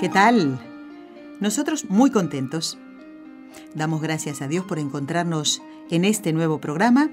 ¿Qué 0.00 0.08
tal? 0.08 0.60
Nosotros 1.40 1.86
muy 1.88 2.12
contentos. 2.12 2.78
Damos 3.74 4.00
gracias 4.00 4.40
a 4.42 4.46
Dios 4.46 4.64
por 4.64 4.78
encontrarnos 4.78 5.60
en 5.90 6.04
este 6.04 6.32
nuevo 6.32 6.60
programa 6.60 7.10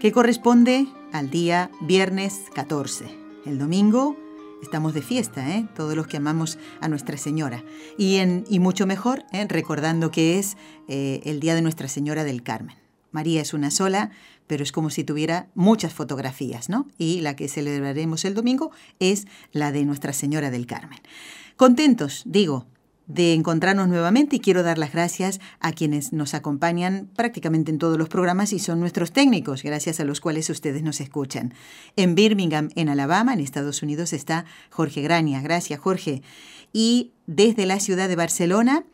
que 0.00 0.10
corresponde 0.10 0.88
al 1.12 1.30
día 1.30 1.70
viernes 1.82 2.46
14. 2.52 3.06
El 3.46 3.60
domingo 3.60 4.16
estamos 4.60 4.92
de 4.92 5.02
fiesta, 5.02 5.54
¿eh? 5.54 5.68
todos 5.76 5.94
los 5.94 6.08
que 6.08 6.16
amamos 6.16 6.58
a 6.80 6.88
Nuestra 6.88 7.16
Señora. 7.16 7.62
Y, 7.96 8.18
mucho 8.58 8.88
mejor, 8.88 9.22
¿eh? 9.32 9.46
recordando 9.48 10.10
que 10.10 10.40
es 10.40 10.56
eh, 10.88 11.20
el 11.24 11.38
día 11.38 11.54
de 11.54 11.62
Nuestra 11.62 11.86
Señora 11.86 12.24
del 12.24 12.42
Carmen. 12.42 12.76
María 13.12 13.40
es 13.40 13.54
una 13.54 13.70
sola, 13.70 14.10
pero 14.48 14.64
es 14.64 14.72
como 14.72 14.90
si 14.90 15.04
tuviera 15.04 15.46
muchas 15.54 15.94
fotografías, 15.94 16.68
¿no? 16.68 16.88
Y 16.98 17.20
la 17.20 17.36
que 17.36 17.46
celebraremos 17.46 18.24
el 18.24 18.34
domingo 18.34 18.72
es 18.98 19.28
la 19.52 19.70
de 19.70 19.84
Nuestra 19.84 20.12
Señora 20.12 20.50
del 20.50 20.66
Carmen. 20.66 20.98
Contentos, 21.56 22.22
digo, 22.26 22.66
de 23.06 23.34
encontrarnos 23.34 23.88
nuevamente 23.88 24.36
y 24.36 24.40
quiero 24.40 24.62
dar 24.62 24.78
las 24.78 24.92
gracias 24.92 25.40
a 25.60 25.72
quienes 25.72 26.12
nos 26.12 26.34
acompañan 26.34 27.08
prácticamente 27.14 27.70
en 27.70 27.78
todos 27.78 27.98
los 27.98 28.08
programas 28.08 28.52
y 28.52 28.58
son 28.58 28.80
nuestros 28.80 29.12
técnicos, 29.12 29.62
gracias 29.62 30.00
a 30.00 30.04
los 30.04 30.20
cuales 30.20 30.48
ustedes 30.50 30.82
nos 30.82 31.00
escuchan. 31.00 31.54
En 31.96 32.14
Birmingham, 32.14 32.70
en 32.74 32.88
Alabama, 32.88 33.34
en 33.34 33.40
Estados 33.40 33.82
Unidos, 33.82 34.12
está 34.12 34.46
Jorge 34.70 35.02
Graña. 35.02 35.42
Gracias, 35.42 35.78
Jorge. 35.78 36.22
Y 36.72 37.12
desde 37.26 37.66
la 37.66 37.78
ciudad 37.78 38.08
de 38.08 38.16
Barcelona, 38.16 38.84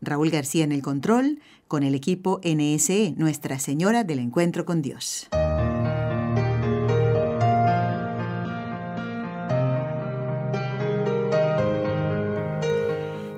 Raúl 0.00 0.30
García 0.30 0.64
en 0.64 0.72
el 0.72 0.82
control, 0.82 1.40
con 1.66 1.82
el 1.82 1.94
equipo 1.94 2.40
NSE, 2.44 3.14
Nuestra 3.16 3.58
Señora 3.58 4.04
del 4.04 4.18
Encuentro 4.18 4.64
con 4.64 4.82
Dios. 4.82 5.28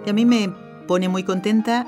Y 0.06 0.10
a 0.10 0.12
mí 0.12 0.24
me 0.24 0.52
pone 0.86 1.08
muy 1.08 1.24
contenta 1.24 1.84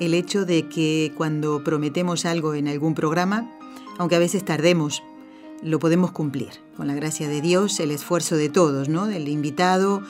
el 0.00 0.12
hecho 0.12 0.44
de 0.44 0.68
que 0.68 1.12
cuando 1.16 1.62
prometemos 1.62 2.24
algo 2.24 2.54
en 2.54 2.66
algún 2.66 2.94
programa, 2.96 3.48
aunque 3.96 4.16
a 4.16 4.18
veces 4.18 4.44
tardemos, 4.44 5.04
lo 5.62 5.78
podemos 5.78 6.10
cumplir. 6.10 6.48
Con 6.76 6.88
la 6.88 6.94
gracia 6.94 7.28
de 7.28 7.40
Dios, 7.40 7.78
el 7.78 7.92
esfuerzo 7.92 8.34
de 8.34 8.48
todos, 8.48 8.88
¿no? 8.88 9.06
Del 9.06 9.28
invitado, 9.28 10.02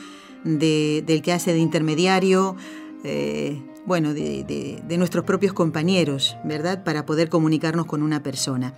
del 0.42 1.20
que 1.22 1.32
hace 1.32 1.52
de 1.52 1.58
intermediario, 1.58 2.56
eh, 3.04 3.60
bueno, 3.84 4.14
de, 4.14 4.80
de, 4.86 4.98
nuestros 4.98 5.24
propios 5.24 5.52
compañeros, 5.52 6.34
¿verdad? 6.44 6.82
Para 6.82 7.04
poder 7.04 7.28
comunicarnos 7.28 7.84
con 7.84 8.02
una 8.02 8.22
persona. 8.22 8.72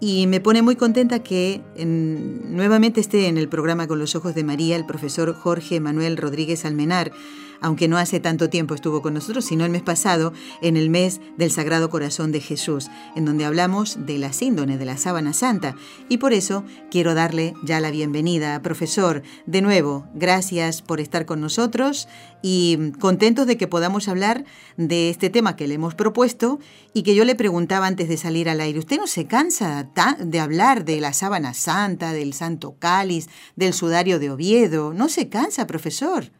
Y 0.00 0.26
me 0.26 0.40
pone 0.40 0.62
muy 0.62 0.74
contenta 0.74 1.20
que 1.20 1.62
nuevamente 1.76 3.00
esté 3.00 3.28
en 3.28 3.38
el 3.38 3.48
programa 3.48 3.86
Con 3.86 4.00
los 4.00 4.16
Ojos 4.16 4.34
de 4.34 4.42
María 4.42 4.74
el 4.74 4.84
profesor 4.84 5.32
Jorge 5.32 5.78
Manuel 5.78 6.16
Rodríguez 6.16 6.64
Almenar, 6.64 7.12
aunque 7.60 7.88
no 7.88 7.98
hace 7.98 8.20
tanto 8.20 8.50
tiempo 8.50 8.74
estuvo 8.74 9.02
con 9.02 9.14
nosotros, 9.14 9.44
sino 9.44 9.64
el 9.64 9.70
mes 9.70 9.82
pasado, 9.82 10.32
en 10.62 10.76
el 10.76 10.90
mes 10.90 11.20
del 11.36 11.50
Sagrado 11.50 11.90
Corazón 11.90 12.32
de 12.32 12.40
Jesús, 12.40 12.90
en 13.16 13.24
donde 13.24 13.44
hablamos 13.44 14.06
de 14.06 14.18
la 14.18 14.32
síndone 14.32 14.78
de 14.78 14.84
la 14.84 14.96
sábana 14.96 15.32
santa. 15.32 15.76
Y 16.08 16.18
por 16.18 16.32
eso 16.32 16.64
quiero 16.90 17.14
darle 17.14 17.54
ya 17.64 17.80
la 17.80 17.90
bienvenida, 17.90 18.60
profesor. 18.62 19.22
De 19.46 19.62
nuevo, 19.62 20.06
gracias 20.14 20.82
por 20.82 21.00
estar 21.00 21.26
con 21.26 21.40
nosotros 21.40 22.08
y 22.42 22.92
contentos 23.00 23.46
de 23.46 23.56
que 23.56 23.68
podamos 23.68 24.08
hablar 24.08 24.44
de 24.76 25.08
este 25.08 25.30
tema 25.30 25.56
que 25.56 25.66
le 25.66 25.74
hemos 25.74 25.94
propuesto 25.94 26.58
y 26.92 27.02
que 27.02 27.14
yo 27.14 27.24
le 27.24 27.34
preguntaba 27.34 27.86
antes 27.86 28.08
de 28.08 28.16
salir 28.16 28.48
al 28.48 28.60
aire, 28.60 28.78
¿usted 28.78 28.98
no 28.98 29.06
se 29.06 29.26
cansa 29.26 29.88
de 30.18 30.40
hablar 30.40 30.84
de 30.84 31.00
la 31.00 31.12
sábana 31.12 31.54
santa, 31.54 32.12
del 32.12 32.34
santo 32.34 32.76
cáliz, 32.78 33.28
del 33.56 33.72
sudario 33.72 34.18
de 34.18 34.30
Oviedo? 34.30 34.92
¿No 34.92 35.08
se 35.08 35.28
cansa, 35.28 35.66
profesor? 35.66 36.30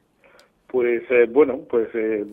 Pues 0.75 1.05
eh, 1.09 1.29
bueno, 1.31 1.61
pues 1.71 1.87
eh, 1.95 2.25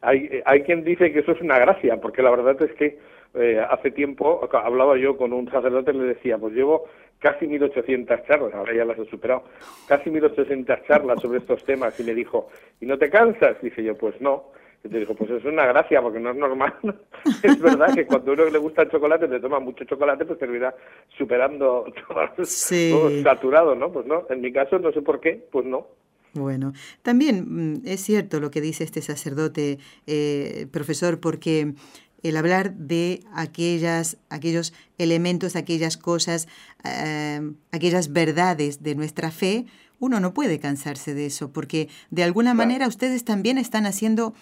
hay, 0.00 0.40
hay 0.46 0.62
quien 0.62 0.84
dice 0.84 1.12
que 1.12 1.18
eso 1.18 1.32
es 1.32 1.40
una 1.42 1.58
gracia, 1.58 2.00
porque 2.00 2.22
la 2.22 2.30
verdad 2.30 2.56
es 2.62 2.72
que 2.76 2.98
eh, 3.34 3.62
hace 3.68 3.90
tiempo 3.90 4.48
hablaba 4.54 4.96
yo 4.96 5.18
con 5.18 5.34
un 5.34 5.50
sacerdote 5.50 5.90
y 5.90 5.98
le 5.98 6.04
decía, 6.04 6.38
pues 6.38 6.54
llevo 6.54 6.86
casi 7.18 7.46
1800 7.46 8.24
charlas, 8.26 8.54
ahora 8.54 8.74
ya 8.74 8.86
las 8.86 8.98
he 8.98 9.04
superado, 9.04 9.44
casi 9.86 10.08
1800 10.08 10.82
charlas 10.88 11.20
sobre 11.20 11.40
estos 11.40 11.62
temas 11.66 12.00
y 12.00 12.04
me 12.04 12.14
dijo, 12.14 12.48
¿y 12.80 12.86
no 12.86 12.96
te 12.96 13.10
cansas? 13.10 13.60
Dice 13.60 13.84
yo, 13.84 13.94
pues 13.98 14.18
no. 14.18 14.44
Y 14.82 14.88
te 14.88 15.00
dijo, 15.00 15.14
pues 15.14 15.28
es 15.28 15.44
una 15.44 15.66
gracia, 15.66 16.00
porque 16.00 16.20
no 16.20 16.30
es 16.30 16.36
normal. 16.36 16.72
es 17.42 17.60
verdad 17.60 17.94
que 17.94 18.06
cuando 18.06 18.30
a 18.30 18.34
uno 18.34 18.44
le 18.46 18.58
gusta 18.58 18.80
el 18.80 18.90
chocolate, 18.90 19.28
te 19.28 19.40
toma 19.40 19.60
mucho 19.60 19.84
chocolate, 19.84 20.24
pues 20.24 20.38
termina 20.38 20.72
superando 21.18 21.84
todo, 22.08 23.22
saturado, 23.22 23.74
¿no? 23.74 23.92
Pues 23.92 24.06
no, 24.06 24.24
en 24.30 24.40
mi 24.40 24.50
caso 24.50 24.78
no 24.78 24.90
sé 24.90 25.02
por 25.02 25.20
qué, 25.20 25.38
pues 25.52 25.66
no. 25.66 25.86
Bueno, 26.34 26.72
también 27.02 27.74
mm, 27.74 27.82
es 27.84 28.02
cierto 28.02 28.40
lo 28.40 28.50
que 28.50 28.60
dice 28.60 28.84
este 28.84 29.02
sacerdote, 29.02 29.78
eh, 30.06 30.66
profesor, 30.70 31.20
porque 31.20 31.74
el 32.24 32.36
hablar 32.36 32.74
de 32.74 33.22
aquellas, 33.34 34.16
aquellos 34.30 34.72
elementos, 34.98 35.56
aquellas 35.56 35.96
cosas, 35.96 36.48
eh, 36.82 37.52
aquellas 37.70 38.12
verdades 38.12 38.82
de 38.82 38.94
nuestra 38.94 39.30
fe, 39.30 39.66
uno 40.00 40.20
no 40.20 40.34
puede 40.34 40.58
cansarse 40.58 41.14
de 41.14 41.26
eso, 41.26 41.52
porque 41.52 41.88
de 42.10 42.24
alguna 42.24 42.52
manera 42.52 42.88
ustedes 42.88 43.24
también 43.24 43.58
están 43.58 43.86
haciendo, 43.86 44.34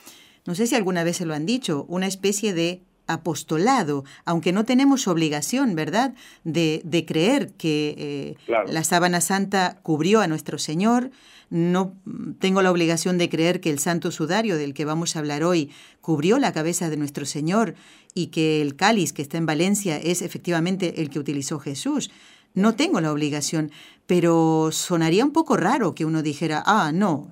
no 0.46 0.54
sé 0.54 0.66
si 0.66 0.76
alguna 0.76 1.04
vez 1.04 1.18
se 1.18 1.26
lo 1.26 1.34
han 1.34 1.44
dicho, 1.44 1.84
una 1.88 2.06
especie 2.06 2.54
de 2.54 2.82
apostolado, 3.06 4.04
aunque 4.24 4.52
no 4.52 4.64
tenemos 4.64 5.08
obligación, 5.08 5.74
¿verdad?, 5.74 6.14
de, 6.44 6.82
de 6.84 7.04
creer 7.04 7.52
que 7.52 7.94
eh, 7.98 8.54
la 8.66 8.84
sábana 8.84 9.20
santa 9.20 9.78
cubrió 9.82 10.20
a 10.20 10.26
nuestro 10.26 10.58
Señor, 10.58 11.10
no 11.50 11.94
tengo 12.38 12.62
la 12.62 12.70
obligación 12.70 13.18
de 13.18 13.28
creer 13.28 13.60
que 13.60 13.70
el 13.70 13.78
santo 13.78 14.10
sudario 14.10 14.56
del 14.56 14.72
que 14.72 14.86
vamos 14.86 15.14
a 15.14 15.18
hablar 15.18 15.44
hoy 15.44 15.70
cubrió 16.00 16.38
la 16.38 16.54
cabeza 16.54 16.88
de 16.88 16.96
nuestro 16.96 17.26
Señor 17.26 17.74
y 18.14 18.28
que 18.28 18.62
el 18.62 18.74
cáliz 18.74 19.12
que 19.12 19.20
está 19.20 19.36
en 19.36 19.44
Valencia 19.44 19.98
es 19.98 20.22
efectivamente 20.22 21.02
el 21.02 21.10
que 21.10 21.18
utilizó 21.18 21.58
Jesús. 21.58 22.10
No 22.54 22.74
tengo 22.74 23.02
la 23.02 23.12
obligación, 23.12 23.70
pero 24.06 24.70
sonaría 24.72 25.26
un 25.26 25.32
poco 25.32 25.58
raro 25.58 25.94
que 25.94 26.06
uno 26.06 26.22
dijera, 26.22 26.62
ah, 26.64 26.90
no, 26.90 27.28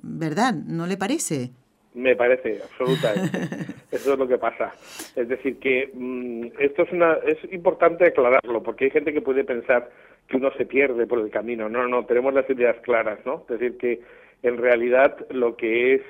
¿verdad? 0.00 0.54
¿No 0.54 0.86
le 0.86 0.96
parece? 0.96 1.50
Me 1.96 2.14
parece, 2.14 2.60
absolutamente. 2.62 3.38
Eso 3.90 4.12
es 4.12 4.18
lo 4.18 4.28
que 4.28 4.36
pasa. 4.36 4.74
Es 5.16 5.28
decir, 5.28 5.58
que 5.58 5.90
mm, 5.94 6.48
esto 6.58 6.82
es, 6.82 6.92
una, 6.92 7.14
es 7.26 7.38
importante 7.50 8.04
aclararlo, 8.04 8.62
porque 8.62 8.84
hay 8.84 8.90
gente 8.90 9.14
que 9.14 9.22
puede 9.22 9.44
pensar 9.44 9.88
que 10.28 10.36
uno 10.36 10.52
se 10.58 10.66
pierde 10.66 11.06
por 11.06 11.20
el 11.20 11.30
camino. 11.30 11.70
No, 11.70 11.88
no, 11.88 12.04
tenemos 12.04 12.34
las 12.34 12.48
ideas 12.50 12.76
claras, 12.82 13.18
¿no? 13.24 13.46
Es 13.48 13.58
decir, 13.58 13.78
que 13.78 14.00
en 14.42 14.58
realidad 14.58 15.16
lo 15.30 15.56
que 15.56 15.94
es 15.94 16.02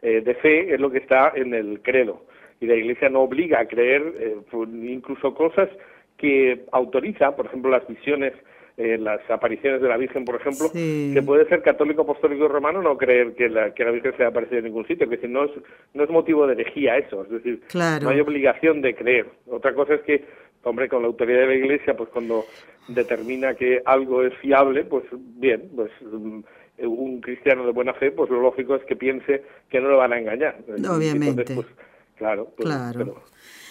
eh, 0.00 0.22
de 0.22 0.34
fe 0.36 0.72
es 0.72 0.80
lo 0.80 0.90
que 0.90 0.98
está 0.98 1.32
en 1.34 1.52
el 1.52 1.82
credo. 1.82 2.24
Y 2.60 2.66
la 2.66 2.76
Iglesia 2.76 3.10
no 3.10 3.20
obliga 3.20 3.60
a 3.60 3.68
creer 3.68 4.14
eh, 4.18 4.36
incluso 4.82 5.34
cosas 5.34 5.68
que 6.16 6.64
autoriza, 6.72 7.36
por 7.36 7.46
ejemplo, 7.46 7.70
las 7.70 7.86
visiones, 7.86 8.32
eh, 8.76 8.98
las 8.98 9.20
apariciones 9.30 9.80
de 9.80 9.88
la 9.88 9.96
Virgen, 9.96 10.24
por 10.24 10.36
ejemplo, 10.36 10.70
que 10.72 11.22
puede 11.24 11.48
ser 11.48 11.62
católico, 11.62 12.02
apostólico 12.02 12.48
romano 12.48 12.82
no 12.82 12.96
creer 12.96 13.34
que 13.34 13.48
la, 13.48 13.72
que 13.72 13.84
la 13.84 13.92
Virgen 13.92 14.16
se 14.16 14.24
ha 14.24 14.28
aparecido 14.28 14.58
en 14.58 14.64
ningún 14.64 14.86
sitio, 14.86 15.08
que 15.08 15.18
si 15.18 15.28
no 15.28 15.44
es, 15.44 15.52
no 15.94 16.04
es 16.04 16.10
motivo 16.10 16.46
de 16.46 16.54
herejía 16.54 16.98
eso, 16.98 17.22
es 17.22 17.30
decir, 17.30 17.62
no 17.74 18.08
hay 18.08 18.20
obligación 18.20 18.80
de 18.82 18.94
creer. 18.94 19.26
Otra 19.46 19.74
cosa 19.74 19.94
es 19.94 20.02
que 20.02 20.24
hombre, 20.64 20.88
con 20.88 21.02
la 21.02 21.08
autoridad 21.08 21.40
de 21.40 21.46
la 21.46 21.54
Iglesia, 21.54 21.96
pues 21.96 22.08
cuando 22.10 22.44
determina 22.88 23.54
que 23.54 23.82
algo 23.84 24.22
es 24.22 24.34
fiable, 24.38 24.84
pues 24.84 25.04
bien, 25.12 25.70
pues 25.74 25.90
mm, 26.02 26.40
un 26.78 27.20
cristiano 27.20 27.64
de 27.64 27.72
buena 27.72 27.94
fe, 27.94 28.10
pues 28.10 28.30
lo 28.30 28.40
lógico 28.40 28.74
es 28.74 28.84
que 28.84 28.96
piense 28.96 29.44
que 29.68 29.80
no 29.80 29.88
lo 29.88 29.98
van 29.98 30.12
a 30.12 30.18
engañar. 30.18 30.58
Obviamente. 30.68 31.44
Pues, 31.54 31.66
claro. 32.16 32.48
Pues, 32.56 32.68
claro. 32.68 33.22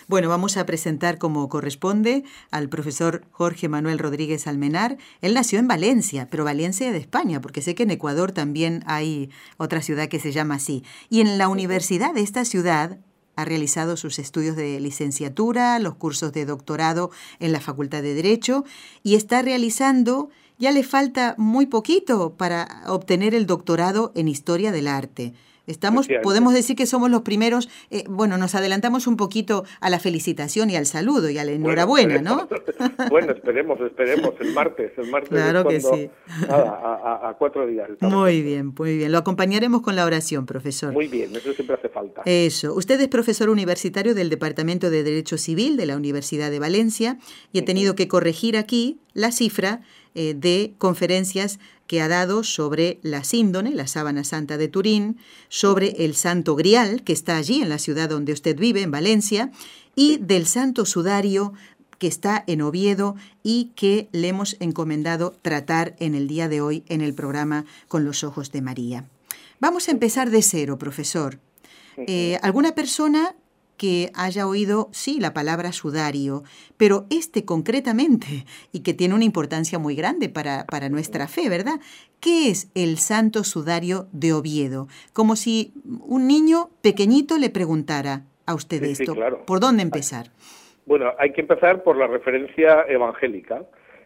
Bueno, 0.07 0.27
vamos 0.27 0.57
a 0.57 0.65
presentar 0.65 1.17
como 1.17 1.47
corresponde 1.47 2.23
al 2.51 2.67
profesor 2.67 3.25
Jorge 3.31 3.69
Manuel 3.69 4.00
Rodríguez 4.00 4.47
Almenar. 4.47 4.97
Él 5.21 5.33
nació 5.33 5.59
en 5.59 5.67
Valencia, 5.67 6.27
pero 6.29 6.44
Valencia 6.44 6.91
de 6.91 6.97
España, 6.97 7.39
porque 7.39 7.61
sé 7.61 7.73
que 7.73 7.83
en 7.83 7.91
Ecuador 7.91 8.31
también 8.33 8.83
hay 8.85 9.29
otra 9.57 9.81
ciudad 9.81 10.09
que 10.09 10.19
se 10.19 10.31
llama 10.31 10.55
así. 10.55 10.83
Y 11.09 11.21
en 11.21 11.38
la 11.38 11.47
universidad 11.47 12.13
de 12.13 12.21
esta 12.21 12.44
ciudad, 12.45 13.00
ha 13.35 13.45
realizado 13.45 13.97
sus 13.97 14.19
estudios 14.19 14.55
de 14.55 14.79
licenciatura, 14.79 15.79
los 15.79 15.95
cursos 15.95 16.33
de 16.33 16.45
doctorado 16.45 17.09
en 17.39 17.51
la 17.51 17.59
Facultad 17.59 18.03
de 18.03 18.13
Derecho 18.13 18.63
y 19.01 19.15
está 19.15 19.41
realizando 19.41 20.29
ya 20.59 20.71
le 20.71 20.83
falta 20.83 21.33
muy 21.39 21.65
poquito 21.65 22.35
para 22.35 22.83
obtener 22.85 23.33
el 23.33 23.47
doctorado 23.47 24.11
en 24.15 24.27
Historia 24.27 24.71
del 24.71 24.88
Arte. 24.88 25.33
Estamos, 25.65 26.10
podemos 26.21 26.54
decir 26.54 26.75
que 26.75 26.86
somos 26.86 27.10
los 27.10 27.21
primeros, 27.21 27.69
eh, 27.89 28.04
bueno, 28.10 28.38
nos 28.38 28.54
adelantamos 28.54 29.07
un 29.07 29.15
poquito 29.15 29.63
a 29.80 29.89
la 29.89 29.98
felicitación 29.98 30.69
y 30.69 30.75
al 30.75 30.86
saludo 30.86 31.30
y 31.30 31.38
a 31.38 31.45
la 31.45 31.51
enhorabuena, 31.51 32.21
¿no? 32.21 32.50
bueno, 33.10 33.31
esperemos, 33.31 33.80
esperemos, 33.80 34.33
el 34.42 34.54
martes, 34.54 34.92
el 34.98 35.10
martes. 35.10 35.30
Claro 35.30 35.65
que 35.65 35.80
sí. 35.80 36.10
a, 36.50 37.33
cuatro 37.39 37.65
días. 37.65 37.89
Muy 38.01 38.42
bien, 38.42 38.74
muy 38.77 38.98
bien. 38.98 39.12
Lo 39.13 39.19
acompañaremos 39.19 39.81
con 39.81 39.95
la 39.95 40.06
oración, 40.06 40.45
profesor. 40.45 40.92
Muy 40.92 41.07
bien, 41.07 41.33
eso 41.33 41.54
siempre 41.54 41.77
hace 41.77 41.88
falta. 41.88 42.24
Eso. 42.25 42.74
Usted 42.74 43.00
es 43.00 43.07
profesor 43.07 43.50
universitario 43.50 44.13
del 44.13 44.30
Departamento 44.30 44.89
de 44.89 45.04
Derecho 45.04 45.38
Civil 45.38 45.77
de 45.77 45.86
la 45.86 45.95
Universidad 45.95 46.51
de 46.51 46.60
Valencia 46.60 47.18
y 47.54 47.60
he 47.60 47.62
tenido 47.62 47.95
que 47.95 48.10
corregir 48.10 48.57
aquí 48.57 49.00
la 49.13 49.31
cifra 49.31 49.81
eh, 50.15 50.33
de 50.36 50.74
conferencias 50.77 51.60
que 51.88 52.01
ha 52.01 52.07
dado 52.07 52.44
sobre 52.44 53.00
la 53.01 53.24
síndone, 53.24 53.71
la 53.71 53.88
sábana 53.88 54.24
santa 54.24 54.57
de 54.57 54.68
Turín, 54.68 55.18
sobre 55.50 56.06
el 56.06 56.15
santo 56.15 56.56
grial, 56.56 57.03
que 57.03 57.13
está 57.13 57.38
allí 57.38 57.62
en 57.62 57.69
la 57.69 57.77
ciudad 57.77 58.09
donde 58.09 58.33
usted 58.33 58.57
vive, 58.57 58.81
en 58.81 58.91
Valencia, 58.91 59.51
y 59.95 60.18
del 60.18 60.45
santo 60.45 60.85
sudario 60.85 61.53
que 62.00 62.07
está 62.07 62.44
en 62.47 62.62
Oviedo 62.62 63.15
y 63.44 63.71
que 63.75 64.09
le 64.12 64.27
hemos 64.27 64.57
encomendado 64.59 65.35
tratar 65.41 65.95
en 66.00 66.15
el 66.15 66.27
día 66.27 66.50
de 66.50 66.62
hoy 66.62 66.83
en 66.89 67.01
el 67.01 67.13
programa 67.13 67.65
Con 67.88 68.03
los 68.03 68.24
Ojos 68.24 68.51
de 68.51 68.62
María. 68.62 69.06
Vamos 69.59 69.88
a 69.88 69.91
empezar 69.91 70.29
de 70.29 70.41
cero, 70.41 70.77
profesor. 70.77 71.39
Eh, 71.95 72.39
¿Alguna 72.41 72.74
persona 72.75 73.36
que 73.83 74.12
haya 74.15 74.47
oído, 74.47 74.88
sí, 74.94 75.19
la 75.19 75.33
palabra 75.33 75.74
sudario, 75.74 76.44
pero 76.77 77.03
este 77.09 77.44
concretamente, 77.44 78.45
y 78.71 78.81
que 78.81 78.94
tiene 78.94 79.13
una 79.13 79.25
importancia 79.25 79.77
muy 79.77 79.94
grande 79.94 80.30
para, 80.30 80.63
para 80.71 80.88
nuestra 80.88 81.27
fe, 81.27 81.50
¿verdad? 81.50 81.81
¿Qué 82.21 82.50
es 82.50 82.71
el 82.75 82.95
santo 82.95 83.44
sudario 83.44 84.07
de 84.13 84.31
Oviedo? 84.31 84.88
Como 85.12 85.35
si 85.35 85.74
un 86.07 86.30
niño 86.30 86.69
pequeñito 86.81 87.38
le 87.38 87.50
preguntara 87.50 88.21
a 88.45 88.56
usted 88.56 88.81
esto. 88.83 89.18
¿Por 89.45 89.59
dónde 89.59 89.83
empezar? 89.83 90.27
Bueno, 90.86 91.12
hay 91.19 91.33
que 91.33 91.41
empezar 91.41 91.83
por 91.83 91.97
la 91.97 92.07
referencia 92.07 92.86
evangélica. 92.88 93.63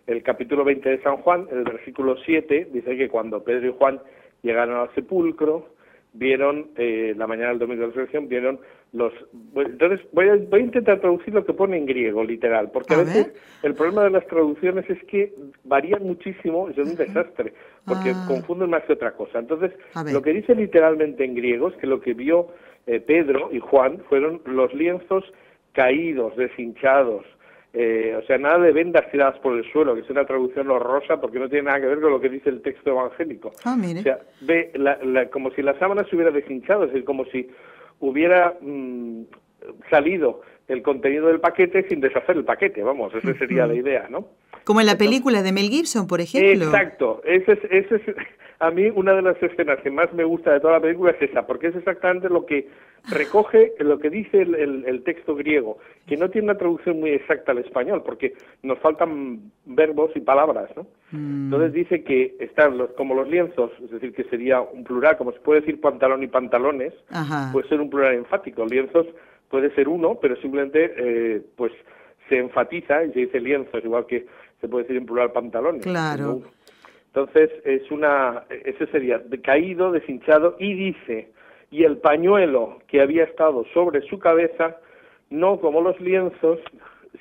El 0.07 0.23
capítulo 0.23 0.63
20 0.63 0.89
de 0.89 1.03
San 1.03 1.17
Juan, 1.17 1.47
el 1.51 1.65
versículo 1.65 2.17
7, 2.25 2.69
dice 2.73 2.97
que 2.97 3.09
cuando 3.09 3.43
Pedro 3.43 3.67
y 3.67 3.73
Juan 3.77 4.01
llegaron 4.41 4.79
al 4.79 4.95
sepulcro, 4.95 5.67
vieron, 6.13 6.71
eh, 6.77 7.13
la 7.15 7.27
mañana 7.27 7.49
del 7.49 7.59
domingo 7.59 7.81
de 7.81 7.87
la 7.89 7.93
resurrección, 7.93 8.27
vieron 8.27 8.59
los... 8.93 9.13
Entonces 9.55 10.01
voy 10.13 10.29
a, 10.29 10.35
voy 10.35 10.61
a 10.61 10.63
intentar 10.63 10.99
traducir 10.99 11.33
lo 11.33 11.45
que 11.45 11.53
pone 11.53 11.77
en 11.77 11.85
griego, 11.85 12.23
literal, 12.23 12.71
porque 12.71 12.93
a, 12.93 12.97
veces 12.97 13.33
el 13.63 13.73
problema 13.73 14.03
de 14.03 14.11
las 14.11 14.27
traducciones 14.27 14.89
es 14.89 15.03
que 15.05 15.33
varían 15.63 16.03
muchísimo 16.03 16.69
y 16.69 16.73
son 16.73 16.89
un 16.89 16.95
desastre, 16.95 17.53
porque 17.85 18.11
ah. 18.15 18.25
confunden 18.27 18.69
más 18.69 18.83
que 18.83 18.93
otra 18.93 19.11
cosa. 19.11 19.39
Entonces, 19.39 19.71
lo 20.11 20.21
que 20.21 20.33
dice 20.33 20.55
literalmente 20.55 21.23
en 21.25 21.35
griego 21.35 21.69
es 21.69 21.75
que 21.77 21.87
lo 21.87 22.01
que 22.01 22.13
vio 22.13 22.47
eh, 22.85 22.99
Pedro 22.99 23.49
y 23.51 23.59
Juan 23.59 23.99
fueron 24.09 24.41
los 24.45 24.73
lienzos 24.73 25.23
caídos, 25.73 26.35
deshinchados, 26.37 27.25
eh, 27.73 28.17
o 28.17 28.25
sea, 28.25 28.37
nada 28.37 28.57
de 28.59 28.71
vendas 28.71 29.11
tiradas 29.11 29.37
por 29.39 29.55
el 29.55 29.71
suelo, 29.71 29.93
que 29.93 30.01
es 30.01 30.09
una 30.09 30.25
traducción 30.25 30.71
horrorosa 30.71 31.21
porque 31.21 31.37
no 31.37 31.47
tiene 31.49 31.65
nada 31.65 31.81
que 31.81 31.85
ver 31.85 31.99
con 31.99 32.11
lo 32.11 32.19
que 32.19 32.29
dice 32.29 32.49
el 32.49 32.61
texto 32.61 32.89
evangélico. 32.89 33.51
Ah, 33.65 33.77
o 33.77 34.01
sea, 34.01 34.19
ve 34.41 34.71
como 35.31 35.51
si 35.51 35.61
la 35.61 35.77
sábana 35.77 36.03
se 36.05 36.15
hubiera 36.15 36.31
deshinchado, 36.31 36.85
es 36.85 36.91
decir, 36.91 37.05
como 37.05 37.25
si 37.25 37.47
hubiera 37.99 38.55
mm, 38.61 39.23
salido 39.89 40.41
el 40.67 40.81
contenido 40.81 41.27
del 41.27 41.39
paquete 41.39 41.87
sin 41.87 42.01
deshacer 42.01 42.37
el 42.37 42.45
paquete, 42.45 42.83
vamos, 42.83 43.13
esa 43.13 43.33
sería 43.37 43.65
la 43.65 43.75
idea, 43.75 44.07
¿no? 44.09 44.27
Como 44.67 44.81
en 44.81 44.85
la 44.85 44.97
película 44.97 45.43
de 45.43 45.53
Mel 45.53 45.69
Gibson, 45.69 46.07
por 46.07 46.19
ejemplo. 46.19 46.65
Exacto, 46.65 47.21
ese 47.23 47.53
es, 47.53 47.59
ese 47.71 47.95
es 47.95 48.01
a 48.59 48.69
mí 48.69 48.89
una 48.93 49.13
de 49.13 49.21
las 49.21 49.41
escenas 49.41 49.79
que 49.79 49.89
más 49.89 50.11
me 50.11 50.25
gusta 50.25 50.51
de 50.51 50.59
toda 50.59 50.73
la 50.73 50.81
película 50.81 51.11
es 51.11 51.29
esa, 51.29 51.47
porque 51.47 51.67
es 51.67 51.75
exactamente 51.77 52.27
lo 52.27 52.45
que 52.45 52.67
recoge 53.09 53.71
lo 53.79 53.97
que 53.97 54.09
dice 54.09 54.41
el, 54.41 55.03
texto 55.05 55.35
griego, 55.35 55.77
que 56.05 56.17
no 56.17 56.29
tiene 56.29 56.47
una 56.47 56.57
traducción 56.57 56.99
muy 56.99 57.11
exacta 57.11 57.53
al 57.53 57.59
español, 57.59 58.03
porque 58.05 58.33
nos 58.61 58.77
faltan 58.79 59.53
verbos 59.63 60.11
y 60.15 60.19
palabras, 60.19 60.69
¿no? 60.75 60.85
Mm. 61.11 61.45
Entonces 61.45 61.71
dice 61.71 62.03
que 62.03 62.35
están 62.41 62.77
los, 62.77 62.91
como 62.91 63.13
los 63.13 63.29
lienzos, 63.29 63.71
es 63.81 63.89
decir, 63.89 64.13
que 64.13 64.25
sería 64.25 64.59
un 64.59 64.83
plural, 64.83 65.15
como 65.15 65.31
se 65.31 65.39
puede 65.39 65.61
decir 65.61 65.79
pantalón 65.79 66.23
y 66.23 66.27
pantalones, 66.27 66.93
puede 67.53 67.69
ser 67.69 67.79
un 67.79 67.89
plural 67.89 68.15
enfático. 68.15 68.65
Lienzos 68.65 69.07
puede 69.49 69.73
ser 69.75 69.87
uno, 69.87 70.19
pero 70.21 70.35
simplemente, 70.41 70.93
eh, 70.97 71.41
pues, 71.55 71.71
se 72.27 72.37
enfatiza 72.37 73.05
y 73.05 73.13
se 73.13 73.19
dice 73.21 73.39
lienzos, 73.39 73.83
igual 73.83 74.05
que 74.05 74.25
se 74.61 74.67
puede 74.67 74.83
decir 74.83 74.97
en 74.97 75.05
plural 75.05 75.31
pantalones. 75.31 75.83
Claro. 75.83 76.41
Entonces, 77.07 77.49
es 77.65 77.89
una, 77.91 78.43
ese 78.49 78.85
sería 78.87 79.21
caído, 79.43 79.91
deshinchado, 79.91 80.55
y 80.59 80.73
dice, 80.73 81.31
y 81.71 81.83
el 81.83 81.97
pañuelo 81.97 82.79
que 82.87 83.01
había 83.01 83.23
estado 83.23 83.65
sobre 83.73 84.01
su 84.01 84.19
cabeza, 84.19 84.77
no 85.29 85.59
como 85.59 85.81
los 85.81 85.99
lienzos, 85.99 86.59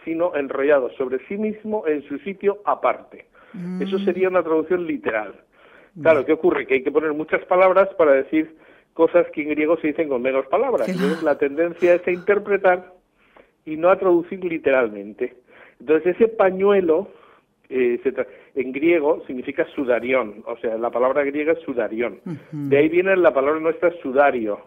sino 0.05 0.35
enrollado 0.37 0.91
sobre 0.97 1.19
sí 1.27 1.37
mismo 1.37 1.87
en 1.87 2.03
su 2.09 2.19
sitio 2.19 2.61
aparte. 2.65 3.27
Eso 3.81 3.99
sería 4.01 4.29
una 4.29 4.43
traducción 4.43 4.87
literal. 4.87 5.35
Claro, 6.03 6.27
¿qué 6.27 6.33
ocurre? 6.35 6.67
Que 6.67 6.75
hay 6.75 6.83
que 6.83 6.93
poner 6.93 7.15
muchas 7.15 7.43
palabras 7.47 7.89
para 7.97 8.13
decir 8.13 8.55
cosas 8.93 9.27
que 9.33 9.43
en 9.43 9.49
griego 9.51 9.79
se 9.79 9.89
dicen 9.89 10.11
con 10.11 10.21
menos 10.21 10.47
palabras. 10.47 10.87
Entonces 10.89 11.23
la 11.23 11.39
tendencia 11.39 11.95
es 11.95 12.07
a 12.07 12.11
interpretar 12.11 12.93
y 13.65 13.77
no 13.77 13.89
a 13.89 13.99
traducir 13.99 14.45
literalmente. 14.45 15.37
Entonces 15.81 16.17
ese 16.17 16.29
pañuelo 16.29 17.09
eh, 17.69 18.01
en 18.55 18.73
griego 18.73 19.23
significa 19.27 19.67
sudarión, 19.75 20.43
o 20.47 20.57
sea, 20.59 20.77
la 20.77 20.91
palabra 20.91 21.25
griega 21.25 21.53
es 21.53 21.61
sudarión. 21.61 22.21
De 22.53 22.79
ahí 22.79 22.89
viene 22.89 23.17
la 23.17 23.33
palabra 23.33 23.61
nuestra 23.61 23.93
sudario, 24.03 24.61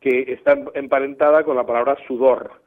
que 0.00 0.32
está 0.32 0.58
emparentada 0.74 1.44
con 1.44 1.56
la 1.56 1.66
palabra 1.66 1.96
sudor. 2.06 2.62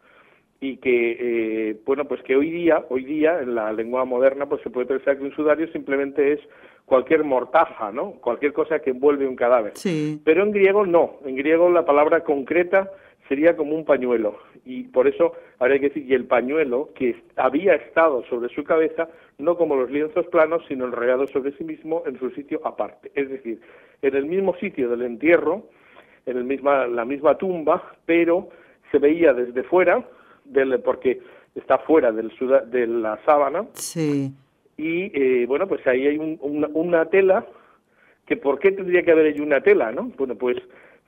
Y 0.59 0.77
que 0.77 1.17
eh, 1.19 1.77
bueno 1.85 2.05
pues 2.05 2.23
que 2.23 2.35
hoy 2.35 2.49
día 2.49 2.83
hoy 2.89 3.05
día 3.05 3.41
en 3.41 3.53
la 3.53 3.71
lengua 3.71 4.05
moderna 4.05 4.49
pues 4.49 4.59
se 4.63 4.71
puede 4.71 4.87
pensar 4.87 5.15
que 5.15 5.23
un 5.23 5.35
sudario 5.35 5.67
simplemente 5.67 6.33
es 6.33 6.39
cualquier 6.83 7.23
mortaja 7.23 7.91
no 7.91 8.13
cualquier 8.13 8.53
cosa 8.53 8.79
que 8.79 8.89
envuelve 8.89 9.27
un 9.27 9.35
cadáver. 9.35 9.73
Sí. 9.75 10.19
pero 10.25 10.41
en 10.41 10.51
griego 10.51 10.83
no. 10.83 11.19
En 11.25 11.35
griego 11.35 11.69
la 11.69 11.85
palabra 11.85 12.23
concreta 12.23 12.89
sería 13.27 13.56
como 13.56 13.75
un 13.75 13.85
pañuelo. 13.85 14.38
Y 14.65 14.83
por 14.83 15.07
eso 15.07 15.33
habría 15.59 15.79
que 15.79 15.89
decir 15.89 16.09
y 16.09 16.13
el 16.13 16.25
pañuelo 16.25 16.89
que 16.95 17.15
había 17.35 17.75
estado 17.75 18.24
sobre 18.25 18.50
su 18.53 18.63
cabeza 18.63 19.09
no 19.38 19.57
como 19.57 19.75
los 19.75 19.91
lienzos 19.91 20.25
planos 20.27 20.63
sino 20.68 20.85
enrollado 20.85 21.27
sobre 21.27 21.51
sí 21.53 21.63
mismo 21.63 22.03
en 22.06 22.18
su 22.19 22.29
sitio 22.31 22.62
aparte. 22.63 23.12
Es 23.15 23.29
decir 23.29 23.60
en 24.01 24.15
el 24.15 24.25
mismo 24.25 24.55
sitio 24.57 24.89
del 24.89 25.03
entierro 25.03 25.63
en 26.25 26.38
el 26.38 26.43
misma 26.43 26.88
la 26.88 27.05
misma 27.05 27.38
tumba 27.38 27.96
pero 28.05 28.50
se 28.91 29.00
veía 29.00 29.34
desde 29.34 29.63
fuera 29.63 30.03
del 30.46 30.79
porque 30.81 31.19
está 31.55 31.79
fuera 31.79 32.12
del 32.12 32.31
de 32.69 32.88
la 32.88 33.19
sábana. 33.25 33.65
Sí. 33.74 34.31
Y 34.77 35.12
eh, 35.13 35.46
bueno 35.48 35.67
pues 35.67 35.86
ahí 35.88 36.07
hay 36.07 36.17
una, 36.17 36.67
una 36.74 37.05
tela 37.05 37.46
que 38.25 38.38
por 38.38 38.60
qué 38.60 38.72
tendría 38.72 39.03
que 39.03 39.12
haber 39.12 39.27
ahí 39.34 39.39
una 39.39 39.62
tela 39.62 39.91
no 39.91 40.12
bueno 40.17 40.36
pues 40.36 40.57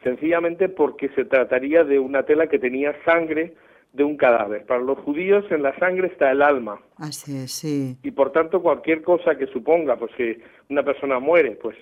sencillamente 0.03 0.69
porque 0.69 1.09
se 1.09 1.25
trataría 1.25 1.83
de 1.83 1.99
una 1.99 2.23
tela 2.23 2.47
que 2.47 2.59
tenía 2.59 2.95
sangre 3.03 3.53
de 3.93 4.03
un 4.03 4.17
cadáver. 4.17 4.65
Para 4.65 4.81
los 4.81 4.99
judíos 4.99 5.45
en 5.51 5.63
la 5.63 5.77
sangre 5.79 6.07
está 6.07 6.31
el 6.31 6.41
alma. 6.41 6.79
Así 6.97 7.35
es, 7.37 7.51
sí. 7.51 7.97
Y 8.03 8.11
por 8.11 8.31
tanto 8.31 8.61
cualquier 8.61 9.01
cosa 9.01 9.35
que 9.35 9.47
suponga 9.47 9.97
pues 9.97 10.11
que 10.15 10.39
una 10.69 10.83
persona 10.83 11.19
muere, 11.19 11.57
pues 11.61 11.75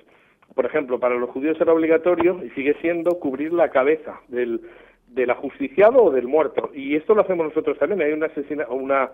por 0.55 0.65
ejemplo, 0.65 0.99
para 0.99 1.15
los 1.15 1.29
judíos 1.29 1.59
era 1.59 1.73
obligatorio 1.73 2.43
y 2.43 2.49
sigue 2.51 2.75
siendo 2.81 3.19
cubrir 3.19 3.53
la 3.53 3.69
cabeza 3.69 4.21
del 4.27 4.61
del 5.07 5.29
ajusticiado 5.29 6.03
o 6.03 6.11
del 6.11 6.27
muerto. 6.27 6.69
Y 6.73 6.95
esto 6.95 7.15
lo 7.15 7.21
hacemos 7.21 7.47
nosotros 7.47 7.77
también. 7.79 8.01
Hay 8.01 8.11
un 8.11 8.23
asesinato, 8.23 8.73
una 8.73 9.09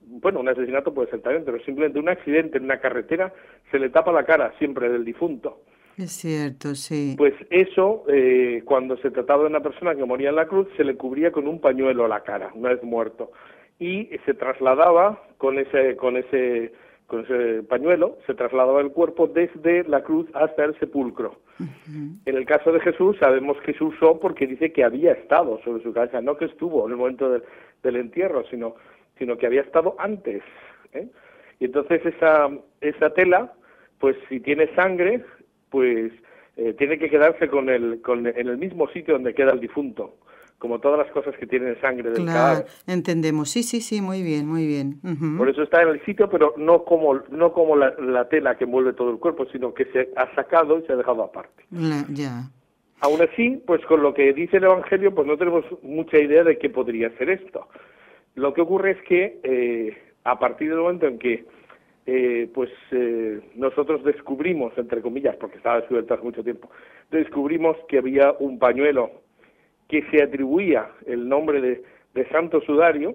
bueno, 0.00 0.40
un 0.40 0.48
asesinato 0.48 0.94
puede 0.94 1.10
ser 1.10 1.20
también, 1.20 1.44
pero 1.44 1.58
simplemente 1.64 1.98
un 1.98 2.08
accidente 2.08 2.58
en 2.58 2.64
una 2.64 2.80
carretera 2.80 3.32
se 3.70 3.78
le 3.78 3.90
tapa 3.90 4.12
la 4.12 4.24
cara 4.24 4.52
siempre 4.58 4.88
del 4.88 5.04
difunto. 5.04 5.60
Es 5.98 6.12
cierto, 6.12 6.76
sí. 6.76 7.16
Pues 7.18 7.34
eso, 7.50 8.04
eh, 8.08 8.62
cuando 8.64 8.96
se 8.98 9.10
trataba 9.10 9.42
de 9.42 9.48
una 9.48 9.60
persona 9.60 9.96
que 9.96 10.04
moría 10.04 10.28
en 10.28 10.36
la 10.36 10.46
cruz, 10.46 10.68
se 10.76 10.84
le 10.84 10.94
cubría 10.94 11.32
con 11.32 11.48
un 11.48 11.60
pañuelo 11.60 12.04
a 12.04 12.08
la 12.08 12.22
cara, 12.22 12.52
una 12.54 12.68
vez 12.68 12.82
muerto. 12.84 13.32
Y 13.80 14.08
se 14.24 14.34
trasladaba 14.34 15.20
con 15.38 15.58
ese, 15.58 15.96
con 15.96 16.16
ese, 16.16 16.72
con 17.08 17.24
ese 17.24 17.64
pañuelo, 17.64 18.18
se 18.26 18.34
trasladaba 18.34 18.80
el 18.80 18.92
cuerpo 18.92 19.26
desde 19.26 19.82
la 19.88 20.02
cruz 20.04 20.28
hasta 20.34 20.64
el 20.64 20.78
sepulcro. 20.78 21.40
En 22.26 22.36
el 22.36 22.46
caso 22.46 22.70
de 22.70 22.78
Jesús, 22.78 23.16
sabemos 23.18 23.56
que 23.62 23.72
se 23.74 23.82
usó 23.82 24.20
porque 24.20 24.46
dice 24.46 24.72
que 24.72 24.84
había 24.84 25.12
estado 25.12 25.60
sobre 25.64 25.82
su 25.82 25.92
cabeza, 25.92 26.20
no 26.20 26.36
que 26.36 26.44
estuvo 26.44 26.86
en 26.86 26.92
el 26.92 26.98
momento 26.98 27.28
del, 27.28 27.42
del 27.82 27.96
entierro, 27.96 28.44
sino, 28.48 28.76
sino 29.18 29.36
que 29.36 29.46
había 29.46 29.62
estado 29.62 29.96
antes. 29.98 30.42
¿eh? 30.92 31.08
Y 31.58 31.64
entonces 31.64 32.06
esa, 32.06 32.48
esa 32.80 33.10
tela, 33.10 33.52
pues 33.98 34.16
si 34.28 34.38
tiene 34.38 34.72
sangre, 34.76 35.24
pues 35.70 36.12
eh, 36.56 36.74
tiene 36.76 36.98
que 36.98 37.08
quedarse 37.08 37.48
con 37.48 37.68
el, 37.68 38.00
con, 38.02 38.26
en 38.26 38.48
el 38.48 38.58
mismo 38.58 38.88
sitio 38.88 39.14
donde 39.14 39.34
queda 39.34 39.52
el 39.52 39.60
difunto. 39.60 40.16
como 40.58 40.80
todas 40.80 40.98
las 40.98 41.10
cosas 41.12 41.36
que 41.36 41.46
tienen 41.46 41.80
sangre 41.80 42.10
del 42.10 42.24
claro, 42.24 42.32
cadáver. 42.32 42.66
Entendemos, 42.88 43.48
sí, 43.48 43.62
sí, 43.62 43.80
sí, 43.80 44.00
muy 44.00 44.22
bien, 44.24 44.46
muy 44.46 44.66
bien. 44.66 45.00
Por 45.36 45.48
eso 45.48 45.62
está 45.62 45.82
en 45.82 45.90
el 45.90 46.04
sitio, 46.04 46.28
pero 46.28 46.54
no 46.56 46.84
como, 46.84 47.14
no 47.30 47.52
como 47.52 47.76
la, 47.76 47.94
la, 48.00 48.28
tela 48.28 48.56
que 48.56 48.64
envuelve 48.64 48.92
todo 48.92 49.10
el 49.10 49.18
cuerpo, 49.18 49.46
sino 49.52 49.72
que 49.72 49.84
se 49.92 50.08
ha 50.16 50.34
sacado 50.34 50.78
y 50.78 50.82
se 50.82 50.92
ha 50.92 50.96
dejado 50.96 51.22
aparte. 51.22 51.64
ya. 52.10 52.50
Aún 53.00 53.22
así, 53.22 53.62
pues 53.64 53.84
con 53.86 54.02
lo 54.02 54.12
que 54.12 54.32
dice 54.32 54.56
el 54.56 54.64
Evangelio, 54.64 55.14
pues 55.14 55.28
no 55.28 55.38
tenemos 55.38 55.64
mucha 55.82 56.18
idea 56.18 56.42
de 56.42 56.58
qué 56.58 56.68
podría 56.68 57.16
ser 57.16 57.30
esto. 57.30 57.68
Lo 58.34 58.52
que 58.52 58.60
ocurre 58.60 58.92
es 58.92 59.02
que 59.02 59.38
eh, 59.44 59.96
a 60.24 60.38
partir 60.38 60.70
del 60.70 60.80
momento 60.80 61.06
en 61.06 61.18
que 61.18 61.44
eh, 62.10 62.50
pues 62.54 62.70
eh, 62.90 63.38
nosotros 63.54 64.02
descubrimos, 64.02 64.72
entre 64.78 65.02
comillas, 65.02 65.36
porque 65.36 65.58
estaba 65.58 65.80
descubierto 65.80 66.14
hace 66.14 66.22
mucho 66.22 66.42
tiempo, 66.42 66.70
descubrimos 67.10 67.76
que 67.86 67.98
había 67.98 68.32
un 68.38 68.58
pañuelo 68.58 69.10
que 69.88 70.02
se 70.10 70.22
atribuía 70.22 70.90
el 71.04 71.28
nombre 71.28 71.60
de, 71.60 71.84
Santo 72.32 72.62
Sudario 72.62 73.14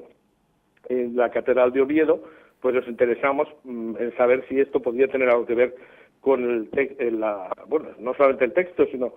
en 0.90 1.16
la 1.16 1.32
Catedral 1.32 1.74
de 1.74 1.82
Oviedo, 1.82 2.24
pues 2.62 2.76
nos 2.76 2.88
interesamos 2.88 3.48
mm, 3.64 3.96
en 4.00 4.16
saber 4.16 4.46
si 4.48 4.60
esto 4.60 4.80
podía 4.80 5.08
tener 5.08 5.28
algo 5.28 5.48
que 5.48 5.56
ver 5.56 5.76
con 6.22 6.44
el, 6.44 7.20
la, 7.20 7.52
bueno, 7.68 7.90
no 7.98 8.14
solamente 8.14 8.46
el 8.46 8.54
texto, 8.54 8.86
sino 8.92 9.14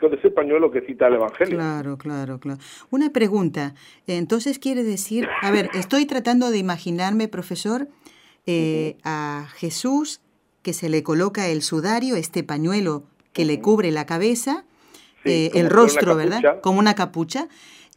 con 0.00 0.12
ese 0.14 0.30
pañuelo 0.32 0.70
que 0.72 0.80
cita 0.80 1.06
el 1.06 1.14
Evangelio. 1.14 1.56
Claro, 1.56 1.96
claro, 1.96 2.40
claro. 2.40 2.58
Una 2.90 3.10
pregunta. 3.10 3.74
Entonces 4.08 4.58
quiere 4.58 4.82
decir, 4.82 5.28
a 5.42 5.50
ver, 5.52 5.70
estoy 5.74 6.06
tratando 6.06 6.50
de 6.50 6.58
imaginarme, 6.58 7.28
profesor, 7.28 7.86
eh, 8.46 8.96
a 9.04 9.48
Jesús 9.56 10.20
que 10.62 10.72
se 10.72 10.88
le 10.88 11.02
coloca 11.02 11.48
el 11.48 11.62
sudario, 11.62 12.16
este 12.16 12.42
pañuelo 12.42 13.04
que 13.32 13.44
le 13.44 13.60
cubre 13.60 13.90
la 13.90 14.06
cabeza, 14.06 14.64
eh, 15.24 15.50
el 15.54 15.70
rostro, 15.70 16.16
¿verdad? 16.16 16.60
Como 16.60 16.78
una 16.78 16.94
capucha. 16.94 17.48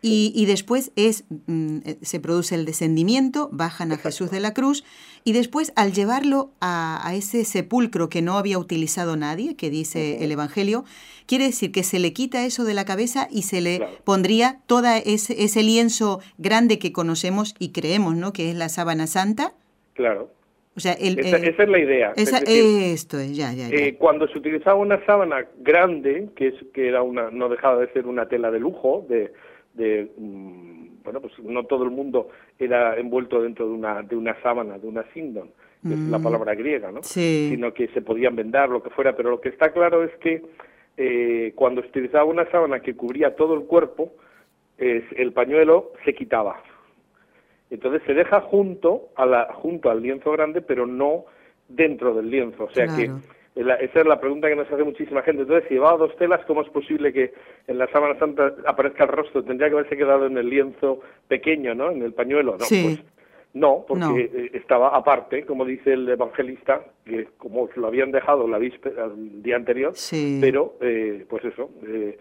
Y, 0.02 0.46
después 0.46 0.92
es, 0.96 1.26
mm, 1.48 1.80
eh, 1.84 1.98
se 2.02 2.22
produce 2.22 2.56
el 2.56 2.66
descendimiento, 2.66 3.50
bajan 3.52 3.92
a 3.92 3.98
Jesús 3.98 4.32
de 4.32 4.40
la 4.40 4.54
cruz 4.54 4.86
y 5.26 5.34
después 5.34 5.74
al 5.76 5.92
llevarlo 5.92 6.52
a, 6.62 7.12
ese 7.14 7.44
sepulcro 7.44 8.08
que 8.08 8.22
no 8.22 8.38
había 8.38 8.60
utilizado 8.60 9.18
nadie, 9.18 9.58
que 9.58 9.70
dice 9.70 10.24
el 10.24 10.32
Evangelio, 10.32 10.86
quiere 11.26 11.46
decir 11.46 11.74
que 11.74 11.84
se 11.84 12.00
le 12.00 12.14
quita 12.14 12.46
eso 12.46 12.64
de 12.64 12.74
la 12.74 12.86
cabeza 12.86 13.28
y 13.30 13.42
se 13.42 13.60
le 13.60 13.82
pondría 14.06 14.62
todo 14.68 14.88
ese, 14.88 15.44
ese 15.44 15.64
lienzo 15.64 16.22
grande 16.38 16.80
que 16.80 16.94
conocemos 16.94 17.54
y 17.60 17.70
creemos, 17.70 18.16
¿no? 18.16 18.32
Que 18.32 18.52
es 18.52 18.56
la 18.56 18.70
sábana 18.70 19.06
santa. 19.06 19.54
Claro. 19.96 20.39
O 20.76 20.80
sea, 20.80 20.94
esa, 20.94 21.38
es 21.38 21.70
la 21.70 21.80
idea. 21.80 22.14
esto 22.16 23.18
es, 23.18 23.36
ya, 23.36 23.52
ya, 23.52 23.70
eh, 23.70 23.96
cuando 23.98 24.28
se 24.28 24.38
utilizaba 24.38 24.76
una 24.76 25.04
sábana 25.06 25.46
grande, 25.58 26.30
que, 26.36 26.48
es, 26.50 26.54
que 26.74 26.88
era 26.88 27.02
una, 27.02 27.32
no 27.32 27.50
dejaba 27.50 27.82
de 27.82 27.92
ser 27.92 28.06
una 28.06 28.28
tela 28.28 28.52
de 28.52 28.60
lujo, 28.60 29.06
de, 29.10 29.34
de 29.74 30.10
mm, 30.18 31.04
bueno, 31.04 31.22
pues 31.22 31.34
no 31.40 31.64
todo 31.66 31.84
el 31.84 31.90
mundo 31.90 32.30
era 32.58 32.98
envuelto 32.98 33.42
dentro 33.42 33.68
de 33.68 33.74
una, 33.74 34.04
de 34.04 34.16
una 34.16 34.40
sábana, 34.42 34.78
de 34.78 34.88
una 34.88 35.04
sindon, 35.12 35.50
que 35.82 35.94
es 35.94 36.00
la 36.00 36.20
mm. 36.20 36.24
palabra 36.24 36.56
griega, 36.56 36.92
¿no? 36.92 37.02
Sino 37.04 37.74
que 37.74 37.88
se 37.90 38.02
podían 38.02 38.36
vendar, 38.36 38.70
lo 38.70 38.84
que 38.84 38.92
fuera, 38.92 39.16
pero 39.16 39.32
lo 39.32 39.42
que 39.42 39.50
está 39.50 39.74
claro 39.74 40.04
es 40.04 40.16
que 40.18 40.44
eh, 40.98 41.52
cuando 41.56 41.82
se 41.82 41.88
utilizaba 41.88 42.26
una 42.26 42.50
sábana 42.52 42.80
que 42.80 42.96
cubría 42.96 43.36
todo 43.36 43.56
el 43.56 43.62
cuerpo, 43.62 44.14
el 44.78 45.34
pañuelo 45.34 45.92
se 46.06 46.14
quitaba 46.14 46.64
entonces 47.70 48.02
se 48.06 48.14
deja 48.14 48.42
junto, 48.42 49.10
a 49.16 49.26
la, 49.26 49.54
junto 49.54 49.90
al 49.90 50.02
lienzo 50.02 50.32
grande, 50.32 50.62
pero 50.62 50.86
no 50.86 51.26
dentro 51.68 52.14
del 52.14 52.30
lienzo. 52.30 52.66
O 52.66 52.72
sea 52.72 52.88
que 52.88 53.12
esa 53.56 54.00
es 54.00 54.06
la 54.06 54.20
pregunta 54.20 54.48
que 54.48 54.56
nos 54.56 54.72
hace 54.72 54.84
muchísima 54.84 55.22
gente. 55.22 55.42
Entonces, 55.42 55.68
si 55.68 55.76
llevaba 55.76 55.98
dos 55.98 56.16
telas, 56.18 56.46
¿cómo 56.46 56.62
es 56.62 56.70
posible 56.70 57.12
que 57.12 57.34
en 57.68 57.78
la 57.78 57.88
sábana 57.88 58.18
santa 58.18 58.54
aparezca 58.66 59.04
el 59.04 59.10
rostro? 59.10 59.44
Tendría 59.44 59.70
que 59.70 59.76
haberse 59.76 59.98
quedado 59.98 60.28
en 60.28 60.38
el 60.38 60.50
lienzo 60.50 61.02
pequeño, 61.28 61.76
¿no? 61.76 61.92
En 61.92 62.02
el 62.02 62.14
pañuelo. 62.14 62.54
No, 62.54 62.58
pues, 62.60 63.04
no 63.54 63.86
porque 63.88 64.32
eh, 64.34 64.52
estaba 64.54 64.96
aparte, 64.96 65.46
como 65.46 65.66
dice 65.66 65.94
el 65.94 66.08
evangelista, 66.08 66.82
que 67.06 67.28
como 67.38 67.68
lo 67.76 67.88
habían 67.88 68.12
dejado 68.12 68.48
la 68.48 68.60
víspera, 68.60 69.06
el 69.06 69.44
día 69.44 69.58
anterior, 69.58 69.94
pero, 70.40 70.76
eh, 70.82 71.26
pues 71.28 71.44
eso, 71.46 71.70
eh, 71.86 72.18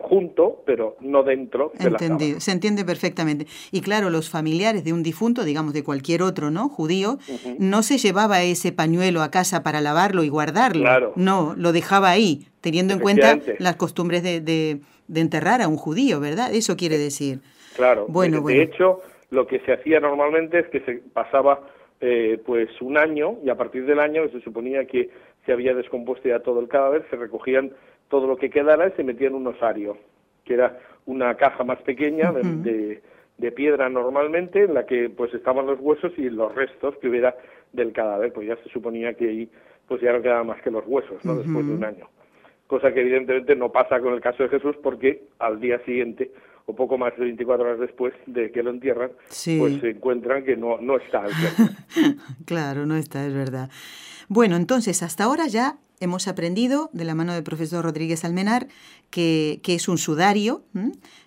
junto, 0.00 0.62
pero 0.66 0.96
no 1.00 1.22
dentro 1.22 1.72
de 1.78 1.88
Entendido, 1.88 2.40
Se 2.40 2.52
entiende 2.52 2.84
perfectamente. 2.84 3.46
Y 3.72 3.80
claro, 3.80 4.10
los 4.10 4.30
familiares 4.30 4.84
de 4.84 4.92
un 4.92 5.02
difunto, 5.02 5.44
digamos 5.44 5.72
de 5.72 5.84
cualquier 5.84 6.22
otro, 6.22 6.50
¿no? 6.50 6.68
Judío, 6.68 7.18
no 7.58 7.82
se 7.82 7.98
llevaba 7.98 8.42
ese 8.42 8.72
pañuelo 8.72 9.22
a 9.22 9.30
casa 9.30 9.62
para 9.62 9.80
lavarlo 9.80 10.24
y 10.24 10.28
guardarlo. 10.28 11.12
No, 11.16 11.54
lo 11.56 11.72
dejaba 11.72 12.10
ahí, 12.10 12.46
teniendo 12.60 12.94
en 12.94 13.00
cuenta 13.00 13.38
las 13.58 13.76
costumbres 13.76 14.22
de, 14.22 14.40
de, 14.40 14.80
enterrar 15.20 15.62
a 15.62 15.68
un 15.68 15.76
judío, 15.76 16.20
¿verdad? 16.20 16.54
Eso 16.54 16.76
quiere 16.76 16.98
decir. 16.98 17.40
Claro. 17.76 18.06
Bueno, 18.08 18.40
de, 18.42 18.62
hecho, 18.62 19.00
lo 19.30 19.46
que 19.46 19.60
se 19.60 19.72
hacía 19.72 20.00
normalmente 20.00 20.60
es 20.60 20.66
que 20.68 20.80
se 20.80 20.94
pasaba 21.12 21.60
eh, 22.00 22.40
pues 22.44 22.68
un 22.80 22.98
año 22.98 23.36
y 23.44 23.50
a 23.50 23.56
partir 23.56 23.86
del 23.86 23.98
año 23.98 24.28
se 24.28 24.40
suponía 24.40 24.84
que 24.86 25.10
se 25.46 25.52
había 25.52 25.74
descompuesto 25.74 26.28
ya 26.28 26.40
todo 26.40 26.60
el 26.60 26.68
cadáver, 26.68 27.04
se 27.10 27.16
recogían 27.16 27.72
todo 28.14 28.28
lo 28.28 28.36
que 28.36 28.48
quedara 28.48 28.94
se 28.94 29.02
metía 29.02 29.26
en 29.26 29.34
un 29.34 29.48
osario, 29.48 29.98
que 30.44 30.54
era 30.54 30.78
una 31.04 31.34
caja 31.34 31.64
más 31.64 31.82
pequeña 31.82 32.30
de, 32.30 33.02
de, 33.38 33.50
piedra 33.50 33.88
normalmente, 33.88 34.62
en 34.62 34.74
la 34.74 34.86
que 34.86 35.10
pues 35.10 35.34
estaban 35.34 35.66
los 35.66 35.80
huesos 35.80 36.12
y 36.16 36.30
los 36.30 36.54
restos 36.54 36.94
que 36.98 37.08
hubiera 37.08 37.34
del 37.72 37.92
cadáver, 37.92 38.32
pues 38.32 38.46
ya 38.46 38.56
se 38.62 38.68
suponía 38.68 39.14
que 39.14 39.28
ahí 39.28 39.50
pues 39.88 40.00
ya 40.00 40.12
no 40.12 40.22
quedaban 40.22 40.46
más 40.46 40.62
que 40.62 40.70
los 40.70 40.84
huesos, 40.86 41.24
¿no? 41.24 41.34
Después 41.34 41.66
de 41.66 41.74
un 41.74 41.84
año. 41.84 42.08
Cosa 42.68 42.94
que 42.94 43.00
evidentemente 43.00 43.56
no 43.56 43.72
pasa 43.72 43.98
con 43.98 44.14
el 44.14 44.20
caso 44.20 44.44
de 44.44 44.48
Jesús 44.48 44.76
porque 44.80 45.24
al 45.40 45.58
día 45.58 45.80
siguiente 45.84 46.30
o 46.66 46.76
poco 46.76 46.96
más 46.96 47.16
de 47.16 47.24
24 47.24 47.66
horas 47.66 47.80
después 47.80 48.14
de 48.26 48.52
que 48.52 48.62
lo 48.62 48.70
entierran, 48.70 49.10
pues 49.58 49.80
se 49.80 49.90
encuentran 49.90 50.44
que 50.44 50.56
no, 50.56 50.78
no 50.80 50.98
está. 50.98 51.24
claro, 52.46 52.86
no 52.86 52.94
está, 52.94 53.26
es 53.26 53.34
verdad. 53.34 53.70
Bueno, 54.28 54.56
entonces 54.56 55.02
hasta 55.02 55.24
ahora 55.24 55.46
ya 55.46 55.78
hemos 56.00 56.28
aprendido 56.28 56.90
de 56.92 57.04
la 57.04 57.14
mano 57.14 57.34
del 57.34 57.42
profesor 57.42 57.84
Rodríguez 57.84 58.24
Almenar 58.24 58.68
que, 59.10 59.60
es 59.64 59.88
un 59.88 59.98
sudario. 59.98 60.64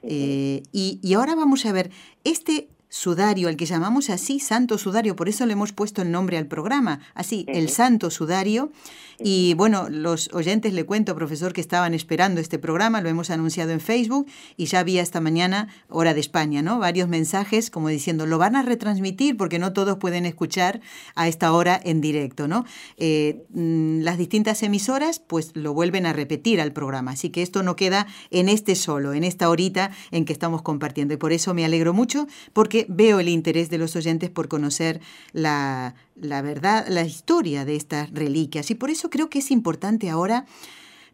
Eh, 0.04 0.63
y, 0.72 1.00
y, 1.01 1.13
ahora 1.13 1.36
vamos 1.36 1.66
a 1.66 1.72
ver, 1.72 1.92
este 2.24 2.68
sudario, 2.98 3.48
el 3.48 3.58
que 3.58 3.66
llamamos 3.66 4.10
así 4.10 4.39
santo 4.39 4.77
sudario, 4.77 5.16
por 5.16 5.30
eso 5.30 5.46
le 5.46 5.54
hemos 5.54 5.72
puesto 5.72 6.01
el 6.01 6.12
nombre 6.12 6.38
al 6.38 6.48
programa, 6.48 7.00
así, 7.13 7.46
el 7.48 7.70
santo 7.70 8.10
sudario. 8.10 8.72
Y 9.20 9.56
bueno, 9.56 9.88
los 9.89 10.30
oyentes 10.34 10.74
le 10.74 10.86
cuento, 10.86 11.16
profesor, 11.16 11.51
que 11.51 11.62
estaban 11.62 11.96
esperando 11.96 12.39
este 12.39 12.60
programa, 12.60 13.01
lo 13.01 13.10
hemos 13.10 13.32
anunciado 13.32 13.72
en 13.72 13.80
Facebook 13.80 14.27
y 14.58 14.66
ya 14.66 14.80
había 14.80 15.01
esta 15.01 15.22
mañana, 15.22 15.70
hora 15.89 16.13
de 16.13 16.20
España, 16.20 16.62
¿no? 16.62 16.77
Varios 16.77 17.08
mensajes 17.08 17.72
como 17.72 17.89
diciendo, 17.89 18.25
lo 18.25 18.38
van 18.38 18.56
a 18.56 18.62
retransmitir 18.62 19.36
porque 19.36 19.58
no 19.58 19.74
todos 19.74 19.98
pueden 19.98 20.25
escuchar 20.25 20.82
a 21.16 21.27
esta 21.27 21.51
hora 21.51 21.80
en 21.84 22.01
directo, 22.01 22.48
¿no? 22.48 22.66
Eh, 22.98 23.46
mm, 23.50 24.01
las 24.01 24.18
distintas 24.18 24.62
emisoras 24.63 25.20
pues 25.20 25.51
lo 25.56 25.74
vuelven 25.74 26.06
a 26.06 26.13
repetir 26.13 26.62
al 26.62 26.72
programa, 26.72 27.12
así 27.12 27.30
que 27.30 27.42
esto 27.42 27.63
no 27.63 27.75
queda 27.75 28.08
en 28.30 28.50
este 28.50 28.75
solo, 28.75 29.13
en 29.13 29.24
esta 29.24 29.50
horita 29.50 29.92
en 30.12 30.25
que 30.25 30.34
estamos 30.34 30.62
compartiendo 30.62 31.13
y 31.13 31.18
por 31.18 31.34
eso 31.34 31.54
me 31.54 31.66
alegro 31.66 31.94
mucho 31.94 32.27
porque 32.54 32.87
veo 32.88 33.20
el 33.20 33.29
interés 33.29 33.70
de 33.70 33.77
los 33.77 33.96
oyentes 33.96 34.29
por 34.29 34.48
conocer 34.48 35.00
la, 35.34 35.94
verdad, 36.15 36.86
la 36.88 37.03
historia 37.03 37.65
de 37.65 37.75
estas 37.75 38.12
reliquias. 38.12 38.72
Y 38.72 38.75
por 38.75 38.89
eso 38.89 39.10
creo 39.10 39.29
que 39.29 39.39
es 39.39 39.51
importante 39.51 40.10
ahora 40.10 40.46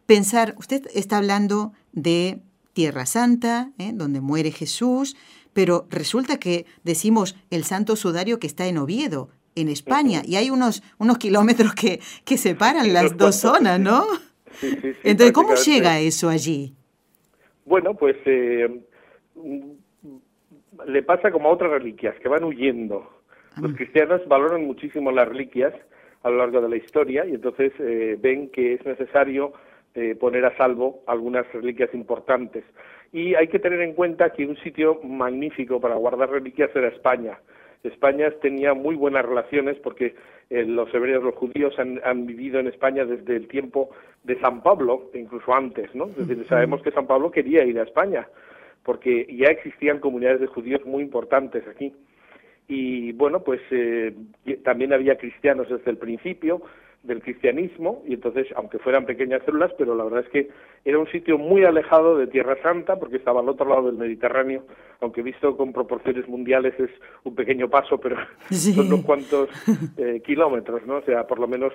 pensar, 0.06 0.54
usted 0.58 0.88
está 0.94 1.18
hablando 1.18 1.72
de 1.92 2.40
Tierra 2.72 3.06
Santa, 3.06 3.70
¿eh? 3.78 3.92
donde 3.94 4.20
muere 4.20 4.50
Jesús, 4.50 5.16
pero 5.52 5.86
resulta 5.90 6.38
que 6.38 6.66
decimos 6.82 7.36
el 7.50 7.64
Santo 7.64 7.96
Sudario 7.96 8.38
que 8.38 8.46
está 8.46 8.66
en 8.66 8.78
Oviedo, 8.78 9.30
en 9.54 9.68
España, 9.68 10.22
y 10.24 10.34
hay 10.34 10.50
unos, 10.50 10.82
unos 10.98 11.18
kilómetros 11.18 11.74
que, 11.74 12.00
que 12.24 12.36
separan 12.36 12.92
las 12.92 13.16
dos 13.16 13.36
zonas, 13.36 13.78
¿no? 13.78 14.04
Entonces, 15.04 15.32
¿cómo 15.32 15.54
llega 15.54 16.00
eso 16.00 16.28
allí? 16.28 16.74
Bueno, 17.64 17.94
pues 17.94 18.16
eh, 18.26 18.68
le 20.86 21.02
pasa 21.02 21.30
como 21.30 21.48
a 21.48 21.52
otras 21.52 21.70
reliquias, 21.70 22.14
que 22.20 22.28
van 22.28 22.44
huyendo. 22.44 23.08
Los 23.60 23.72
ah. 23.72 23.74
cristianos 23.76 24.26
valoran 24.26 24.64
muchísimo 24.64 25.12
las 25.12 25.28
reliquias 25.28 25.74
a 26.22 26.30
lo 26.30 26.38
largo 26.38 26.60
de 26.60 26.68
la 26.68 26.76
historia 26.76 27.24
y 27.26 27.34
entonces 27.34 27.72
eh, 27.78 28.16
ven 28.20 28.48
que 28.50 28.74
es 28.74 28.84
necesario 28.86 29.52
eh, 29.94 30.16
poner 30.16 30.44
a 30.44 30.56
salvo 30.56 31.02
algunas 31.06 31.50
reliquias 31.52 31.92
importantes. 31.94 32.64
Y 33.12 33.34
hay 33.34 33.46
que 33.48 33.60
tener 33.60 33.80
en 33.80 33.92
cuenta 33.92 34.30
que 34.30 34.44
un 34.44 34.56
sitio 34.56 35.00
magnífico 35.04 35.80
para 35.80 35.94
guardar 35.94 36.30
reliquias 36.30 36.74
era 36.74 36.88
España. 36.88 37.38
España 37.84 38.30
tenía 38.40 38.72
muy 38.72 38.96
buenas 38.96 39.24
relaciones 39.24 39.76
porque 39.82 40.14
eh, 40.48 40.64
los 40.64 40.92
hebreos, 40.94 41.22
los 41.22 41.34
judíos 41.34 41.78
han, 41.78 42.00
han, 42.02 42.26
vivido 42.26 42.58
en 42.58 42.66
España 42.66 43.04
desde 43.04 43.36
el 43.36 43.46
tiempo 43.46 43.90
de 44.22 44.40
San 44.40 44.62
Pablo, 44.62 45.10
incluso 45.12 45.54
antes, 45.54 45.94
¿no? 45.94 46.06
Es 46.06 46.26
decir, 46.26 46.46
sabemos 46.48 46.82
que 46.82 46.90
San 46.90 47.06
Pablo 47.06 47.30
quería 47.30 47.62
ir 47.64 47.78
a 47.78 47.82
España 47.82 48.26
porque 48.84 49.26
ya 49.30 49.46
existían 49.46 49.98
comunidades 49.98 50.40
de 50.40 50.46
judíos 50.46 50.84
muy 50.84 51.02
importantes 51.02 51.66
aquí. 51.66 51.92
Y 52.68 53.12
bueno, 53.12 53.42
pues 53.42 53.60
eh, 53.70 54.14
también 54.62 54.92
había 54.92 55.16
cristianos 55.16 55.68
desde 55.68 55.90
el 55.90 55.98
principio, 55.98 56.62
del 57.04 57.20
cristianismo 57.20 58.02
y 58.06 58.14
entonces, 58.14 58.46
aunque 58.56 58.78
fueran 58.78 59.04
pequeñas 59.04 59.42
células, 59.44 59.70
pero 59.76 59.94
la 59.94 60.04
verdad 60.04 60.24
es 60.24 60.30
que 60.30 60.48
era 60.84 60.98
un 60.98 61.06
sitio 61.08 61.38
muy 61.38 61.64
alejado 61.64 62.16
de 62.16 62.26
Tierra 62.26 62.56
Santa 62.62 62.98
porque 62.98 63.18
estaba 63.18 63.40
al 63.40 63.48
otro 63.48 63.68
lado 63.68 63.86
del 63.86 63.96
Mediterráneo, 63.96 64.64
aunque 65.00 65.22
visto 65.22 65.56
con 65.56 65.72
proporciones 65.72 66.26
mundiales 66.28 66.74
es 66.80 66.90
un 67.24 67.34
pequeño 67.34 67.68
paso, 67.68 67.98
pero 67.98 68.16
son 68.50 68.86
unos 68.86 69.04
cuantos 69.04 69.50
eh, 69.98 70.22
kilómetros, 70.24 70.86
¿no? 70.86 70.96
O 70.96 71.02
sea, 71.02 71.26
por 71.26 71.38
lo 71.38 71.46
menos 71.46 71.74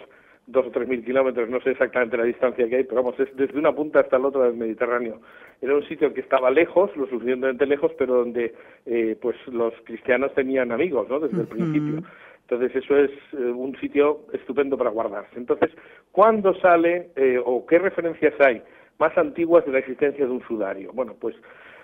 dos 0.52 0.68
o 0.68 0.72
tres 0.72 0.88
mil 0.88 1.04
kilómetros, 1.04 1.50
no 1.50 1.62
sé 1.62 1.72
exactamente 1.72 2.18
la 2.18 2.24
distancia 2.24 2.68
que 2.68 2.78
hay, 2.78 2.84
pero 2.84 3.04
vamos, 3.04 3.20
es 3.20 3.36
desde 3.36 3.58
una 3.58 3.74
punta 3.74 4.00
hasta 4.00 4.18
la 4.18 4.28
otra 4.28 4.44
del 4.46 4.58
Mediterráneo. 4.58 5.22
Era 5.62 5.76
un 5.76 5.84
sitio 5.88 6.14
que 6.14 6.22
estaba 6.22 6.50
lejos, 6.50 6.96
lo 6.96 7.08
suficientemente 7.08 7.66
lejos, 7.66 7.92
pero 7.98 8.16
donde 8.16 8.54
eh, 8.86 9.18
pues 9.22 9.36
los 9.48 9.74
cristianos 9.84 10.34
tenían 10.34 10.72
amigos, 10.72 11.08
¿no? 11.10 11.20
Desde 11.20 11.42
el 11.42 11.48
principio. 11.48 12.04
Entonces 12.42 12.84
eso 12.84 12.98
es 12.98 13.12
eh, 13.34 13.38
un 13.38 13.78
sitio 13.80 14.22
estupendo 14.34 14.78
para 14.78 14.90
guardarse. 14.90 15.38
Entonces, 15.38 15.70
¿cuándo 16.12 16.56
sale 16.56 17.12
eh, 17.16 17.40
o 17.44 17.66
qué 17.66 17.78
referencias 17.78 18.34
hay 18.40 18.64
más 18.98 19.16
antiguas 19.18 19.66
de 19.66 19.74
la 19.74 19.80
existencia 19.80 20.26
de 20.26 20.32
un 20.32 20.42
sudario? 20.48 20.92
Bueno, 20.94 21.16
pues 21.20 21.36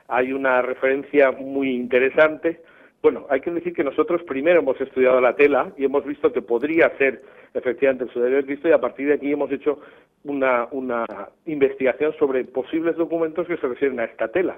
hay 0.08 0.34
una 0.34 0.62
referencia 0.62 1.32
muy 1.32 1.76
interesante 1.76 2.62
bueno, 3.06 3.28
hay 3.30 3.40
que 3.40 3.52
decir 3.52 3.72
que 3.72 3.84
nosotros 3.84 4.24
primero 4.24 4.62
hemos 4.62 4.82
estudiado 4.82 5.22
la 5.22 5.36
tela 5.36 5.72
y 5.78 5.86
hemos 5.86 6.04
visto 6.04 6.34
que 6.34 6.42
podría 6.42 6.90
ser 6.98 7.22
efectivamente 7.54 8.06
el 8.06 8.10
sudario 8.10 8.38
de 8.38 8.46
Cristo 8.46 8.68
y 8.68 8.72
a 8.72 8.82
partir 8.82 9.06
de 9.10 9.14
aquí 9.14 9.32
hemos 9.32 9.52
hecho 9.52 9.80
una, 10.24 10.68
una 10.72 11.06
investigación 11.46 12.16
sobre 12.18 12.46
posibles 12.46 12.96
documentos 12.96 13.46
que 13.46 13.58
se 13.58 13.68
refieren 13.68 14.00
a 14.00 14.06
esta 14.06 14.30
tela. 14.30 14.58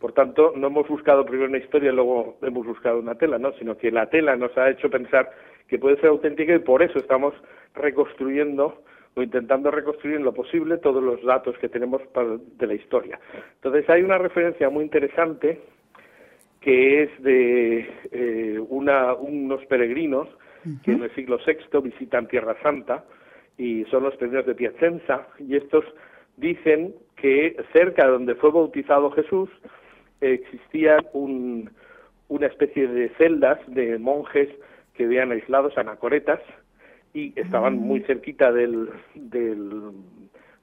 Por 0.00 0.12
tanto, 0.12 0.54
no 0.56 0.68
hemos 0.68 0.88
buscado 0.88 1.26
primero 1.26 1.50
una 1.50 1.58
historia 1.58 1.92
y 1.92 1.94
luego 1.94 2.38
hemos 2.40 2.66
buscado 2.66 2.98
una 2.98 3.14
tela, 3.14 3.38
¿no? 3.38 3.52
sino 3.58 3.76
que 3.76 3.90
la 3.90 4.06
tela 4.08 4.36
nos 4.36 4.56
ha 4.56 4.70
hecho 4.70 4.88
pensar 4.88 5.30
que 5.68 5.78
puede 5.78 5.96
ser 5.96 6.06
auténtica 6.06 6.54
y 6.54 6.60
por 6.60 6.82
eso 6.82 6.98
estamos 6.98 7.34
reconstruyendo 7.74 8.84
o 9.16 9.22
intentando 9.22 9.70
reconstruir 9.70 10.16
en 10.16 10.24
lo 10.24 10.32
posible 10.32 10.78
todos 10.78 11.02
los 11.02 11.22
datos 11.22 11.58
que 11.58 11.68
tenemos 11.68 12.00
de 12.56 12.66
la 12.66 12.72
historia. 12.72 13.20
Entonces 13.56 13.86
hay 13.90 14.00
una 14.00 14.16
referencia 14.16 14.70
muy 14.70 14.82
interesante 14.82 15.60
que 16.62 17.02
es 17.02 17.22
de 17.22 17.90
eh, 18.12 18.58
una, 18.68 19.14
unos 19.14 19.64
peregrinos 19.66 20.28
que 20.84 20.92
en 20.92 21.02
el 21.02 21.12
siglo 21.16 21.38
VI 21.44 21.80
visitan 21.80 22.28
Tierra 22.28 22.56
Santa 22.62 23.04
y 23.58 23.84
son 23.86 24.04
los 24.04 24.14
peregrinos 24.14 24.46
de 24.46 24.54
Piacenza 24.54 25.26
y 25.40 25.56
estos 25.56 25.84
dicen 26.36 26.94
que 27.16 27.56
cerca 27.72 28.06
de 28.06 28.12
donde 28.12 28.36
fue 28.36 28.52
bautizado 28.52 29.10
Jesús 29.10 29.50
existía 30.20 30.98
un, 31.12 31.68
una 32.28 32.46
especie 32.46 32.86
de 32.86 33.08
celdas 33.18 33.58
de 33.66 33.98
monjes 33.98 34.48
que 34.94 35.04
vivían 35.04 35.32
aislados, 35.32 35.76
anacoretas, 35.76 36.40
y 37.14 37.38
estaban 37.38 37.76
muy 37.76 38.00
mm. 38.00 38.04
cerquita 38.04 38.52
del, 38.52 38.88
del, 39.14 39.92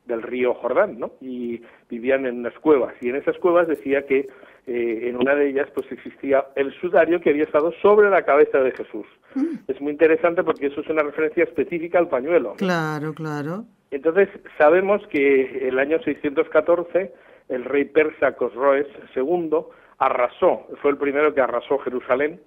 del 0.06 0.22
río 0.22 0.54
Jordán, 0.56 1.00
¿no? 1.00 1.12
Y 1.22 1.62
vivían 1.90 2.26
en 2.26 2.40
unas 2.40 2.58
cuevas. 2.60 2.96
Y 3.02 3.10
en 3.10 3.18
esas 3.18 3.38
cuevas 3.38 3.68
decía 3.68 4.06
que 4.06 4.28
eh, 4.68 5.10
en 5.10 5.16
una 5.16 5.36
de 5.36 5.50
ellas 5.50 5.68
pues 5.74 5.92
existía 5.92 6.46
el 6.56 6.74
sudario 6.80 7.20
que 7.22 7.32
había 7.32 7.44
estado 7.44 7.72
sobre 7.82 8.10
la 8.10 8.24
cabeza 8.24 8.60
de 8.60 8.72
Jesús. 8.72 9.06
Mm. 9.36 9.56
Es 9.68 9.82
muy 9.82 9.92
interesante 9.92 10.44
porque 10.44 10.68
eso 10.68 10.82
es 10.82 10.90
una 10.90 11.04
referencia 11.04 11.44
específica 11.44 12.00
al 12.00 12.10
pañuelo. 12.10 12.54
Claro, 12.58 13.14
claro. 13.14 13.66
Entonces 13.92 14.30
sabemos 14.58 15.06
que 15.08 15.68
el 15.68 15.80
año 15.80 16.00
614 16.04 17.12
el 17.50 17.66
rey 17.66 17.86
persa 17.86 18.34
Cosroes 18.34 18.88
II 19.16 19.50
arrasó, 19.98 20.68
fue 20.82 20.92
el 20.92 20.98
primero 20.98 21.34
que 21.34 21.42
arrasó 21.42 21.80
Jerusalén 21.80 22.40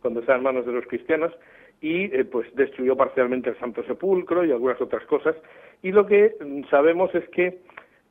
cuando 0.00 0.20
estaba 0.20 0.38
en 0.38 0.44
manos 0.44 0.66
de 0.66 0.72
los 0.72 0.86
cristianos 0.86 1.32
y 1.80 2.04
eh, 2.14 2.24
pues 2.24 2.52
destruyó 2.54 2.96
parcialmente 2.96 3.50
el 3.50 3.58
Santo 3.58 3.82
Sepulcro 3.84 4.44
y 4.44 4.50
algunas 4.50 4.80
otras 4.80 5.04
cosas. 5.06 5.36
Y 5.82 5.92
lo 5.92 6.06
que 6.06 6.34
sabemos 6.70 7.14
es 7.14 7.28
que 7.30 7.60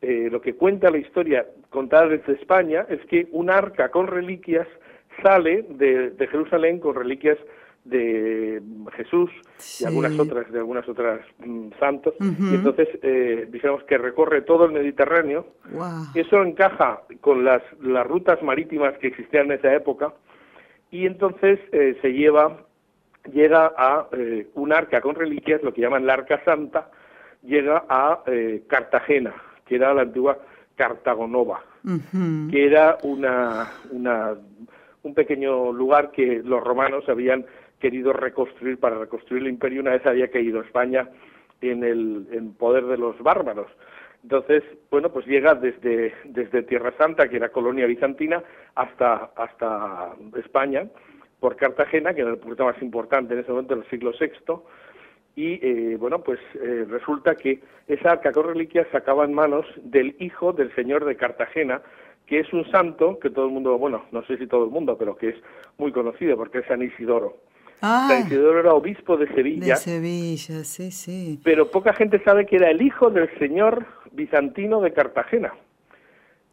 eh, 0.02 0.30
lo 0.32 0.42
que 0.42 0.56
cuenta 0.56 0.92
la 0.92 1.00
historia 1.00 1.46
contada 1.70 2.08
desde 2.08 2.34
España 2.34 2.86
es 2.88 3.04
que 3.08 3.28
un 3.32 3.50
arca 3.50 3.90
con 3.90 4.08
reliquias 4.08 4.68
sale 5.24 5.66
de, 5.70 6.28
Jerusalén 6.30 6.80
con 6.80 6.94
reliquias 6.94 7.38
de 7.84 8.62
Jesús 8.96 9.32
y 9.80 9.86
algunas 9.86 10.20
otras 10.20 10.52
de 10.52 10.60
algunas 10.60 10.88
otras 10.88 11.22
mm, 11.40 11.70
santos. 11.80 12.14
Y 12.20 12.56
entonces 12.56 12.90
eh, 13.02 13.48
digamos 13.50 13.84
que 13.86 13.98
recorre 13.98 14.42
todo 14.42 14.66
el 14.66 14.74
Mediterráneo. 14.74 15.48
Y 16.14 16.20
eso 16.20 16.44
encaja 16.44 17.02
con 17.22 17.44
las 17.44 17.64
las 17.82 18.06
rutas 18.06 18.42
marítimas 18.44 18.98
que 19.00 19.08
existían 19.08 19.48
en 19.48 19.54
esa 19.54 19.74
época. 19.74 20.14
Y 20.92 21.08
entonces 21.08 21.60
eh, 21.72 21.98
se 22.02 22.14
lleva 22.14 22.66
llega 23.32 23.74
a 23.76 24.08
eh, 24.12 24.48
un 24.54 24.74
arca 24.74 25.02
con 25.02 25.16
reliquias 25.16 25.64
lo 25.64 25.74
que 25.74 25.82
llaman 25.82 26.06
la 26.06 26.14
arca 26.14 26.42
santa 26.46 26.92
llega 27.44 27.84
a 27.90 28.24
Cartagena 28.68 29.34
que 29.68 29.76
era 29.76 29.94
la 29.94 30.04
antigua 30.04 30.38
Cartagonova, 30.76 31.64
que 32.52 32.66
era 32.66 32.98
una, 33.04 33.72
una, 33.92 34.36
un 35.04 35.14
pequeño 35.14 35.72
lugar 35.72 36.12
que 36.12 36.42
los 36.44 36.64
romanos 36.64 37.08
habían 37.10 37.46
querido 37.80 38.14
reconstruir 38.14 38.80
para 38.80 38.98
reconstruir 38.98 39.44
el 39.44 39.50
imperio 39.50 39.82
una 39.82 39.92
vez 39.92 40.06
había 40.06 40.30
caído 40.30 40.62
España 40.62 41.10
en 41.62 41.84
el 41.84 42.28
en 42.32 42.54
poder 42.54 42.86
de 42.86 42.98
los 42.98 43.18
bárbaros. 43.20 43.68
Entonces, 44.24 44.64
bueno, 44.92 45.10
pues 45.10 45.26
llega 45.26 45.56
desde, 45.56 46.14
desde 46.26 46.64
Tierra 46.64 46.94
Santa, 46.98 47.30
que 47.30 47.38
era 47.38 47.50
colonia 47.50 47.86
bizantina, 47.86 48.44
hasta, 48.76 49.32
hasta 49.36 50.16
España, 50.38 50.88
por 51.40 51.56
Cartagena, 51.56 52.14
que 52.14 52.22
era 52.22 52.32
el 52.32 52.38
puerto 52.38 52.66
más 52.66 52.82
importante 52.82 53.34
en 53.34 53.42
ese 53.42 53.52
momento 53.52 53.76
del 53.76 53.88
siglo 53.90 54.12
VI, 54.20 54.54
y 55.38 55.60
eh, 55.62 55.98
bueno, 56.00 56.24
pues 56.24 56.40
eh, 56.56 56.84
resulta 56.90 57.36
que 57.36 57.62
esa 57.88 58.14
arca 58.14 58.32
con 58.32 58.48
reliquias 58.48 58.88
se 58.90 58.98
acaba 58.98 59.24
en 59.24 59.34
manos 59.34 59.68
del 59.84 60.16
hijo 60.20 60.52
del 60.52 60.74
señor 60.74 61.06
de 61.06 61.16
Cartagena, 61.16 61.84
que 62.26 62.40
es 62.40 62.52
un 62.54 62.70
santo 62.72 63.20
que 63.20 63.30
todo 63.30 63.46
el 63.46 63.52
mundo, 63.52 63.78
bueno, 63.78 64.04
no 64.12 64.26
sé 64.26 64.38
si 64.40 64.48
todo 64.48 64.66
el 64.66 64.72
mundo, 64.72 64.98
pero 64.98 65.16
que 65.16 65.30
es 65.30 65.36
muy 65.78 65.92
conocido 65.92 66.36
porque 66.38 66.58
es 66.58 66.66
San 66.66 66.82
Isidoro. 66.82 67.38
Ah, 67.84 68.08
San 68.10 68.26
Isidoro 68.26 68.62
era 68.62 68.74
obispo 68.74 69.16
de 69.16 69.28
Sevilla. 69.28 69.76
De 69.76 69.80
Sevilla, 69.80 70.64
sí, 70.64 70.90
sí. 70.90 71.40
Pero 71.44 71.70
poca 71.70 71.94
gente 71.94 72.20
sabe 72.24 72.48
que 72.48 72.56
era 72.56 72.72
el 72.72 72.82
hijo 72.82 73.12
del 73.12 73.30
señor 73.38 73.86
bizantino 74.14 74.82
de 74.82 74.92
Cartagena. 74.92 75.54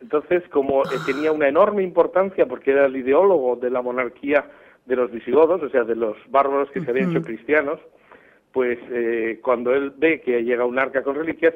Entonces, 0.02 0.42
como 0.50 0.82
eh, 0.82 0.98
tenía 1.06 1.32
una 1.32 1.48
enorme 1.48 1.82
importancia 1.82 2.44
porque 2.44 2.72
era 2.72 2.84
el 2.84 2.96
ideólogo 2.96 3.56
de 3.56 3.70
la 3.70 3.80
monarquía 3.80 4.44
de 4.84 4.94
los 4.94 5.10
visigodos, 5.10 5.62
o 5.62 5.70
sea, 5.70 5.84
de 5.84 5.96
los 5.96 6.18
bárbaros 6.28 6.70
que 6.70 6.82
se 6.82 6.90
habían 6.90 7.12
hecho 7.12 7.22
cristianos, 7.22 7.80
pues 8.54 8.78
eh, 8.92 9.40
cuando 9.42 9.74
él 9.74 9.92
ve 9.96 10.20
que 10.20 10.44
llega 10.44 10.64
un 10.64 10.78
arca 10.78 11.02
con 11.02 11.16
reliquias, 11.16 11.54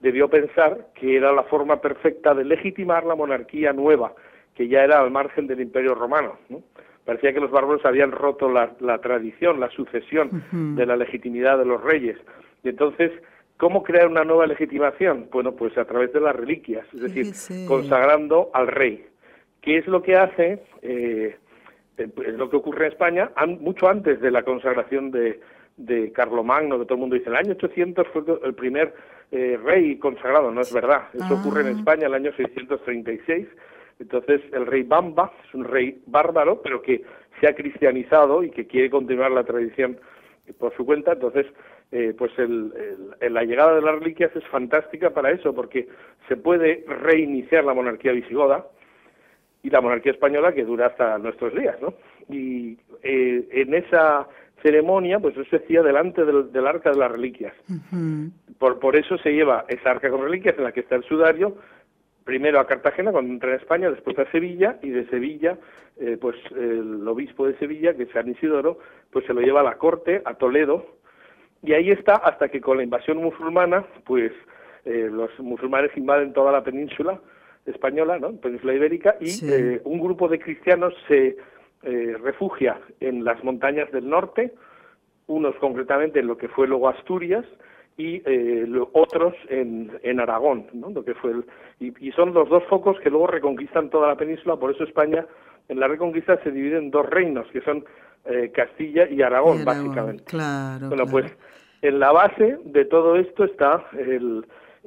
debió 0.00 0.28
pensar 0.28 0.88
que 0.94 1.16
era 1.16 1.32
la 1.32 1.44
forma 1.44 1.80
perfecta 1.80 2.34
de 2.34 2.44
legitimar 2.44 3.04
la 3.06 3.14
monarquía 3.14 3.72
nueva, 3.72 4.12
que 4.54 4.68
ya 4.68 4.84
era 4.84 5.00
al 5.00 5.10
margen 5.10 5.46
del 5.46 5.62
imperio 5.62 5.94
romano. 5.94 6.36
Parecía 7.06 7.32
que 7.32 7.40
los 7.40 7.50
bárbaros 7.50 7.84
habían 7.86 8.12
roto 8.12 8.50
la, 8.50 8.98
tradición, 8.98 9.58
la 9.58 9.70
sucesión 9.70 10.44
de 10.76 10.84
la 10.84 10.96
legitimidad 10.96 11.56
de 11.56 11.64
los 11.64 11.82
reyes. 11.82 12.18
Y 12.62 12.68
entonces, 12.68 13.10
¿cómo 13.56 13.82
crear 13.82 14.06
una 14.06 14.24
nueva 14.24 14.46
legitimación? 14.46 15.28
Bueno, 15.32 15.52
pues 15.52 15.76
a 15.78 15.86
través 15.86 16.12
de 16.12 16.20
las 16.20 16.36
reliquias, 16.36 16.86
es 16.92 17.00
decir, 17.00 17.66
consagrando 17.66 18.50
al 18.52 18.66
rey. 18.66 19.06
¿Qué 19.62 19.78
es 19.78 19.86
lo 19.86 20.02
que 20.02 20.14
hace? 20.16 20.62
Eh, 20.82 21.36
eh, 21.96 22.08
pues, 22.14 22.34
lo 22.34 22.50
que 22.50 22.56
ocurre 22.56 22.86
en 22.86 22.92
España, 22.92 23.30
mucho 23.60 23.88
antes 23.88 24.20
de 24.20 24.30
la 24.30 24.42
consagración 24.42 25.10
de, 25.10 25.40
de 25.76 26.12
Carlomagno, 26.12 26.78
que 26.78 26.84
todo 26.84 26.94
el 26.94 27.00
mundo 27.00 27.16
dice, 27.16 27.30
el 27.30 27.36
año 27.36 27.52
800 27.52 28.06
fue 28.08 28.22
el 28.44 28.54
primer 28.54 28.94
eh, 29.32 29.58
rey 29.62 29.96
consagrado, 29.98 30.50
no 30.50 30.60
es 30.60 30.72
verdad, 30.72 31.08
eso 31.12 31.34
ocurre 31.34 31.62
en 31.62 31.68
ah. 31.68 31.78
España 31.78 32.06
el 32.06 32.14
año 32.14 32.32
636, 32.36 33.46
entonces 33.98 34.40
el 34.52 34.66
rey 34.66 34.82
Bamba 34.82 35.32
es 35.46 35.54
un 35.54 35.64
rey 35.64 36.02
bárbaro, 36.06 36.60
pero 36.62 36.82
que 36.82 37.02
se 37.40 37.48
ha 37.48 37.54
cristianizado 37.54 38.42
y 38.42 38.50
que 38.50 38.66
quiere 38.66 38.90
continuar 38.90 39.30
la 39.32 39.44
tradición 39.44 39.98
por 40.58 40.74
su 40.76 40.84
cuenta, 40.84 41.12
entonces 41.12 41.46
eh, 41.90 42.14
pues 42.16 42.32
el, 42.38 42.72
la 43.20 43.44
llegada 43.44 43.74
de 43.74 43.82
las 43.82 43.98
reliquias 43.98 44.34
es 44.34 44.44
fantástica 44.48 45.10
para 45.10 45.30
eso, 45.30 45.54
porque 45.54 45.88
se 46.28 46.36
puede 46.36 46.84
reiniciar 46.86 47.64
la 47.64 47.74
monarquía 47.74 48.12
visigoda 48.12 48.66
y 49.62 49.70
la 49.70 49.80
monarquía 49.80 50.12
española 50.12 50.52
que 50.52 50.64
dura 50.64 50.86
hasta 50.86 51.18
nuestros 51.18 51.54
días, 51.54 51.80
¿no? 51.80 51.94
Y 52.28 52.78
eh, 53.02 53.48
en 53.50 53.74
esa 53.74 54.28
ceremonia, 54.62 55.18
pues 55.18 55.36
eso 55.36 55.48
se 55.50 55.56
hacía 55.56 55.82
delante 55.82 56.24
del, 56.24 56.66
arca 56.66 56.90
de 56.90 56.98
las 56.98 57.10
reliquias. 57.10 57.54
por, 58.58 58.78
por 58.78 58.96
eso 58.96 59.18
se 59.18 59.32
lleva 59.32 59.64
esa 59.68 59.90
arca 59.90 60.10
con 60.10 60.22
reliquias 60.22 60.56
en 60.56 60.64
la 60.64 60.72
que 60.72 60.80
está 60.80 60.96
el 60.96 61.04
sudario, 61.04 61.56
primero 62.24 62.58
a 62.58 62.66
Cartagena 62.66 63.12
cuando 63.12 63.32
entra 63.32 63.50
en 63.50 63.60
España, 63.60 63.90
después 63.90 64.18
a 64.18 64.30
Sevilla 64.30 64.78
y 64.82 64.90
de 64.90 65.06
Sevilla, 65.08 65.58
eh, 66.00 66.16
pues 66.20 66.36
el 66.56 67.06
obispo 67.06 67.46
de 67.46 67.56
Sevilla, 67.58 67.94
que 67.94 68.04
es 68.04 68.10
San 68.10 68.28
Isidoro, 68.28 68.78
pues 69.12 69.26
se 69.26 69.34
lo 69.34 69.40
lleva 69.40 69.60
a 69.60 69.64
la 69.64 69.76
corte, 69.76 70.22
a 70.24 70.34
Toledo, 70.34 70.96
y 71.62 71.72
ahí 71.72 71.90
está 71.90 72.14
hasta 72.14 72.48
que 72.48 72.60
con 72.60 72.78
la 72.78 72.82
invasión 72.82 73.18
musulmana, 73.18 73.84
pues 74.04 74.32
eh, 74.84 75.08
los 75.10 75.30
musulmanes 75.38 75.96
invaden 75.96 76.32
toda 76.32 76.52
la 76.52 76.64
península 76.64 77.20
española, 77.64 78.18
¿no? 78.18 78.32
Península 78.36 78.74
ibérica, 78.74 79.16
y 79.20 79.30
eh, 79.46 79.80
un 79.84 80.00
grupo 80.00 80.28
de 80.28 80.38
cristianos 80.38 80.94
se 81.08 81.36
eh, 81.84 82.16
refugia 82.22 82.80
en 83.00 83.24
las 83.24 83.42
montañas 83.44 83.90
del 83.92 84.08
norte, 84.08 84.54
unos 85.26 85.54
concretamente 85.56 86.20
en 86.20 86.26
lo 86.26 86.36
que 86.36 86.48
fue 86.48 86.66
luego 86.68 86.88
Asturias, 86.88 87.44
y 87.96 88.22
eh, 88.26 88.66
otros 88.92 89.34
en, 89.48 89.90
en 90.02 90.18
Aragón, 90.18 90.66
¿no? 90.72 90.90
Lo 90.90 91.04
que 91.04 91.14
fue 91.14 91.30
el, 91.30 91.44
y, 91.78 92.08
y, 92.08 92.10
son 92.12 92.34
los 92.34 92.48
dos 92.48 92.64
focos 92.64 92.98
que 93.00 93.10
luego 93.10 93.28
reconquistan 93.28 93.88
toda 93.88 94.08
la 94.08 94.16
península, 94.16 94.56
por 94.56 94.72
eso 94.72 94.82
España 94.82 95.24
en 95.68 95.80
la 95.80 95.88
reconquista 95.88 96.42
se 96.42 96.50
divide 96.50 96.78
en 96.78 96.90
dos 96.90 97.06
reinos, 97.08 97.46
que 97.52 97.60
son 97.60 97.84
eh, 98.24 98.50
Castilla 98.54 99.08
y 99.08 99.22
Aragón, 99.22 99.64
básicamente. 99.64 100.24
Claro, 100.24 100.88
bueno, 100.88 101.04
pues 101.06 101.32
en 101.82 102.00
la 102.00 102.12
base 102.12 102.58
de 102.64 102.84
todo 102.86 103.16
esto 103.16 103.44
está 103.44 103.84
el 103.92 104.44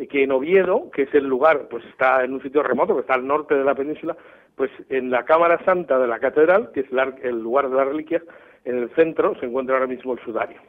que 0.09 0.23
en 0.23 0.31
Oviedo, 0.31 0.91
que 0.91 1.03
es 1.03 1.13
el 1.13 1.25
lugar, 1.25 1.67
pues 1.69 1.83
está 1.85 2.23
en 2.23 2.33
un 2.33 2.41
sitio 2.41 2.61
remoto, 2.61 2.95
que 2.95 3.01
está 3.01 3.15
al 3.15 3.25
norte 3.25 3.55
de 3.55 3.63
la 3.63 3.73
península, 3.73 4.15
pues 4.57 4.71
en 4.89 5.11
la 5.11 5.23
Cámara 5.23 5.63
Santa 5.63 5.99
de 5.99 6.07
la 6.07 6.19
Catedral, 6.19 6.71
que 6.73 6.81
es 6.81 6.87
el 7.21 7.39
lugar 7.39 7.69
de 7.69 7.77
las 7.77 7.87
reliquias, 7.87 8.23
en 8.65 8.79
el 8.79 8.89
centro 8.95 9.39
se 9.39 9.45
encuentra 9.45 9.75
ahora 9.75 9.87
mismo 9.87 10.13
el 10.13 10.19
sudario. 10.25 10.59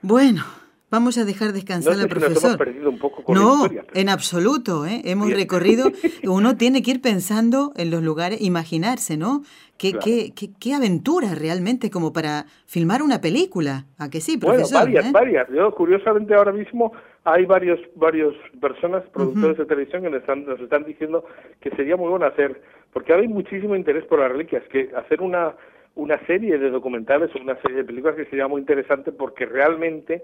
Bueno, 0.00 0.44
Vamos 0.90 1.18
a 1.18 1.26
dejar 1.26 1.52
descansar 1.52 1.96
no 1.96 2.02
al 2.02 2.08
profesor. 2.08 2.52
hemos 2.52 2.56
perdido 2.56 2.88
un 2.88 2.98
poco 2.98 3.22
con 3.22 3.34
no, 3.34 3.48
la 3.48 3.54
historia, 3.56 3.84
en 3.92 4.08
absoluto. 4.08 4.86
¿eh? 4.86 5.02
Hemos 5.04 5.30
recorrido. 5.30 5.90
Uno 6.24 6.56
tiene 6.56 6.80
que 6.80 6.92
ir 6.92 7.02
pensando 7.02 7.72
en 7.76 7.90
los 7.90 8.02
lugares, 8.02 8.40
imaginarse, 8.40 9.18
¿no? 9.18 9.42
Qué, 9.76 9.92
qué, 10.02 10.32
qué, 10.34 10.74
aventura 10.74 11.34
realmente 11.34 11.90
como 11.90 12.14
para 12.14 12.46
filmar 12.64 13.02
una 13.02 13.20
película. 13.20 13.84
¿A 13.98 14.08
que 14.08 14.22
sí, 14.22 14.38
profesor? 14.38 14.86
Bueno, 14.86 14.86
varias, 14.86 15.06
eh? 15.06 15.10
varias. 15.12 15.48
Yo, 15.54 15.74
curiosamente, 15.74 16.34
ahora 16.34 16.52
mismo 16.52 16.92
hay 17.32 17.44
varios, 17.44 17.80
varios 17.94 18.34
personas, 18.60 19.04
productores 19.12 19.58
de 19.58 19.66
televisión, 19.66 20.02
que 20.02 20.10
nos 20.10 20.20
están, 20.20 20.44
nos 20.44 20.60
están 20.60 20.84
diciendo 20.84 21.24
que 21.60 21.70
sería 21.70 21.96
muy 21.96 22.08
bueno 22.08 22.26
hacer, 22.26 22.60
porque 22.92 23.12
ahora 23.12 23.22
hay 23.22 23.28
muchísimo 23.28 23.76
interés 23.76 24.04
por 24.04 24.20
las 24.20 24.30
reliquias, 24.30 24.62
que 24.68 24.90
hacer 24.96 25.20
una 25.20 25.54
una 25.98 26.24
serie 26.26 26.58
de 26.58 26.70
documentales 26.70 27.28
o 27.34 27.40
una 27.40 27.60
serie 27.60 27.78
de 27.78 27.84
películas 27.84 28.14
que 28.14 28.24
sería 28.26 28.46
muy 28.46 28.60
interesante 28.60 29.10
porque 29.10 29.46
realmente 29.46 30.22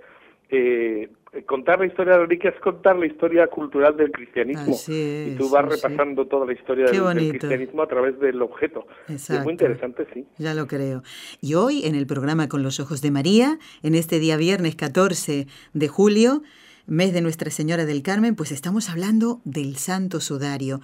eh, 0.49 1.11
contar 1.47 1.81
la 1.81 1.87
historia 1.87 2.17
de 2.17 2.23
Enrique 2.23 2.49
es 2.49 2.61
contar 2.61 2.97
la 2.97 3.07
historia 3.07 3.49
cultural 3.49 3.97
del 3.97 4.13
cristianismo. 4.13 4.77
y 4.87 5.35
tú 5.37 5.49
vas 5.51 5.65
repasando 5.65 6.27
toda 6.27 6.47
la 6.47 6.53
historia 6.53 6.87
del, 6.87 7.29
cristianismo 7.31 7.83
a 7.83 7.89
través 7.89 8.19
del 8.21 8.41
objeto. 8.41 8.87
Es 9.09 9.31
muy 9.43 9.53
interesante, 9.53 10.07
sí. 10.15 10.25
Ya 10.39 10.55
lo 10.55 10.69
creo. 10.69 11.03
Y 11.41 11.55
hoy, 11.55 11.85
en 11.87 11.97
el 11.97 12.07
programa 12.07 12.49
Con 12.49 12.63
los 12.63 12.79
Ojos 12.79 13.03
de 13.03 13.11
María, 13.11 13.59
en 13.83 13.97
este 13.97 14.21
día 14.21 14.37
viernes 14.37 14.77
14 14.77 15.49
de 15.73 15.89
julio, 15.89 16.43
mes 16.87 17.13
de 17.13 17.21
Nuestra 17.21 17.51
Señora 17.51 17.85
del 17.85 18.03
Carmen, 18.03 18.35
pues 18.35 18.53
estamos 18.53 18.91
hablando 18.91 19.41
del 19.45 19.77
Santo 19.77 20.21
Sudario, 20.21 20.81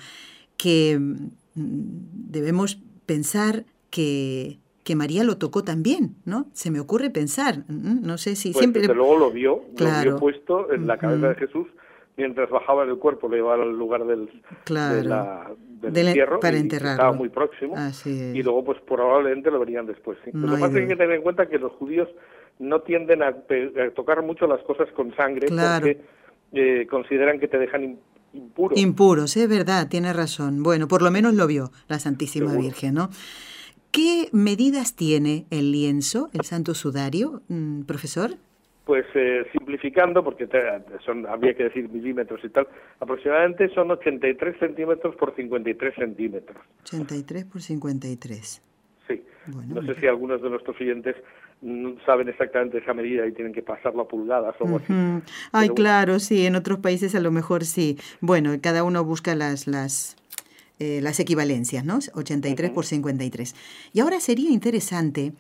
que 0.57 0.99
mm, 0.99 1.29
debemos 1.55 2.79
pensar 3.07 3.65
que 3.91 4.59
que 4.85 4.97
María 4.97 5.25
lo 5.25 5.37
tocó 5.37 5.63
también, 5.63 6.17
¿no? 6.25 6.47
Se 6.53 6.71
me 6.71 6.81
ocurre 6.81 7.11
pensar, 7.11 7.59
no 7.69 8.19
sé 8.19 8.35
si 8.35 8.51
pues 8.51 8.61
siempre... 8.61 8.83
Desde 8.83 8.95
luego 8.95 9.19
lo 9.19 9.31
vio, 9.31 9.63
lo 9.79 10.03
vio 10.03 10.17
puesto 10.17 10.73
en 10.73 10.87
la 10.87 10.97
cabeza 10.97 11.29
de 11.29 11.35
Jesús 11.37 11.69
mientras 12.17 12.51
bajaba 12.51 12.85
del 12.85 12.97
cuerpo, 12.99 13.29
le 13.29 13.37
llevaba 13.37 13.63
al 13.63 13.77
lugar 13.79 14.05
del, 14.05 14.29
de 14.67 15.05
la, 15.05 15.51
del 15.81 16.09
entierro 16.09 16.41
para 16.41 16.57
enterrarlo. 16.59 16.93
estaba 16.93 17.13
muy 17.13 17.29
próximo 17.29 17.75
y 18.05 18.43
luego 18.43 18.65
pues 18.65 18.81
probablemente 18.81 19.51
lo 19.51 19.59
verían 19.61 19.87
después. 19.87 20.19
¿sí? 20.25 20.31
lo 20.35 20.57
más 20.57 20.75
hay 20.75 20.87
que 20.87 20.97
tener 20.97 21.13
en 21.13 21.23
cuenta 21.23 21.47
que 21.47 21.59
los 21.59 21.73
judíos 21.73 22.09
no 22.61 22.83
tienden 22.83 23.23
a, 23.23 23.35
tocar 23.95 24.23
mucho 24.23 24.47
las 24.47 24.63
cosas 24.63 24.89
con 24.93 25.15
sangre 25.17 25.49
porque 25.49 25.99
eh, 26.53 26.87
consideran 26.89 27.41
que 27.41 27.49
te 27.49 27.59
dejan 27.59 27.99
impuro. 28.33 28.77
Impuros, 28.77 29.37
es 29.37 29.49
verdad, 29.49 29.89
tiene 29.89 30.13
razón. 30.13 30.63
Bueno, 30.63 30.87
por 30.87 31.03
lo 31.03 31.11
menos 31.11 31.35
lo 31.35 31.47
vio 31.47 31.71
la 31.89 31.99
Santísima 31.99 32.55
Virgen, 32.55 32.95
¿no? 32.95 33.11
¿Qué 33.91 34.29
medidas 34.33 34.95
tiene 34.95 35.47
el 35.51 35.73
lienzo, 35.73 36.31
el 36.33 36.43
Santo 36.43 36.75
Sudario, 36.75 37.43
mm, 37.49 37.83
profesor? 37.83 38.31
Pues 38.85 39.05
eh, 39.15 39.47
simplificando, 39.53 40.23
porque 40.23 40.49
son, 41.05 41.27
habría 41.27 41.55
que 41.55 41.65
decir 41.65 41.89
milímetros 41.89 42.41
y 42.45 42.51
tal, 42.51 42.69
aproximadamente 43.01 43.69
son 43.75 43.91
83 43.91 44.59
centímetros 44.59 45.17
por 45.17 45.35
53 45.35 45.95
centímetros. 45.95 46.59
83 46.83 47.45
por 47.47 47.63
53. 47.63 48.63
Sí. 49.09 49.23
no 49.69 49.83
sé 49.83 49.95
si 49.97 50.07
algunos 50.07 50.41
de 50.41 50.51
nuestros 50.51 50.81
oyentes 50.81 51.17
no 51.63 51.97
saben 52.07 52.29
exactamente 52.29 52.79
esa 52.79 52.95
medida 52.95 53.27
y 53.27 53.33
tienen 53.33 53.53
que 53.53 53.63
pasarlo 53.63 54.03
a 54.03 54.09
pulgadas 54.09 54.55
o 54.61 54.65
algo 54.65 54.77
así. 54.79 54.93
Ay, 55.53 55.69
claro, 55.71 56.19
sí, 56.19 56.47
en 56.47 56.57
otros 56.57 56.79
países 56.79 57.15
a 57.15 57.21
lo 57.21 57.31
mejor 57.31 57.65
sí. 57.65 57.99
Bueno, 58.21 58.53
cada 58.61 58.83
uno 58.83 59.05
busca 59.05 59.35
las, 59.35 59.67
las 59.67 60.17
eh, 60.83 61.01
las 61.03 61.21
equivalencias, 61.21 61.85
¿no? 61.85 61.99
83 62.15 62.71
por 62.71 62.87
53. 62.87 63.55
Y 63.93 64.01
ahora 64.01 64.19
sería 64.19 64.49
interesante, 64.49 65.35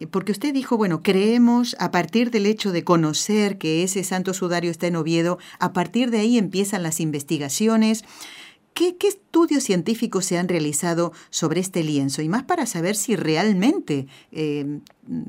eh, 0.00 0.08
porque 0.08 0.32
usted 0.32 0.52
dijo, 0.52 0.76
bueno, 0.76 1.00
creemos 1.00 1.76
a 1.78 1.92
partir 1.92 2.32
del 2.32 2.44
hecho 2.44 2.72
de 2.72 2.82
conocer 2.82 3.56
que 3.56 3.84
ese 3.84 4.02
santo 4.02 4.34
sudario 4.34 4.72
está 4.72 4.88
en 4.88 4.96
Oviedo, 4.96 5.38
a 5.60 5.72
partir 5.72 6.10
de 6.10 6.18
ahí 6.18 6.38
empiezan 6.38 6.82
las 6.82 6.98
investigaciones. 6.98 8.04
¿Qué, 8.74 8.96
estudios 9.06 9.62
científicos 9.62 10.24
se 10.24 10.36
han 10.36 10.48
realizado 10.48 11.12
sobre 11.30 11.60
este 11.60 11.84
lienzo? 11.84 12.22
Y 12.22 12.28
más 12.28 12.42
para 12.42 12.66
saber 12.66 12.96
si 12.96 13.14
realmente 13.14 14.08
eh, 14.32 14.80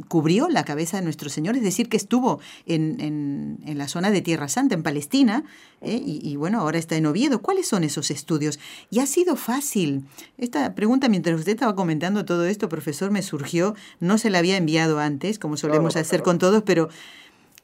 cubrió 0.08 0.50
la 0.50 0.66
cabeza 0.66 0.98
de 0.98 1.04
nuestro 1.04 1.30
Señor, 1.30 1.56
es 1.56 1.62
decir, 1.62 1.88
que 1.88 1.98
estuvo 1.98 2.40
en, 2.66 3.00
en, 3.00 3.78
la 3.78 3.88
zona 3.88 4.10
de 4.10 4.22
Tierra 4.22 4.48
Santa, 4.48 4.74
en 4.74 4.82
Palestina, 4.82 5.44
¿eh? 5.82 6.02
y, 6.04 6.36
bueno, 6.38 6.60
ahora 6.60 6.80
está 6.80 6.96
en 6.96 7.06
Oviedo. 7.06 7.42
¿Cuáles 7.44 7.68
son 7.68 7.84
esos 7.84 8.10
estudios? 8.10 8.60
Y 8.90 9.00
ha 9.00 9.06
sido 9.06 9.36
fácil. 9.36 10.06
Esta 10.40 10.74
pregunta, 10.74 11.08
mientras 11.08 11.38
usted 11.38 11.52
estaba 11.52 11.76
comentando 11.76 12.26
todo 12.26 12.46
esto, 12.46 12.68
profesor, 12.68 13.12
me 13.12 13.22
surgió, 13.22 13.76
no 14.00 14.18
se 14.18 14.32
la 14.32 14.40
había 14.40 14.58
enviado 14.58 15.00
antes, 15.00 15.38
como 15.38 15.56
solemos 15.56 15.96
hacer 15.98 16.24
con 16.24 16.40
todos, 16.40 16.64
pero 16.64 16.90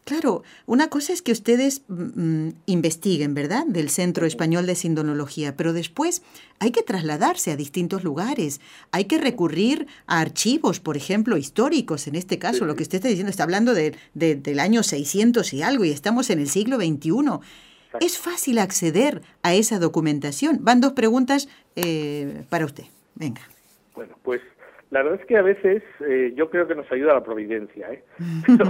Claro, 0.04 0.42
una 0.66 0.90
cosa 0.90 1.14
es 1.14 1.22
que 1.22 1.32
ustedes 1.32 1.84
mm, 1.88 2.48
mm, 2.48 2.54
investiguen, 2.66 3.34
¿verdad?, 3.36 3.66
del 3.68 3.90
Centro 3.90 4.26
Español 4.26 4.66
de 4.66 4.76
Sindonología, 4.76 5.56
pero 5.56 5.74
después 5.74 6.24
hay 6.60 6.72
que 6.72 6.82
trasladarse 6.82 7.52
a 7.52 7.56
distintos 7.56 8.04
lugares, 8.04 8.62
hay 8.92 9.06
que 9.06 9.20
recurrir 9.20 9.88
a 10.08 10.20
archivos, 10.20 10.80
por 10.80 10.98
ejemplo, 10.98 11.38
históricos, 11.38 12.08
en 12.08 12.16
este 12.16 12.40
caso, 12.40 12.66
lo 12.66 12.76
que 12.76 12.84
usted 12.84 12.98
está 12.98 13.10
diciendo, 13.10 13.30
está 13.30 13.44
hablando 13.44 13.74
de, 13.74 13.96
del 14.14 14.60
año 14.60 14.82
600 14.82 15.54
y 15.54 15.62
algo, 15.62 15.86
y 15.86 15.92
estamos 15.92 16.30
en 16.32 16.40
el 16.40 16.50
siglo 16.50 16.78
XXI. 16.78 17.40
Es 18.00 18.18
fácil 18.18 18.58
acceder 18.58 19.22
a 19.44 19.54
esa 19.54 19.78
documentación. 19.78 20.60
Van 20.62 20.82
dos 20.82 20.94
preguntas 20.94 21.48
eh, 21.76 22.46
para 22.50 22.66
usted. 22.66 22.86
Venga. 23.16 23.42
Bueno, 23.94 24.18
pues 24.24 24.42
la 24.92 25.04
verdad 25.04 25.22
es 25.22 25.26
que 25.26 25.38
a 25.38 25.42
veces 25.42 25.82
eh, 26.02 26.34
yo 26.36 26.50
creo 26.50 26.68
que 26.68 26.76
nos 26.76 26.92
ayuda 26.92 27.14
la 27.14 27.24
providencia, 27.24 27.92
¿eh? 27.94 28.04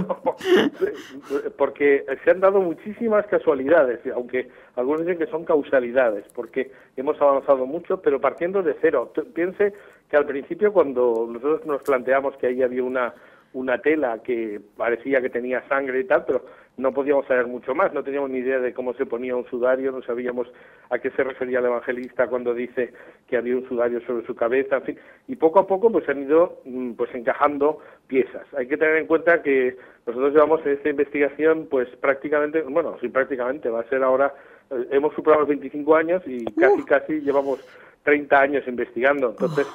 porque 1.58 2.04
se 2.24 2.30
han 2.30 2.40
dado 2.40 2.60
muchísimas 2.60 3.26
casualidades, 3.26 4.00
aunque 4.14 4.48
algunos 4.76 5.00
dicen 5.02 5.18
que 5.18 5.26
son 5.26 5.44
causalidades, 5.44 6.24
porque 6.32 6.70
hemos 6.96 7.20
avanzado 7.20 7.66
mucho, 7.66 8.00
pero 8.00 8.20
partiendo 8.20 8.62
de 8.62 8.76
cero. 8.80 9.12
Piense 9.34 9.74
que 10.08 10.16
al 10.16 10.24
principio 10.24 10.72
cuando 10.72 11.26
nosotros 11.28 11.66
nos 11.66 11.82
planteamos 11.82 12.36
que 12.36 12.46
ahí 12.46 12.62
había 12.62 12.84
una 12.84 13.12
una 13.54 13.78
tela 13.78 14.20
que 14.22 14.60
parecía 14.76 15.20
que 15.20 15.30
tenía 15.30 15.66
sangre 15.68 16.00
y 16.00 16.04
tal, 16.04 16.24
pero 16.26 16.44
no 16.76 16.92
podíamos 16.92 17.26
saber 17.26 17.46
mucho 17.46 17.74
más, 17.74 17.92
no 17.92 18.02
teníamos 18.02 18.30
ni 18.30 18.38
idea 18.38 18.58
de 18.58 18.72
cómo 18.72 18.94
se 18.94 19.04
ponía 19.04 19.36
un 19.36 19.46
sudario, 19.46 19.92
no 19.92 20.02
sabíamos 20.02 20.50
a 20.88 20.98
qué 20.98 21.10
se 21.10 21.22
refería 21.22 21.58
el 21.58 21.66
evangelista 21.66 22.28
cuando 22.28 22.54
dice 22.54 22.92
que 23.28 23.36
había 23.36 23.56
un 23.56 23.68
sudario 23.68 24.00
sobre 24.06 24.26
su 24.26 24.34
cabeza, 24.34 24.76
en 24.76 24.82
fin, 24.82 24.98
y 25.28 25.36
poco 25.36 25.58
a 25.58 25.66
poco 25.66 25.92
pues 25.92 26.08
han 26.08 26.22
ido 26.22 26.60
mm, 26.64 26.92
pues 26.92 27.14
encajando 27.14 27.78
piezas. 28.06 28.46
Hay 28.56 28.66
que 28.66 28.78
tener 28.78 28.96
en 28.96 29.06
cuenta 29.06 29.42
que 29.42 29.76
nosotros 30.06 30.32
llevamos 30.32 30.64
en 30.64 30.72
esta 30.72 30.88
investigación 30.88 31.68
pues 31.70 31.88
prácticamente, 32.00 32.62
bueno, 32.62 32.96
sí 33.00 33.08
prácticamente, 33.08 33.68
va 33.68 33.80
a 33.80 33.88
ser 33.88 34.02
ahora, 34.02 34.34
eh, 34.70 34.86
hemos 34.92 35.14
superado 35.14 35.40
los 35.40 35.48
25 35.50 35.94
años 35.94 36.22
y 36.26 36.44
casi 36.54 36.82
casi 36.84 37.20
llevamos 37.20 37.60
30 38.04 38.40
años 38.40 38.64
investigando, 38.66 39.30
entonces 39.30 39.66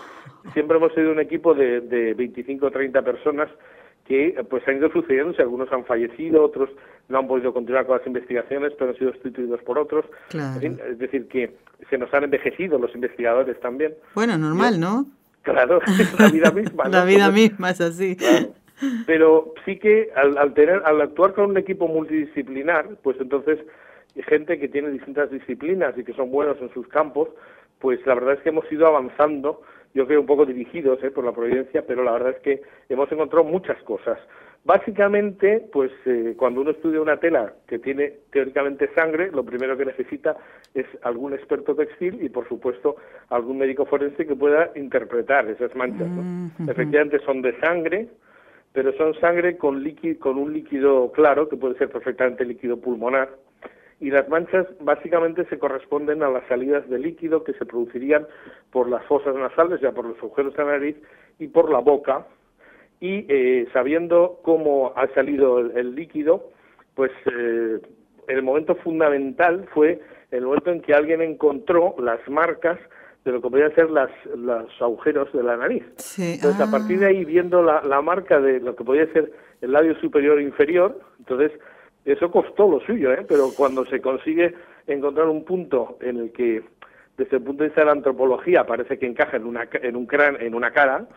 siempre 0.54 0.78
hemos 0.78 0.94
sido 0.94 1.12
un 1.12 1.20
equipo 1.20 1.54
de, 1.54 1.82
de 1.82 2.14
25 2.14 2.66
o 2.66 2.72
30 2.72 3.02
personas 3.02 3.50
que 4.08 4.42
pues 4.50 4.66
han 4.68 4.78
ido 4.78 4.90
sucediendo, 4.90 5.36
algunos 5.38 5.72
han 5.72 5.86
fallecido, 5.86 6.44
otros 6.44 6.70
no 7.10 7.20
han 7.20 7.28
podido 7.28 7.54
continuar 7.54 7.86
con 7.86 7.98
las 7.98 8.08
investigaciones, 8.08 8.72
pero 8.78 8.92
han 8.92 8.98
sido 8.98 9.12
sustituidos 9.12 9.62
por 9.64 9.78
otros. 9.78 10.06
es 10.62 10.98
decir, 10.98 11.28
que 11.28 11.56
se 11.90 11.98
nos 11.98 12.14
han 12.14 12.24
envejecido 12.24 12.80
los 12.80 12.94
investigadores 12.96 13.60
también. 13.60 13.94
Bueno, 14.16 14.38
normal, 14.38 14.80
¿no? 14.80 15.08
Claro, 15.42 15.82
es 15.88 16.20
la 16.20 16.30
vida 16.30 16.52
misma. 16.52 16.86
la 16.90 17.06
vida 17.06 17.32
misma 17.32 17.72
es 17.72 17.82
así. 17.82 18.18
Pero 19.06 19.54
sí 19.66 19.78
que 19.78 20.10
al, 20.16 20.38
al, 20.38 20.54
tener, 20.54 20.82
al 20.86 21.02
actuar 21.02 21.34
con 21.34 21.52
un 21.52 21.58
equipo 21.58 21.88
multidisciplinar, 21.88 22.88
pues 23.04 23.18
entonces 23.20 23.60
gente 24.28 24.58
que 24.58 24.70
tiene 24.70 24.90
distintas 24.90 25.30
disciplinas 25.32 25.98
y 25.98 26.04
que 26.04 26.14
son 26.14 26.32
buenos 26.32 26.58
en 26.62 26.74
sus 26.74 26.88
campos, 26.88 27.30
pues 27.80 28.06
la 28.06 28.16
verdad 28.16 28.36
es 28.36 28.42
que 28.42 28.50
hemos 28.50 28.72
ido 28.72 28.88
avanzando 28.88 29.62
yo 29.98 30.06
creo 30.06 30.22
un 30.22 30.28
poco 30.28 30.46
dirigidos 30.46 31.04
¿eh? 31.04 31.10
por 31.10 31.26
la 31.26 31.32
providencia, 31.32 31.84
pero 31.86 32.04
la 32.04 32.12
verdad 32.12 32.36
es 32.36 32.42
que 32.42 32.62
hemos 32.88 33.12
encontrado 33.12 33.44
muchas 33.44 33.82
cosas. 33.82 34.20
Básicamente, 34.64 35.66
pues 35.72 35.92
eh, 36.06 36.36
cuando 36.38 36.62
uno 36.62 36.70
estudia 36.70 37.02
una 37.02 37.18
tela 37.18 37.54
que 37.68 37.80
tiene 37.80 38.14
teóricamente 38.32 38.94
sangre, 38.94 39.32
lo 39.32 39.44
primero 39.44 39.76
que 39.76 39.86
necesita 39.86 40.38
es 40.76 40.86
algún 41.02 41.34
experto 41.34 41.74
textil 41.74 42.20
y, 42.22 42.30
por 42.30 42.48
supuesto, 42.48 42.98
algún 43.30 43.58
médico 43.58 43.86
forense 43.86 44.28
que 44.28 44.36
pueda 44.36 44.72
interpretar 44.76 45.48
esas 45.50 45.76
manchas. 45.76 46.10
Efectivamente 46.68 47.20
son 47.26 47.42
de 47.42 47.60
sangre, 47.60 48.08
pero 48.74 48.94
son 48.98 49.16
sangre 49.20 49.58
con, 49.58 49.82
líquido, 49.82 50.20
con 50.20 50.38
un 50.38 50.54
líquido 50.54 51.12
claro, 51.12 51.50
que 51.50 51.58
puede 51.58 51.76
ser 51.78 51.90
perfectamente 51.90 52.46
líquido 52.46 52.78
pulmonar, 52.78 53.30
y 54.00 54.12
las 54.12 54.30
manchas 54.30 54.68
básicamente 54.80 55.46
se 55.46 55.58
corresponden 55.58 56.22
a 56.22 56.30
las 56.30 56.48
salidas 56.48 56.88
de 56.90 57.00
líquido 57.00 57.44
que 57.44 57.54
se 57.54 57.66
producirían 57.66 58.28
por 58.72 58.90
las 58.90 59.04
fosas 59.06 59.36
nasales, 59.36 59.82
ya 59.82 59.92
por 59.92 60.06
los 60.06 60.18
agujeros 60.20 60.54
de 60.56 60.64
la 60.64 60.72
nariz 60.72 60.96
y 61.40 61.48
por 61.48 61.72
la 61.72 61.80
boca, 61.80 62.26
y 63.00 63.26
eh, 63.28 63.68
sabiendo 63.74 64.40
cómo 64.44 64.94
ha 64.96 65.08
salido 65.14 65.60
el, 65.60 65.96
líquido, 65.96 66.52
pues 66.96 67.12
eh, 67.26 67.80
el 68.28 68.44
momento 68.44 68.76
fundamental 68.76 69.68
fue 69.74 70.00
el 70.32 70.46
momento 70.46 70.72
en 70.72 70.82
que 70.82 70.94
alguien 70.94 71.22
encontró 71.22 71.96
las 72.00 72.20
marcas 72.28 72.80
de 73.24 73.32
lo 73.32 73.42
que 73.42 73.50
podían 73.50 73.74
ser 73.76 73.90
las, 73.90 74.10
los 74.36 74.70
agujeros 74.82 75.32
de 75.34 75.44
la 75.44 75.58
nariz. 75.58 75.84
Entonces, 76.18 76.62
a 76.62 76.72
partir 76.72 77.00
de 77.00 77.08
ahí, 77.08 77.26
viendo 77.26 77.62
la, 77.62 77.82
la 77.84 78.02
marca 78.02 78.40
de 78.40 78.60
lo 78.60 78.76
que 78.76 78.84
podía 78.84 79.12
ser 79.12 79.32
el 79.62 79.72
labio 79.72 80.00
superior 80.00 80.40
e 80.40 80.44
inferior, 80.44 81.00
entonces 81.20 81.52
eso 82.08 82.32
costó 82.32 82.70
lo 82.70 82.80
suyo, 82.80 83.12
¿eh? 83.12 83.26
pero 83.28 83.50
cuando 83.56 83.86
se 83.86 84.02
consigue 84.02 84.54
encontrar 84.88 85.28
un 85.28 85.44
punto 85.44 85.98
en 86.02 86.18
el 86.18 86.32
que 86.32 86.64
desde 87.18 87.38
el 87.38 87.44
punto 87.44 87.64
de 87.64 87.70
vista 87.70 87.82
de 87.82 87.86
la 87.88 87.94
antropología 87.94 88.66
parece 88.66 88.98
que 89.00 89.08
encaja 89.08 89.38
en 89.38 89.46
una 89.46 89.68
en 89.74 89.96
un 89.96 90.06
crán, 90.06 90.38
en 90.40 90.54
una 90.54 90.72
cara 90.72 91.08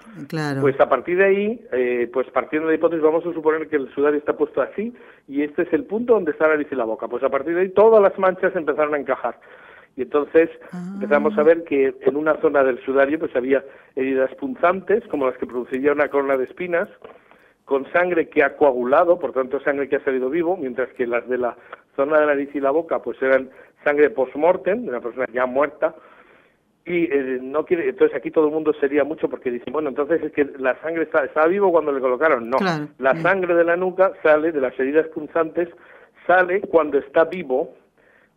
pues 0.60 0.80
a 0.80 0.88
partir 0.88 1.18
de 1.18 1.24
ahí 1.24 1.66
eh, 1.72 2.10
pues 2.12 2.26
partiendo 2.30 2.68
de 2.68 2.76
hipótesis 2.76 3.04
vamos 3.04 3.24
a 3.26 3.32
suponer 3.34 3.68
que 3.68 3.76
el 3.76 3.92
sudario 3.94 4.18
está 4.18 4.32
puesto 4.34 4.62
así 4.62 4.94
y 5.28 5.42
este 5.42 5.62
es 5.62 5.72
el 5.74 5.84
punto 5.84 6.14
donde 6.14 6.32
está 6.32 6.46
la 6.48 6.54
nariz 6.54 6.68
y 6.72 6.74
la 6.74 6.84
boca 6.84 7.06
pues 7.06 7.22
a 7.22 7.28
partir 7.28 7.54
de 7.54 7.60
ahí 7.60 7.68
todas 7.68 8.02
las 8.02 8.18
manchas 8.18 8.56
empezaron 8.56 8.94
a 8.94 8.98
encajar 8.98 9.38
y 9.96 10.02
entonces 10.02 10.48
ah. 10.72 10.92
empezamos 10.94 11.36
a 11.36 11.42
ver 11.42 11.64
que 11.64 11.94
en 12.00 12.16
una 12.16 12.40
zona 12.40 12.64
del 12.64 12.82
sudario 12.82 13.18
pues 13.18 13.36
había 13.36 13.62
heridas 13.94 14.34
punzantes 14.36 15.06
como 15.08 15.26
las 15.26 15.36
que 15.36 15.46
produciría 15.46 15.92
una 15.92 16.08
corona 16.08 16.38
de 16.38 16.44
espinas 16.44 16.88
con 17.70 17.86
sangre 17.92 18.28
que 18.28 18.42
ha 18.42 18.56
coagulado, 18.56 19.20
por 19.20 19.32
tanto 19.32 19.60
sangre 19.60 19.88
que 19.88 19.94
ha 19.94 20.04
salido 20.04 20.28
vivo, 20.28 20.56
mientras 20.56 20.88
que 20.94 21.06
las 21.06 21.28
de 21.28 21.38
la 21.38 21.56
zona 21.94 22.18
de 22.18 22.26
la 22.26 22.34
nariz 22.34 22.52
y 22.52 22.58
la 22.58 22.72
boca 22.72 22.98
pues 22.98 23.22
eran 23.22 23.48
sangre 23.84 24.10
post-mortem, 24.10 24.82
de 24.82 24.88
una 24.88 25.00
persona 25.00 25.26
ya 25.32 25.46
muerta, 25.46 25.94
y 26.84 27.04
eh, 27.04 27.38
no 27.40 27.64
quiere, 27.64 27.88
entonces 27.88 28.16
aquí 28.16 28.32
todo 28.32 28.46
el 28.46 28.52
mundo 28.52 28.72
sería 28.80 29.04
mucho 29.04 29.28
porque 29.28 29.52
dice, 29.52 29.70
bueno, 29.70 29.88
entonces 29.90 30.20
es 30.20 30.32
que 30.32 30.46
la 30.58 30.80
sangre 30.80 31.04
está, 31.04 31.24
estaba 31.24 31.46
vivo 31.46 31.70
cuando 31.70 31.92
le 31.92 32.00
colocaron, 32.00 32.50
no, 32.50 32.56
la 32.98 33.14
sangre 33.22 33.54
de 33.54 33.62
la 33.62 33.76
nuca 33.76 34.14
sale 34.20 34.50
de 34.50 34.60
las 34.60 34.76
heridas 34.76 35.06
punzantes, 35.06 35.68
sale 36.26 36.62
cuando 36.62 36.98
está 36.98 37.26
vivo, 37.26 37.76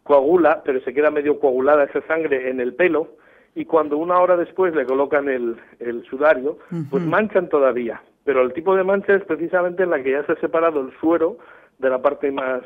coagula, 0.03 0.61
pero 0.63 0.79
se 0.81 0.93
queda 0.93 1.09
medio 1.09 1.39
coagulada 1.39 1.85
esa 1.85 2.05
sangre 2.05 2.51
en 2.51 2.59
el 2.59 2.75
pelo, 2.75 3.15
y 3.55 3.65
cuando 3.65 3.97
una 3.97 4.19
hora 4.19 4.37
después 4.37 4.75
le 4.75 4.85
colocan 4.85 5.27
el, 5.27 5.59
el 5.79 6.03
sudario, 6.05 6.59
pues 6.91 7.03
manchan 7.03 7.49
todavía, 7.49 7.99
pero 8.23 8.41
el 8.41 8.53
tipo 8.53 8.75
de 8.75 8.83
mancha 8.83 9.15
es 9.15 9.23
precisamente 9.25 9.83
en 9.83 9.89
la 9.89 10.01
que 10.01 10.11
ya 10.11 10.25
se 10.25 10.33
ha 10.33 10.39
separado 10.39 10.81
el 10.81 10.91
suero 10.99 11.37
de 11.79 11.89
la 11.89 12.01
parte 12.01 12.31
más 12.31 12.61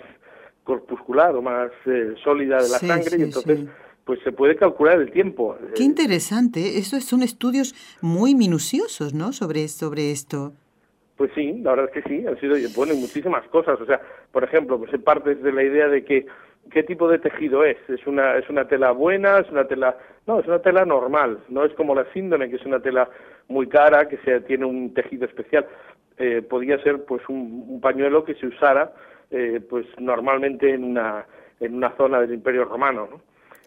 corpuscular 0.63 1.35
o 1.35 1.41
más 1.41 1.71
eh, 1.85 2.13
sólida 2.23 2.57
de 2.57 2.69
la 2.69 2.79
sangre 2.79 3.17
y 3.17 3.23
entonces 3.23 3.61
pues 4.03 4.21
se 4.23 4.31
puede 4.31 4.55
calcular 4.55 5.01
el 5.01 5.11
tiempo. 5.11 5.57
Qué 5.75 5.83
interesante, 5.83 6.77
estos 6.77 7.03
son 7.03 7.23
estudios 7.23 7.75
muy 8.01 8.35
minuciosos, 8.35 9.13
¿no? 9.13 9.33
Sobre, 9.33 9.67
sobre 9.67 10.11
esto. 10.11 10.53
Pues 11.17 11.31
sí, 11.35 11.59
la 11.61 11.71
verdad 11.71 11.91
es 11.93 12.03
que 12.03 12.09
sí, 12.09 12.25
han 12.25 12.39
sido, 12.39 12.55
ponen 12.73 13.01
muchísimas 13.01 13.45
cosas, 13.49 13.81
o 13.81 13.85
sea, 13.85 13.99
por 14.31 14.43
ejemplo, 14.45 14.77
pues 14.77 14.91
se 14.91 14.99
parte 14.99 15.35
de 15.35 15.51
la 15.51 15.63
idea 15.63 15.89
de 15.89 16.05
que 16.05 16.25
qué 16.71 16.83
tipo 16.83 17.09
de 17.09 17.19
tejido 17.19 17.65
es, 17.65 17.77
es 17.89 18.05
una, 18.07 18.37
es 18.37 18.49
una 18.49 18.67
tela 18.67 18.91
buena, 18.91 19.39
es 19.39 19.49
una 19.49 19.67
tela, 19.67 19.97
no, 20.25 20.39
es 20.39 20.47
una 20.47 20.59
tela 20.59 20.85
normal, 20.85 21.39
no 21.49 21.65
es 21.65 21.73
como 21.73 21.95
la 21.95 22.05
síndrome, 22.13 22.49
que 22.49 22.57
es 22.57 22.65
una 22.65 22.79
tela 22.79 23.09
muy 23.47 23.67
cara, 23.67 24.07
que 24.07 24.17
se, 24.17 24.41
tiene 24.41 24.65
un 24.65 24.93
tejido 24.93 25.25
especial, 25.25 25.65
eh, 26.17 26.41
podría 26.41 26.81
ser 26.83 27.05
pues 27.05 27.21
un, 27.29 27.79
pañuelo 27.81 28.23
que 28.23 28.35
se 28.35 28.47
usara 28.47 28.91
eh, 29.31 29.61
pues 29.69 29.85
normalmente 29.99 30.73
en 30.73 30.83
una, 30.83 31.25
en 31.59 31.75
una 31.75 31.95
zona 31.97 32.21
del 32.21 32.33
Imperio 32.33 32.65
Romano, 32.65 33.07
¿no? 33.11 33.21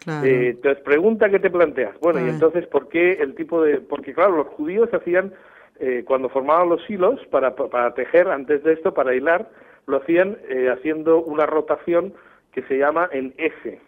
Eh, 0.06 0.52
entonces, 0.54 0.82
pregunta 0.82 1.28
que 1.28 1.38
te 1.38 1.50
planteas. 1.50 1.98
Bueno, 2.00 2.24
y 2.24 2.28
entonces, 2.28 2.66
¿por 2.66 2.88
qué 2.88 3.12
el 3.12 3.34
tipo 3.34 3.62
de...? 3.62 3.80
Porque, 3.80 4.14
claro, 4.14 4.36
los 4.36 4.46
judíos 4.48 4.88
hacían, 4.94 5.34
eh, 5.78 6.04
cuando 6.06 6.28
formaban 6.30 6.70
los 6.70 6.88
hilos 6.88 7.20
para, 7.30 7.54
para 7.54 7.92
tejer, 7.94 8.28
antes 8.28 8.62
de 8.64 8.72
esto, 8.72 8.94
para 8.94 9.14
hilar, 9.14 9.50
lo 9.86 9.98
hacían 9.98 10.38
eh, 10.48 10.70
haciendo 10.70 11.22
una 11.22 11.46
rotación 11.46 12.14
que 12.52 12.62
se 12.62 12.78
llama 12.78 13.08
en 13.12 13.34
S. 13.36 13.78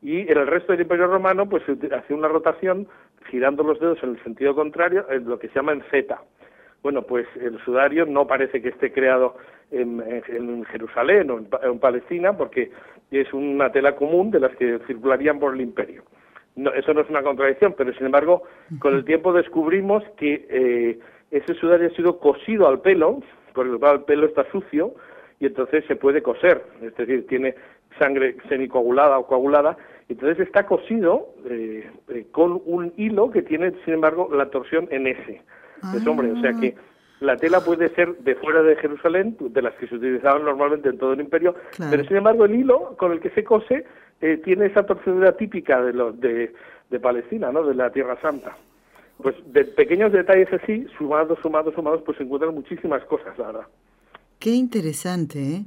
Y 0.00 0.20
en 0.30 0.38
el 0.38 0.46
resto 0.46 0.72
del 0.72 0.82
Imperio 0.82 1.08
Romano, 1.08 1.48
pues 1.48 1.64
se 1.64 1.72
hacía 1.72 2.16
una 2.16 2.28
rotación 2.28 2.86
girando 3.30 3.62
los 3.62 3.78
dedos 3.80 4.02
en 4.02 4.10
el 4.10 4.22
sentido 4.22 4.54
contrario, 4.54 5.06
en 5.10 5.28
lo 5.28 5.38
que 5.38 5.48
se 5.48 5.54
llama 5.54 5.72
en 5.72 5.82
Z. 5.90 6.20
Bueno, 6.82 7.02
pues 7.02 7.26
el 7.40 7.58
sudario 7.64 8.06
no 8.06 8.26
parece 8.26 8.62
que 8.62 8.68
esté 8.68 8.92
creado 8.92 9.36
en, 9.70 10.64
Jerusalén 10.66 11.30
o 11.30 11.38
en, 11.38 11.78
Palestina, 11.78 12.36
porque 12.36 12.70
es 13.10 13.32
una 13.32 13.70
tela 13.72 13.96
común 13.96 14.30
de 14.30 14.40
las 14.40 14.54
que 14.56 14.78
circularían 14.86 15.38
por 15.38 15.54
el 15.54 15.60
imperio. 15.60 16.04
No, 16.56 16.72
eso 16.72 16.92
no 16.94 17.02
es 17.02 17.10
una 17.10 17.22
contradicción, 17.22 17.74
pero 17.76 17.92
sin 17.94 18.06
embargo, 18.06 18.42
con 18.80 18.94
el 18.94 19.04
tiempo 19.04 19.32
descubrimos 19.32 20.02
que 20.16 20.46
eh, 20.48 20.98
ese 21.30 21.54
sudario 21.54 21.88
ha 21.88 21.96
sido 21.96 22.18
cosido 22.18 22.68
al 22.68 22.80
pelo, 22.80 23.20
porque 23.54 23.70
el 23.70 24.02
pelo 24.02 24.26
está 24.26 24.44
sucio, 24.50 24.94
y 25.40 25.46
entonces 25.46 25.84
se 25.86 25.96
puede 25.96 26.22
coser, 26.22 26.64
es 26.82 26.96
decir, 26.96 27.26
tiene 27.26 27.54
sangre 27.98 28.36
semicoagulada 28.48 29.18
o 29.18 29.26
coagulada, 29.26 29.76
entonces 30.08 30.46
está 30.46 30.66
cosido 30.66 31.34
eh, 31.46 31.90
eh, 32.08 32.26
con 32.30 32.62
un 32.64 32.92
hilo 32.96 33.30
que 33.30 33.42
tiene, 33.42 33.72
sin 33.84 33.94
embargo, 33.94 34.28
la 34.34 34.50
torsión 34.50 34.88
en 34.90 35.06
S. 35.06 35.42
Es 35.94 36.06
hombre, 36.06 36.32
o 36.32 36.40
sea 36.40 36.52
que 36.54 36.74
la 37.20 37.36
tela 37.36 37.60
puede 37.60 37.88
ser 37.94 38.16
de 38.18 38.34
fuera 38.36 38.62
de 38.62 38.76
Jerusalén, 38.76 39.36
de 39.38 39.62
las 39.62 39.74
que 39.74 39.86
se 39.86 39.96
utilizaban 39.96 40.44
normalmente 40.44 40.88
en 40.88 40.98
todo 40.98 41.12
el 41.12 41.20
imperio, 41.20 41.54
pero 41.90 42.04
sin 42.04 42.16
embargo 42.16 42.44
el 42.44 42.54
hilo 42.54 42.96
con 42.96 43.12
el 43.12 43.20
que 43.20 43.30
se 43.30 43.44
cose 43.44 43.84
eh, 44.20 44.40
tiene 44.44 44.66
esa 44.66 44.84
torcedura 44.84 45.36
típica 45.36 45.82
de, 45.82 45.92
lo, 45.92 46.12
de, 46.12 46.52
de 46.90 47.00
Palestina, 47.00 47.52
¿no? 47.52 47.64
de 47.64 47.74
la 47.74 47.90
Tierra 47.90 48.20
Santa. 48.20 48.56
Pues 49.22 49.34
de 49.46 49.64
pequeños 49.64 50.12
detalles 50.12 50.48
así, 50.52 50.86
sumados, 50.96 51.38
sumados, 51.42 51.74
sumados, 51.74 52.02
pues 52.04 52.16
se 52.18 52.24
encuentran 52.24 52.54
muchísimas 52.54 53.04
cosas, 53.04 53.36
la 53.36 53.46
verdad. 53.46 53.66
Qué 54.38 54.50
interesante, 54.50 55.38
¿eh? 55.38 55.64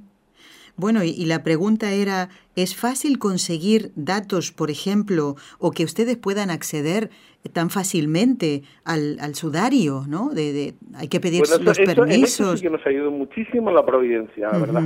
Bueno, 0.82 1.04
y, 1.04 1.26
la 1.26 1.44
pregunta 1.44 1.91
era, 1.91 2.30
¿es 2.56 2.76
fácil 2.76 3.20
conseguir 3.20 3.91
datos, 3.96 4.52
por 4.52 4.72
ejemplo, 4.72 5.36
o 5.60 5.70
que 5.70 5.84
ustedes 5.84 6.17
puedan 6.17 6.50
acceder 6.50 7.10
tan 7.54 7.70
fácilmente 7.70 8.63
al, 8.84 9.20
al 9.20 9.36
sudario, 9.36 10.02
¿no? 10.10 10.30
De, 10.30 10.74
hay 10.98 11.08
que 11.08 11.20
pedir 11.20 11.41
los 11.41 11.78
permisos. 11.78 12.39
eso 12.39 12.58
sí 12.58 12.63
que 12.63 12.70
nos 12.72 12.86
ayudó 12.88 13.12
muchísimo 13.12 13.72
la 13.72 13.86
providencia, 13.86 14.50
¿verdad? 14.50 14.82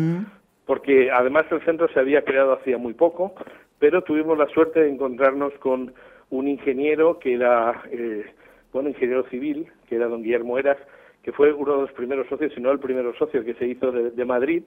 Porque 0.65 1.09
además 1.11 1.45
el 1.51 1.63
centro 1.63 1.87
se 1.93 1.99
había 1.99 2.25
creado 2.25 2.51
hacía 2.53 2.77
muy 2.77 2.93
poco, 2.93 3.33
pero 3.79 4.01
tuvimos 4.01 4.37
la 4.37 4.47
suerte 4.49 4.81
de 4.81 4.89
encontrarnos 4.89 5.53
con 5.59 5.93
un 6.29 6.47
ingeniero 6.49 7.19
que 7.19 7.35
era, 7.35 7.83
eh, 7.89 8.25
bueno, 8.73 8.89
ingeniero 8.89 9.23
civil, 9.29 9.67
que 9.87 9.95
era 9.95 10.07
don 10.07 10.23
Guillermo 10.23 10.57
Eras, 10.59 10.77
que 11.23 11.31
fue 11.31 11.53
uno 11.53 11.75
de 11.75 11.81
los 11.83 11.91
primeros 11.93 12.27
socios, 12.27 12.53
si 12.53 12.61
no 12.61 12.71
el 12.71 12.79
primer 12.79 13.05
socio 13.17 13.43
que 13.43 13.55
se 13.55 13.65
hizo 13.65 13.91
de, 13.91 14.25
Madrid, 14.25 14.63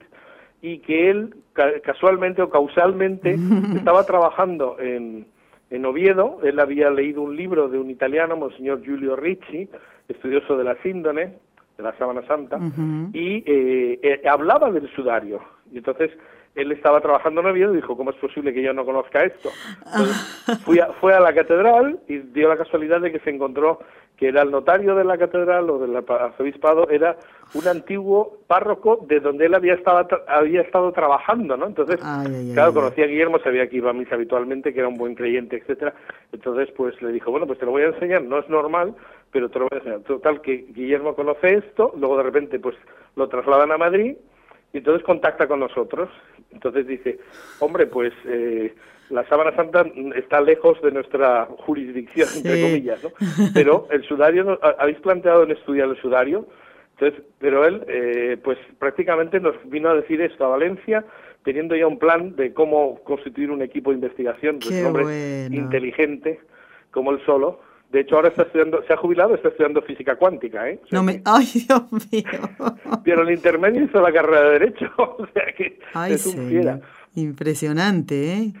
y 0.61 0.79
que 0.79 1.09
él 1.09 1.35
casualmente 1.83 2.41
o 2.41 2.49
causalmente 2.49 3.37
estaba 3.75 4.05
trabajando 4.05 4.77
en, 4.79 5.25
en 5.69 5.85
Oviedo, 5.85 6.39
él 6.43 6.59
había 6.59 6.89
leído 6.89 7.21
un 7.21 7.35
libro 7.35 7.69
de 7.69 7.77
un 7.77 7.89
italiano, 7.89 8.35
Monseñor 8.35 8.83
Giulio 8.83 9.15
Ricci, 9.15 9.69
estudioso 10.07 10.57
de 10.57 10.63
la 10.63 10.75
síndone, 10.81 11.35
de 11.77 11.83
la 11.83 11.97
Sábana 11.97 12.25
Santa, 12.27 12.59
y 13.13 13.43
eh, 13.45 13.99
eh, 14.01 14.21
hablaba 14.27 14.71
del 14.71 14.89
sudario. 14.93 15.39
Y 15.71 15.77
entonces 15.77 16.11
él 16.55 16.71
estaba 16.71 17.01
trabajando 17.01 17.41
en 17.41 17.47
Oviedo 17.47 17.73
y 17.73 17.77
dijo, 17.77 17.95
¿cómo 17.95 18.11
es 18.11 18.17
posible 18.17 18.53
que 18.53 18.61
yo 18.61 18.73
no 18.73 18.85
conozca 18.85 19.23
esto? 19.23 19.49
Entonces, 19.85 20.59
fui 20.63 20.79
fue 20.99 21.13
a 21.13 21.19
la 21.19 21.33
catedral 21.33 21.99
y 22.07 22.17
dio 22.17 22.49
la 22.49 22.57
casualidad 22.57 23.01
de 23.01 23.11
que 23.11 23.19
se 23.19 23.29
encontró 23.29 23.79
que 24.19 24.27
era 24.27 24.41
el 24.41 24.51
notario 24.51 24.95
de 24.95 25.05
la 25.05 25.17
catedral 25.17 25.69
o 25.69 25.79
del 25.79 25.95
arzobispado, 25.95 26.89
era 26.89 27.15
un 27.53 27.65
antiguo 27.65 28.39
párroco 28.47 29.05
de 29.07 29.21
donde 29.21 29.45
él 29.45 29.55
había 29.55 29.75
estado, 29.75 30.05
había 30.27 30.59
estado 30.59 30.91
trabajando, 30.91 31.55
¿no? 31.55 31.67
Entonces, 31.67 32.01
claro, 32.53 32.73
conocía 32.73 33.05
a 33.05 33.07
Guillermo, 33.07 33.39
sabía 33.39 33.69
que 33.69 33.77
iba 33.77 33.91
a 33.91 33.93
misa 33.93 34.15
habitualmente, 34.15 34.73
que 34.73 34.79
era 34.79 34.89
un 34.89 34.97
buen 34.97 35.15
creyente, 35.15 35.55
etcétera. 35.55 35.93
Entonces, 36.33 36.69
pues 36.75 37.01
le 37.01 37.13
dijo, 37.13 37.31
bueno, 37.31 37.47
pues 37.47 37.59
te 37.59 37.65
lo 37.65 37.71
voy 37.71 37.83
a 37.83 37.87
enseñar, 37.87 38.21
no 38.23 38.39
es 38.39 38.49
normal, 38.49 38.93
pero 39.31 39.49
te 39.49 39.59
lo 39.59 39.69
voy 39.69 39.77
a 39.77 39.79
enseñar. 39.79 40.01
Total, 40.01 40.41
que 40.41 40.65
Guillermo 40.69 41.15
conoce 41.15 41.53
esto, 41.53 41.93
luego 41.97 42.17
de 42.17 42.23
repente, 42.23 42.59
pues 42.59 42.75
lo 43.15 43.29
trasladan 43.29 43.71
a 43.71 43.77
Madrid, 43.77 44.17
y 44.73 44.77
entonces 44.77 45.03
contacta 45.03 45.47
con 45.47 45.59
nosotros. 45.59 46.09
Entonces 46.51 46.87
dice, 46.87 47.19
hombre, 47.59 47.87
pues... 47.87 48.13
Eh, 48.25 48.73
la 49.09 49.27
Sábana 49.27 49.55
Santa 49.55 49.85
está 50.15 50.39
lejos 50.39 50.79
de 50.83 50.91
nuestra 50.91 51.47
jurisdicción, 51.65 52.29
entre 52.37 52.61
comillas, 52.61 53.03
¿no? 53.03 53.09
Pero 53.55 53.87
el 53.89 54.03
sudario, 54.03 54.59
¿habéis 54.77 54.99
planteado 54.99 55.43
en 55.43 55.51
estudiar 55.51 55.89
el 55.89 55.99
sudario? 55.99 56.45
Entonces, 56.91 57.23
pero 57.39 57.65
él, 57.65 57.83
eh, 57.87 58.37
pues 58.43 58.57
prácticamente 58.77 59.39
nos 59.39 59.55
vino 59.69 59.89
a 59.89 59.95
decir 59.95 60.21
esto 60.21 60.45
a 60.45 60.49
Valencia, 60.49 61.05
teniendo 61.43 61.75
ya 61.75 61.87
un 61.87 61.97
plan 61.97 62.35
de 62.35 62.53
cómo 62.53 62.99
constituir 63.03 63.51
un 63.51 63.61
equipo 63.61 63.91
de 63.91 63.95
investigación, 63.95 64.59
pues 64.59 64.79
un 64.81 64.87
hombre 64.87 65.47
inteligente, 65.49 66.39
como 66.91 67.11
él 67.11 67.19
solo, 67.25 67.61
De 67.91 68.01
hecho, 68.01 68.15
ahora 68.15 68.29
está 68.29 68.43
estudiando, 68.43 68.83
se 68.85 68.93
ha 68.93 68.97
jubilado, 68.97 69.33
está 69.33 69.47
estudiando 69.47 69.81
física 69.81 70.15
cuántica, 70.15 70.69
¿eh? 70.69 70.79
no 70.91 71.01
me... 71.01 71.21
¡Ay, 71.25 71.45
Dios 71.45 71.83
mío! 72.11 72.23
Pero 73.03 73.23
el 73.23 73.31
intermedio 73.31 73.83
hizo 73.83 73.99
la 73.99 74.13
carrera 74.13 74.43
de 74.43 74.59
Derecho, 74.59 74.91
o 74.97 75.27
sea 75.33 75.51
que 75.57 75.79
es 76.13 76.25
un 76.27 76.49
fiera. 76.49 76.79
Impresionante, 77.15 78.33
¿eh? 78.33 78.53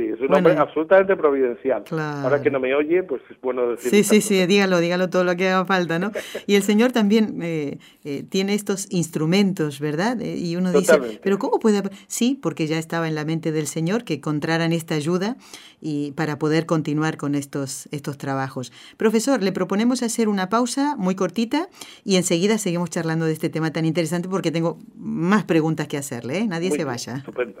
Sí, 0.00 0.06
es 0.06 0.20
un 0.20 0.34
hombre 0.34 0.56
absolutamente 0.56 1.14
providencial. 1.14 1.84
Ahora 1.90 2.40
que 2.40 2.50
no 2.50 2.58
me 2.58 2.74
oye, 2.74 3.02
pues 3.02 3.20
es 3.30 3.38
bueno 3.42 3.68
decir. 3.68 3.90
Sí, 3.90 4.02
sí, 4.02 4.20
sí, 4.22 4.46
dígalo, 4.46 4.80
dígalo 4.80 5.10
todo 5.10 5.24
lo 5.24 5.36
que 5.36 5.48
haga 5.48 5.66
falta, 5.66 5.98
¿no? 5.98 6.10
Y 6.46 6.54
el 6.54 6.62
Señor 6.62 6.92
también 6.92 7.38
eh, 7.42 7.78
eh, 8.04 8.22
tiene 8.26 8.54
estos 8.54 8.90
instrumentos, 8.90 9.78
¿verdad? 9.78 10.18
Eh, 10.22 10.38
y 10.38 10.56
uno 10.56 10.72
dice, 10.72 11.20
pero 11.22 11.38
¿cómo 11.38 11.58
puede? 11.58 11.82
Sí, 12.06 12.38
porque 12.40 12.66
ya 12.66 12.78
estaba 12.78 13.08
en 13.08 13.14
la 13.14 13.26
mente 13.26 13.52
del 13.52 13.66
Señor 13.66 14.04
que 14.04 14.14
encontraran 14.14 14.72
esta 14.72 14.94
ayuda 14.94 15.36
y 15.82 16.12
para 16.12 16.38
poder 16.38 16.64
continuar 16.64 17.18
con 17.18 17.34
estos, 17.34 17.86
estos 17.92 18.16
trabajos. 18.16 18.72
Profesor, 18.96 19.42
le 19.42 19.52
proponemos 19.52 20.02
hacer 20.02 20.30
una 20.30 20.48
pausa 20.48 20.96
muy 20.96 21.14
cortita 21.14 21.68
y 22.04 22.16
enseguida 22.16 22.56
seguimos 22.56 22.88
charlando 22.88 23.26
de 23.26 23.32
este 23.32 23.50
tema 23.50 23.70
tan 23.70 23.84
interesante 23.84 24.30
porque 24.30 24.50
tengo 24.50 24.78
más 24.96 25.44
preguntas 25.44 25.88
que 25.88 25.98
hacerle, 25.98 26.38
¿eh? 26.38 26.46
Nadie 26.46 26.70
se 26.70 26.84
vaya. 26.84 27.16
Estupendo. 27.16 27.60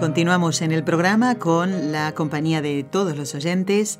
Continuamos 0.00 0.62
en 0.62 0.72
el 0.72 0.82
programa 0.82 1.34
con 1.34 1.92
la 1.92 2.14
compañía 2.14 2.62
de 2.62 2.84
todos 2.84 3.18
los 3.18 3.34
oyentes 3.34 3.98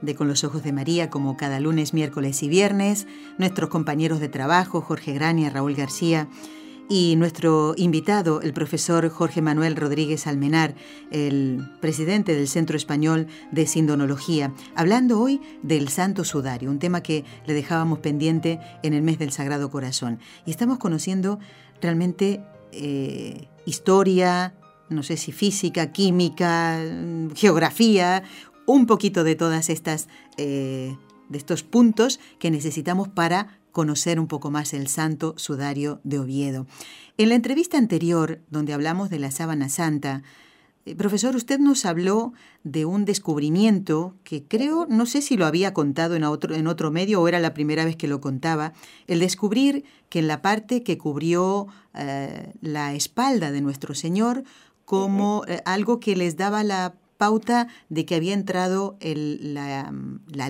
de 0.00 0.14
Con 0.14 0.26
los 0.26 0.44
Ojos 0.44 0.62
de 0.62 0.72
María, 0.72 1.10
como 1.10 1.36
cada 1.36 1.60
lunes, 1.60 1.92
miércoles 1.92 2.42
y 2.42 2.48
viernes, 2.48 3.06
nuestros 3.36 3.68
compañeros 3.68 4.18
de 4.18 4.30
trabajo, 4.30 4.80
Jorge 4.80 5.12
Grania, 5.12 5.50
Raúl 5.50 5.74
García, 5.74 6.26
y 6.88 7.16
nuestro 7.16 7.74
invitado, 7.76 8.40
el 8.40 8.54
profesor 8.54 9.10
Jorge 9.10 9.42
Manuel 9.42 9.76
Rodríguez 9.76 10.26
Almenar, 10.26 10.74
el 11.10 11.70
presidente 11.82 12.34
del 12.34 12.48
Centro 12.48 12.78
Español 12.78 13.26
de 13.50 13.66
Sindonología, 13.66 14.54
hablando 14.74 15.20
hoy 15.20 15.42
del 15.62 15.90
Santo 15.90 16.24
Sudario, 16.24 16.70
un 16.70 16.78
tema 16.78 17.02
que 17.02 17.26
le 17.44 17.52
dejábamos 17.52 17.98
pendiente 17.98 18.58
en 18.82 18.94
el 18.94 19.02
mes 19.02 19.18
del 19.18 19.32
Sagrado 19.32 19.70
Corazón. 19.70 20.18
Y 20.46 20.50
estamos 20.50 20.78
conociendo 20.78 21.38
realmente 21.82 22.42
eh, 22.72 23.48
historia, 23.66 24.54
no 24.92 25.02
sé 25.02 25.16
si 25.16 25.32
física, 25.32 25.92
química, 25.92 26.80
geografía, 27.34 28.22
un 28.66 28.86
poquito 28.86 29.24
de 29.24 29.34
todas 29.34 29.68
estas, 29.70 30.08
eh, 30.36 30.96
de 31.28 31.38
estos 31.38 31.62
puntos 31.62 32.20
que 32.38 32.50
necesitamos 32.50 33.08
para 33.08 33.58
conocer 33.72 34.20
un 34.20 34.28
poco 34.28 34.50
más 34.50 34.74
el 34.74 34.86
Santo 34.86 35.34
Sudario 35.36 36.00
de 36.04 36.18
Oviedo. 36.18 36.66
En 37.18 37.30
la 37.30 37.34
entrevista 37.34 37.78
anterior, 37.78 38.40
donde 38.50 38.72
hablamos 38.72 39.10
de 39.10 39.18
la 39.18 39.30
sábana 39.30 39.68
santa, 39.68 40.22
eh, 40.84 40.96
profesor, 40.96 41.36
usted 41.36 41.60
nos 41.60 41.84
habló 41.84 42.32
de 42.64 42.84
un 42.84 43.04
descubrimiento 43.04 44.16
que 44.24 44.44
creo, 44.44 44.86
no 44.88 45.06
sé 45.06 45.22
si 45.22 45.36
lo 45.36 45.46
había 45.46 45.72
contado 45.72 46.16
en 46.16 46.24
otro, 46.24 46.54
en 46.54 46.66
otro 46.66 46.90
medio 46.90 47.20
o 47.20 47.28
era 47.28 47.38
la 47.38 47.54
primera 47.54 47.84
vez 47.84 47.96
que 47.96 48.08
lo 48.08 48.20
contaba, 48.20 48.72
el 49.06 49.20
descubrir 49.20 49.84
que 50.08 50.18
en 50.18 50.26
la 50.26 50.42
parte 50.42 50.82
que 50.82 50.98
cubrió 50.98 51.68
eh, 51.94 52.52
la 52.60 52.94
espalda 52.94 53.52
de 53.52 53.60
nuestro 53.60 53.94
Señor 53.94 54.42
como 54.92 55.42
eh, 55.48 55.62
algo 55.64 56.00
que 56.00 56.14
les 56.14 56.36
daba 56.36 56.62
la 56.62 56.92
pauta 57.16 57.68
de 57.88 58.04
que 58.04 58.14
había 58.14 58.34
entrado 58.34 58.98
el, 59.00 59.54
la, 59.54 59.90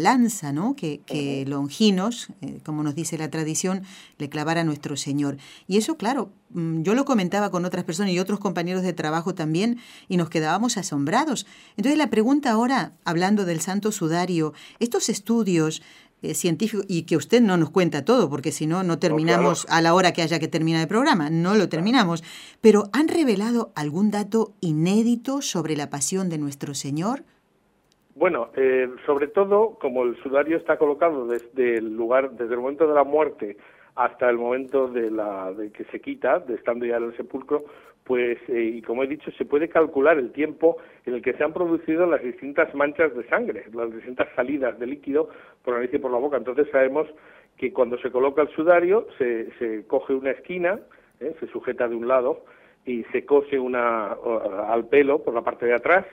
lanza, 0.01 0.53
¿no? 0.53 0.75
Que, 0.75 1.45
Longinos, 1.47 2.27
eh, 2.41 2.59
como 2.65 2.83
nos 2.83 2.97
dice 2.97 3.17
la 3.17 3.31
tradición, 3.31 3.85
le 4.19 4.29
clavara 4.29 4.63
a 4.63 4.65
nuestro 4.65 4.97
Señor. 4.97 5.37
Y 5.69 5.77
eso, 5.77 5.97
claro, 5.97 6.33
mm, 6.51 6.83
yo 6.83 6.95
lo 6.95 7.05
comentaba 7.05 7.53
con 7.53 7.65
otras 7.65 7.85
personas 7.85 8.15
y 8.15 8.19
otros 8.19 8.41
compañeros 8.41 8.83
de 8.83 8.93
trabajo 8.93 9.33
también, 9.33 9.79
y 10.09 10.17
nos 10.17 10.29
quedábamos 10.29 10.77
asombrados. 10.77 11.47
Entonces 11.77 11.97
la 11.97 12.11
pregunta 12.11 12.51
ahora, 12.51 12.95
hablando 13.05 13.45
del 13.45 13.61
Santo 13.61 13.93
Sudario, 13.93 14.55
estos 14.81 15.09
estudios 15.09 15.83
eh, 16.23 16.35
científico 16.35 16.83
y 16.89 17.05
que 17.05 17.17
usted 17.17 17.41
no 17.41 17.57
nos 17.57 17.71
cuenta 17.71 18.05
todo, 18.05 18.31
porque 18.31 18.53
si 18.53 18.67
no, 18.67 18.83
no 18.83 18.99
terminamos 18.99 19.67
a 19.69 19.81
la 19.81 19.95
hora 19.95 20.13
que 20.13 20.23
haya 20.23 20.39
que 20.39 20.49
terminar 20.49 20.83
el 20.83 20.89
programa, 20.89 21.31
no 21.31 21.55
lo 21.55 21.69
terminamos. 21.69 22.23
Pero 22.61 22.85
¿han 22.93 23.09
revelado 23.09 23.73
algún 23.75 24.11
dato 24.11 24.53
inédito 24.61 25.43
sobre 25.43 25.77
la 25.77 25.91
pasión 25.91 26.29
de 26.29 26.39
nuestro 26.39 26.75
Señor? 26.75 27.25
Bueno, 28.15 28.51
eh, 28.57 28.89
sobre 29.07 29.27
todo, 29.27 29.79
como 29.81 30.05
el 30.05 30.17
sudario 30.23 30.57
está 30.57 30.77
colocado 30.77 31.27
desde 31.27 31.79
el 31.79 31.97
lugar, 31.97 32.33
desde 32.33 32.55
el 32.55 32.61
momento 32.61 32.87
de 32.87 32.95
la 32.95 33.05
muerte 33.05 33.57
hasta 33.95 34.29
el 34.31 34.39
momento 34.39 34.89
de, 34.89 35.11
la, 35.11 35.53
de 35.53 35.71
que 35.71 35.85
se 35.85 36.01
quita, 36.01 36.39
de 36.39 36.55
estando 36.55 36.87
ya 36.87 36.97
en 36.97 37.05
el 37.05 37.17
sepulcro, 37.17 37.65
pues, 38.05 38.39
eh, 38.49 38.63
y 38.77 38.83
como 38.83 39.05
he 39.05 39.07
dicho, 39.07 39.31
se 39.33 39.45
puede 39.45 39.69
calcular 39.69 40.19
el 40.19 40.33
tiempo 40.33 40.79
en 41.07 41.15
el 41.15 41.23
que 41.23 41.35
se 41.35 41.45
han 41.45 41.53
producido 41.53 42.07
las 42.07 42.23
distintas 42.23 42.75
manchas 42.75 43.15
de 43.15 43.27
sangre, 43.29 43.65
las 43.73 43.95
distintas 43.95 44.29
salidas 44.35 44.79
de 44.79 44.87
líquido 44.87 45.29
por 45.65 45.75
la 45.75 45.81
nariz 45.81 45.95
y 45.95 45.99
por 45.99 46.11
la 46.11 46.19
boca. 46.19 46.37
Entonces 46.37 46.69
sabemos 46.73 47.07
que 47.57 47.73
cuando 47.73 47.99
se 47.99 48.11
coloca 48.11 48.43
el 48.43 48.49
sudario 48.49 49.07
se, 49.19 49.51
se 49.59 49.87
coge 49.87 50.15
una 50.15 50.33
esquina, 50.33 50.81
¿eh? 51.21 51.35
se 51.39 51.47
sujeta 51.49 51.89
de 51.89 51.95
un 51.95 52.09
lado 52.09 52.45
y 52.85 53.05
se 53.13 53.25
cose 53.25 53.59
una 53.59 54.17
al 54.69 54.89
pelo 54.89 55.23
por 55.23 55.35
la 55.35 55.43
parte 55.43 55.67
de 55.67 55.75
atrás 55.75 56.05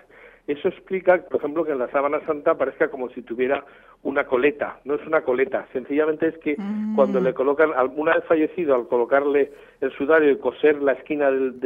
eso 0.51 0.67
explica, 0.67 1.17
por 1.29 1.39
ejemplo, 1.39 1.63
que 1.63 1.71
en 1.71 1.79
la 1.79 1.91
sábana 1.91 2.19
santa 2.25 2.57
parezca 2.57 2.89
como 2.89 3.09
si 3.09 3.21
tuviera 3.21 3.63
una 4.03 4.25
coleta. 4.25 4.79
No 4.83 4.95
es 4.95 5.05
una 5.05 5.21
coleta, 5.21 5.67
sencillamente 5.73 6.27
es 6.27 6.37
que 6.39 6.55
mm. 6.57 6.95
cuando 6.95 7.19
le 7.19 7.33
colocan, 7.33 7.71
alguna 7.75 8.15
vez 8.15 8.23
fallecido, 8.25 8.75
al 8.75 8.87
colocarle 8.87 9.51
el 9.81 9.91
sudario 9.91 10.31
y 10.31 10.37
coser 10.37 10.81
la 10.81 10.93
esquina 10.93 11.29
del, 11.29 11.59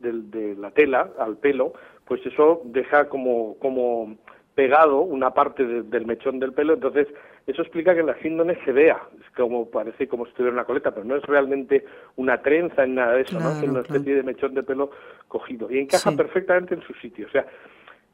de 0.00 0.56
la 0.56 0.70
tela 0.72 1.10
al 1.18 1.36
pelo, 1.36 1.72
pues 2.04 2.24
eso 2.26 2.62
deja 2.64 3.08
como, 3.08 3.56
como 3.58 4.16
pegado 4.54 5.00
una 5.00 5.30
parte 5.30 5.64
del 5.64 6.06
mechón 6.06 6.38
del 6.40 6.52
pelo, 6.52 6.74
entonces 6.74 7.06
eso 7.46 7.62
explica 7.62 7.94
que 7.94 8.00
en 8.00 8.06
la 8.06 8.18
síndrome 8.20 8.58
se 8.64 8.72
vea, 8.72 9.00
es 9.18 9.30
como 9.36 9.70
parece 9.70 10.06
como 10.06 10.26
si 10.26 10.32
tuviera 10.32 10.52
una 10.52 10.64
coleta, 10.64 10.90
pero 10.90 11.04
no 11.04 11.16
es 11.16 11.22
realmente 11.22 11.84
una 12.16 12.42
trenza 12.42 12.84
en 12.84 12.96
nada 12.96 13.14
de 13.14 13.22
eso, 13.22 13.40
¿no? 13.40 13.50
es 13.52 13.62
una 13.62 13.80
especie 13.80 14.14
de 14.14 14.22
mechón 14.22 14.54
de 14.54 14.62
pelo 14.62 14.90
cogido. 15.28 15.70
Y 15.70 15.78
encaja 15.78 16.12
perfectamente 16.12 16.74
en 16.74 16.82
su 16.82 16.92
sitio, 16.94 17.26
o 17.26 17.30
sea, 17.30 17.46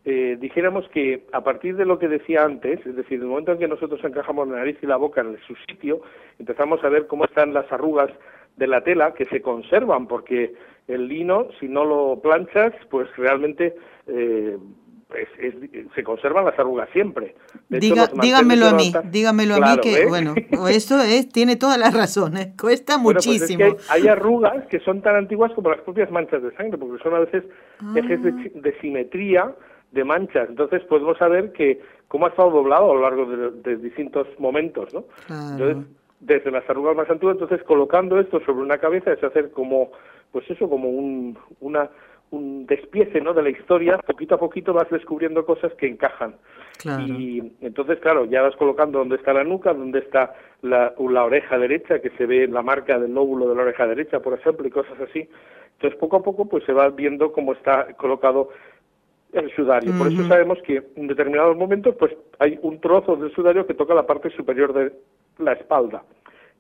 eh, 0.09 0.37
dijéramos 0.41 0.89
que 0.91 1.27
a 1.33 1.43
partir 1.43 1.75
de 1.75 1.85
lo 1.85 1.99
que 1.99 2.07
decía 2.07 2.45
antes, 2.45 2.79
es 2.87 2.95
decir, 2.95 3.19
el 3.19 3.27
momento 3.27 3.51
en 3.51 3.59
que 3.59 3.67
nosotros 3.67 3.99
encajamos 4.05 4.47
la 4.47 4.59
nariz 4.59 4.79
y 4.81 4.87
la 4.87 4.97
boca 4.97 5.21
en 5.21 5.37
su 5.49 5.57
sitio, 5.69 6.01
empezamos 6.39 6.83
a 6.85 6.89
ver 6.89 7.09
cómo 7.09 7.25
están 7.25 7.53
las 7.53 7.71
arrugas 7.73 8.11
de 8.57 8.69
la 8.69 8.85
tela 8.85 9.15
que 9.15 9.25
se 9.25 9.43
conservan, 9.43 10.07
porque 10.07 10.55
el 10.87 11.09
lino, 11.09 11.49
si 11.59 11.67
no 11.67 11.85
lo 11.85 12.21
planchas, 12.23 12.73
pues 12.89 13.09
realmente 13.17 13.75
eh, 14.07 14.57
se 15.93 16.05
conservan 16.05 16.45
las 16.45 16.57
arrugas 16.57 16.89
siempre. 16.93 17.35
dígamelo 17.69 18.67
a 18.67 18.75
mí, 18.75 18.93
dígamelo 19.11 19.57
a 19.57 19.75
mí 19.75 19.81
que, 19.83 20.07
bueno, 20.07 20.35
esto 20.71 21.01
es, 21.01 21.31
tiene 21.31 21.57
todas 21.57 21.79
las 21.79 21.93
razones, 21.93 22.51
cuesta 22.57 22.95
pues 23.03 23.27
muchísimo. 23.27 23.75
hay, 23.89 24.07
arrugas 24.07 24.69
que 24.69 24.79
son 24.79 25.03
tan 25.03 25.17
antiguas 25.17 25.51
como 25.53 25.71
las 25.71 25.81
propias 25.81 26.13
manchas 26.13 26.45
de 26.45 26.55
sangre, 26.55 26.79
porque 26.79 27.03
son 27.03 27.13
a 27.13 27.19
veces 27.19 27.43
ejes 27.97 28.23
de, 28.23 28.31
ah. 28.31 28.51
de 28.55 28.81
simetría 28.81 29.53
de 29.93 30.05
manchas. 30.05 30.49
Entonces 30.49 30.83
podemos 30.85 31.19
saber 31.19 31.53
que 31.53 31.81
cómo 32.09 32.27
ha 32.27 32.31
estado 32.31 32.51
doblado 32.51 32.91
a 32.91 32.95
lo 32.95 33.01
largo 33.03 33.27
de, 33.27 33.77
distintos 33.77 34.27
momentos, 34.39 34.93
¿no? 34.95 35.05
Entonces, 35.29 35.87
desde 36.21 36.51
las 36.51 36.69
arrugas 36.69 36.97
más 36.97 37.11
antiguas, 37.11 37.37
entonces 37.37 37.63
colocando 37.67 38.19
esto 38.19 38.41
sobre 38.41 38.63
una 38.63 38.79
cabeza 38.79 39.13
es 39.13 39.23
hacer 39.23 39.51
como, 39.51 39.91
pues 40.33 40.49
eso, 40.51 40.69
como 40.69 40.89
un, 40.89 41.39
una, 41.61 41.91
un 42.31 42.67
despiece 42.67 43.21
¿no? 43.21 43.35
de 43.35 43.43
la 43.43 43.51
historia, 43.51 43.99
poquito 43.99 44.35
a 44.35 44.39
poquito 44.39 44.73
vas 44.73 44.91
descubriendo 44.91 45.45
cosas 45.45 45.73
que 45.75 45.87
encajan. 45.87 46.37
Y 46.85 47.53
entonces, 47.61 47.99
claro, 48.01 48.27
ya 48.27 48.43
vas 48.43 48.55
colocando 48.57 48.99
dónde 48.99 49.17
está 49.17 49.33
la 49.33 49.45
nuca, 49.45 49.73
dónde 49.73 50.01
está 50.01 50.35
la, 50.63 50.95
la 50.99 51.25
oreja 51.25 51.59
derecha, 51.59 52.01
que 52.01 52.11
se 52.11 52.27
ve 52.27 52.47
la 52.47 52.63
marca 52.63 52.99
del 52.99 53.15
lóbulo 53.15 53.49
de 53.49 53.55
la 53.55 53.63
oreja 53.63 53.87
derecha, 53.87 54.21
por 54.21 54.35
ejemplo, 54.35 54.67
y 54.67 54.71
cosas 54.71 55.01
así. 55.01 55.29
Entonces, 55.73 55.99
poco 55.99 56.17
a 56.17 56.23
poco, 56.23 56.47
pues 56.47 56.65
se 56.65 56.73
va 56.73 56.89
viendo 56.91 57.33
cómo 57.33 57.53
está 57.53 57.93
colocado 57.95 58.51
el 59.33 59.55
sudario. 59.55 59.93
Por 59.99 60.09
eso 60.13 60.27
sabemos 60.27 60.59
que 60.65 60.83
en 60.97 61.07
determinados 61.07 61.57
momentos, 61.57 61.95
pues 61.99 62.13
hay 62.39 62.59
un 62.63 62.81
trozo 62.81 63.17
del 63.17 63.33
sudario 63.35 63.67
que 63.67 63.75
toca 63.75 63.95
la 63.95 64.07
parte 64.07 64.31
superior 64.31 64.73
de 64.73 64.93
la 65.39 65.53
espalda. 65.53 66.03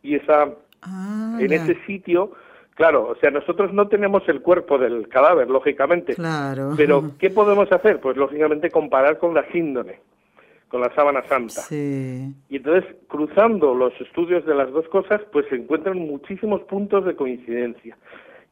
Y 0.03 0.17
esa, 0.17 0.51
ah, 0.83 1.39
en 1.41 1.53
ese 1.53 1.77
sitio, 1.87 2.33
Claro, 2.77 3.09
o 3.09 3.17
sea, 3.17 3.31
nosotros 3.31 3.73
no 3.73 3.89
tenemos 3.89 4.23
el 4.29 4.43
cuerpo 4.43 4.77
del 4.77 5.09
cadáver, 5.09 5.49
lógicamente. 5.49 6.14
Claro. 6.14 6.75
Pero, 6.77 7.12
¿qué 7.19 7.31
podemos 7.31 7.73
hacer? 7.73 8.01
Pues, 8.01 8.19
lógicamente, 8.19 8.71
comparar 8.71 9.19
con 9.19 9.33
la 9.33 9.51
síndone, 9.51 9.99
con 10.69 10.83
la 10.83 10.95
sábana 10.95 11.23
santa. 11.23 11.62
Sí. 11.62 12.35
Y 12.51 12.57
entonces, 12.57 12.85
cruzando 13.09 13.75
los 13.75 13.99
estudios 13.99 14.45
de 14.45 14.55
las 14.55 14.71
dos 14.73 14.87
cosas, 14.89 15.23
pues 15.33 15.47
se 15.49 15.57
encuentran 15.57 15.99
muchísimos 15.99 16.61
puntos 16.64 17.07
de 17.07 17.17
coincidencia. 17.17 17.97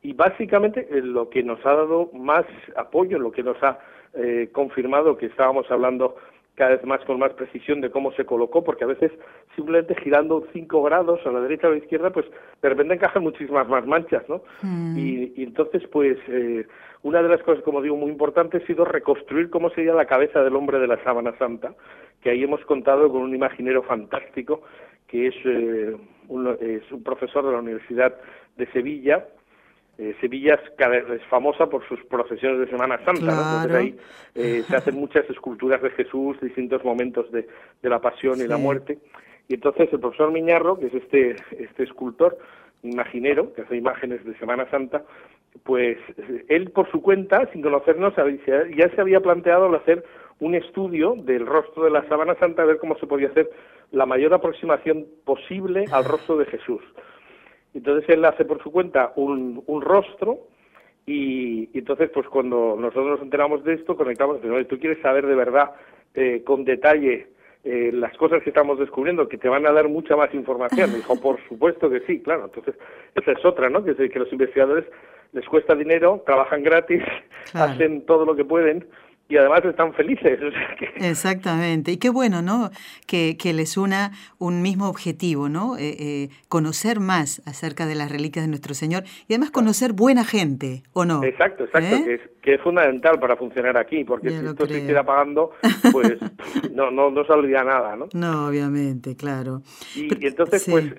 Y 0.05 0.13
básicamente, 0.13 0.87
lo 1.03 1.31
que 1.31 1.43
nos 1.43 1.65
ha 1.65 1.73
dado 1.73 2.11
más 2.13 2.45
apoyo, 2.77 3.19
lo 3.19 3.33
que 3.33 3.43
nos 3.43 3.57
ha 3.63 3.79
eh, 4.13 4.51
confirmado 4.53 5.17
que 5.17 5.27
estábamos 5.27 5.69
hablando 5.71 6.17
cada 6.57 6.73
vez 6.73 6.85
más 6.85 7.03
con 7.07 7.19
más 7.19 7.33
precisión 7.33 7.81
de 7.81 7.91
cómo 7.91 8.13
se 8.13 8.27
colocó, 8.27 8.63
porque 8.63 8.85
a 8.85 8.89
veces 8.89 9.11
simplemente 9.57 9.97
girando 10.03 10.47
cinco 10.53 10.83
grados 10.83 11.21
a 11.25 11.31
la 11.31 11.41
derecha 11.41 11.69
o 11.69 11.71
a 11.71 11.73
la 11.73 11.79
izquierda, 11.79 12.11
pues 12.11 12.27
de 12.61 12.69
repente 12.69 12.95
encajan 12.95 13.23
muchísimas 13.23 13.67
más 13.67 13.87
manchas, 13.87 14.29
¿no? 14.29 14.43
Mm. 14.61 14.99
Y, 14.99 15.43
entonces, 15.43 15.83
pues, 15.91 16.19
eh, 16.29 16.67
una 17.03 17.23
de 17.23 17.31
las 17.31 17.43
cosas, 17.43 17.65
como 17.65 17.81
digo, 17.81 17.97
muy 17.97 18.11
importante 18.11 18.59
ha 18.59 18.67
sido 18.67 18.85
reconstruir 18.85 19.49
cómo 19.49 19.71
sería 19.71 19.95
la 19.95 20.05
cabeza 20.05 20.45
del 20.45 20.55
hombre 20.55 20.81
de 20.81 20.87
la 20.87 21.03
sábana 21.03 21.37
santa, 21.39 21.75
que 22.21 22.29
ahí 22.29 22.43
hemos 22.43 22.63
contado 22.67 23.11
con 23.11 23.23
un 23.23 23.35
imaginero 23.35 23.83
fantástico, 23.83 24.61
que 25.09 25.29
es, 25.29 25.35
eh, 25.47 25.97
es 26.61 26.93
un 26.93 27.03
profesor 27.03 27.47
de 27.47 27.53
la 27.53 27.61
Universidad 27.61 28.15
de 28.59 28.67
Sevilla, 28.67 29.25
eh, 29.99 30.15
Sevilla 30.21 30.55
es, 30.55 31.23
famosa 31.29 31.67
por 31.67 31.87
sus 31.87 32.03
procesiones 32.05 32.59
de 32.61 32.67
Semana 32.69 32.97
Santa, 33.05 33.21
Entonces 33.21 33.75
ahí 33.75 33.97
eh, 34.35 34.63
se 34.67 34.77
hacen 34.77 34.97
muchas 34.97 35.29
esculturas 35.31 35.81
de 35.83 35.91
Jesús, 35.91 36.41
distintos 36.41 36.85
momentos 36.85 37.31
de, 37.31 37.47
la 37.83 38.01
pasión 38.01 38.41
y 38.41 38.47
la 38.47 38.57
muerte. 38.57 38.99
Y 39.49 39.55
entonces 39.55 39.89
el 39.93 40.01
profesor 40.01 40.33
Miñarro, 40.33 40.79
que 40.79 40.87
es 40.87 40.95
este, 40.95 41.37
este 41.59 41.85
escultor 41.85 42.39
imaginero, 42.83 43.53
que 43.53 43.63
hace 43.63 43.77
imágenes 43.77 44.25
de 44.25 44.37
Semana 44.39 44.69
Santa, 44.71 45.05
pues 45.63 45.97
él 46.49 46.71
por 46.71 46.91
su 46.91 47.01
cuenta, 47.01 47.49
sin 47.53 47.63
conocernos, 47.63 48.15
ya 48.77 48.89
se 48.89 49.01
había 49.01 49.21
planteado 49.21 49.75
hacer 49.77 50.05
un 50.41 50.55
estudio 50.55 51.15
del 51.17 51.47
rostro 51.47 51.85
de 51.85 51.91
la 51.91 52.07
Sábana 52.09 52.35
Santa, 52.35 52.63
a 52.63 52.67
ver 52.67 52.79
cómo 52.79 52.99
se 52.99 53.07
podía 53.07 53.29
hacer 53.29 53.49
la 53.93 54.07
mayor 54.07 54.35
aproximación 54.35 55.07
posible 55.25 55.85
al 55.93 56.05
rostro 56.05 56.37
de 56.37 56.47
Jesús. 56.47 56.83
Entonces 57.75 58.09
él 58.09 58.25
hace 58.25 58.45
por 58.45 58.63
su 58.63 58.71
cuenta 58.71 59.13
un, 59.17 59.63
un 59.67 59.83
rostro 59.83 60.39
y, 61.07 61.69
entonces 61.77 62.11
pues 62.11 62.27
cuando 62.29 62.77
nosotros 62.79 63.07
nos 63.07 63.23
enteramos 63.23 63.63
de 63.65 63.75
esto 63.75 63.97
conectamos, 63.97 64.39
y 64.43 64.65
tú 64.65 64.79
quieres 64.79 65.03
saber 65.03 65.27
de 65.27 65.35
verdad 65.35 65.73
eh, 66.15 66.43
con 66.45 66.65
detalle 66.65 67.27
eh, 67.65 67.91
las 67.93 68.17
cosas 68.17 68.43
que 68.43 68.51
estamos 68.51 68.79
descubriendo, 68.79 69.29
que 69.29 69.39
te 69.39 69.49
van 69.49 69.67
a 69.67 69.73
dar 69.73 69.89
mucha 69.89 70.17
más 70.17 70.33
información. 70.35 70.93
dijo, 70.95 71.21
por 71.21 71.39
supuesto 71.49 71.91
que 71.91 72.01
sí, 72.01 72.21
claro. 72.21 72.45
Entonces, 72.45 72.75
esa 73.15 73.33
es 73.33 73.45
otra, 73.45 73.71
¿no? 73.71 73.83
Que, 73.83 73.93
es 73.93 73.97
que 73.97 74.19
los 74.19 74.31
investigadores 74.33 74.85
les 75.33 75.47
cuesta 75.47 75.75
dinero, 75.75 76.23
trabajan 76.27 76.63
gratis, 76.63 77.03
hacen 77.55 78.05
todo 78.07 78.25
lo 78.25 78.37
que 78.37 78.45
pueden 78.45 78.87
y 79.29 79.37
además 79.37 79.65
están 79.65 79.95
felices. 79.95 80.39
Exactamente. 80.97 81.93
Y 81.93 81.97
qué 81.97 82.11
bueno, 82.11 82.43
¿no? 82.43 82.71
Que, 83.07 83.37
que, 83.39 83.53
les 83.53 83.77
una 83.77 84.13
un 84.39 84.61
mismo 84.63 84.89
objetivo, 84.89 85.49
¿no? 85.49 85.77
Eh, 85.77 85.97
eh, 85.99 86.29
conocer 86.49 87.01
más 87.01 87.43
acerca 87.47 87.87
de 87.87 87.95
las 87.95 88.11
reliquias 88.13 88.45
de 88.45 88.49
nuestro 88.49 88.75
Señor 88.75 89.05
y 89.29 89.35
además 89.35 89.51
conocer 89.51 89.93
buena 89.93 90.25
gente, 90.25 90.83
¿o 90.93 91.05
no? 91.05 91.25
Exacto, 91.25 91.65
exacto, 91.65 91.97
¿Eh? 91.97 92.05
que, 92.05 92.15
es, 92.15 92.21
que 92.43 92.55
es 92.55 92.61
fundamental 92.61 93.19
para 93.19 93.37
funcionar 93.37 93.79
aquí, 93.79 94.05
porque 94.05 94.31
si 94.31 94.45
esto 94.45 94.67
se 94.67 94.87
queda 94.87 95.03
pagando, 95.05 95.53
pues 95.91 96.19
no, 96.73 96.91
no, 96.91 97.11
no 97.11 97.25
saldría 97.25 97.65
nada, 97.65 97.97
¿no? 97.97 98.09
No, 98.13 98.49
obviamente, 98.49 99.17
claro. 99.17 99.63
Y, 99.97 100.27
entonces, 100.27 100.67
pues 100.69 100.95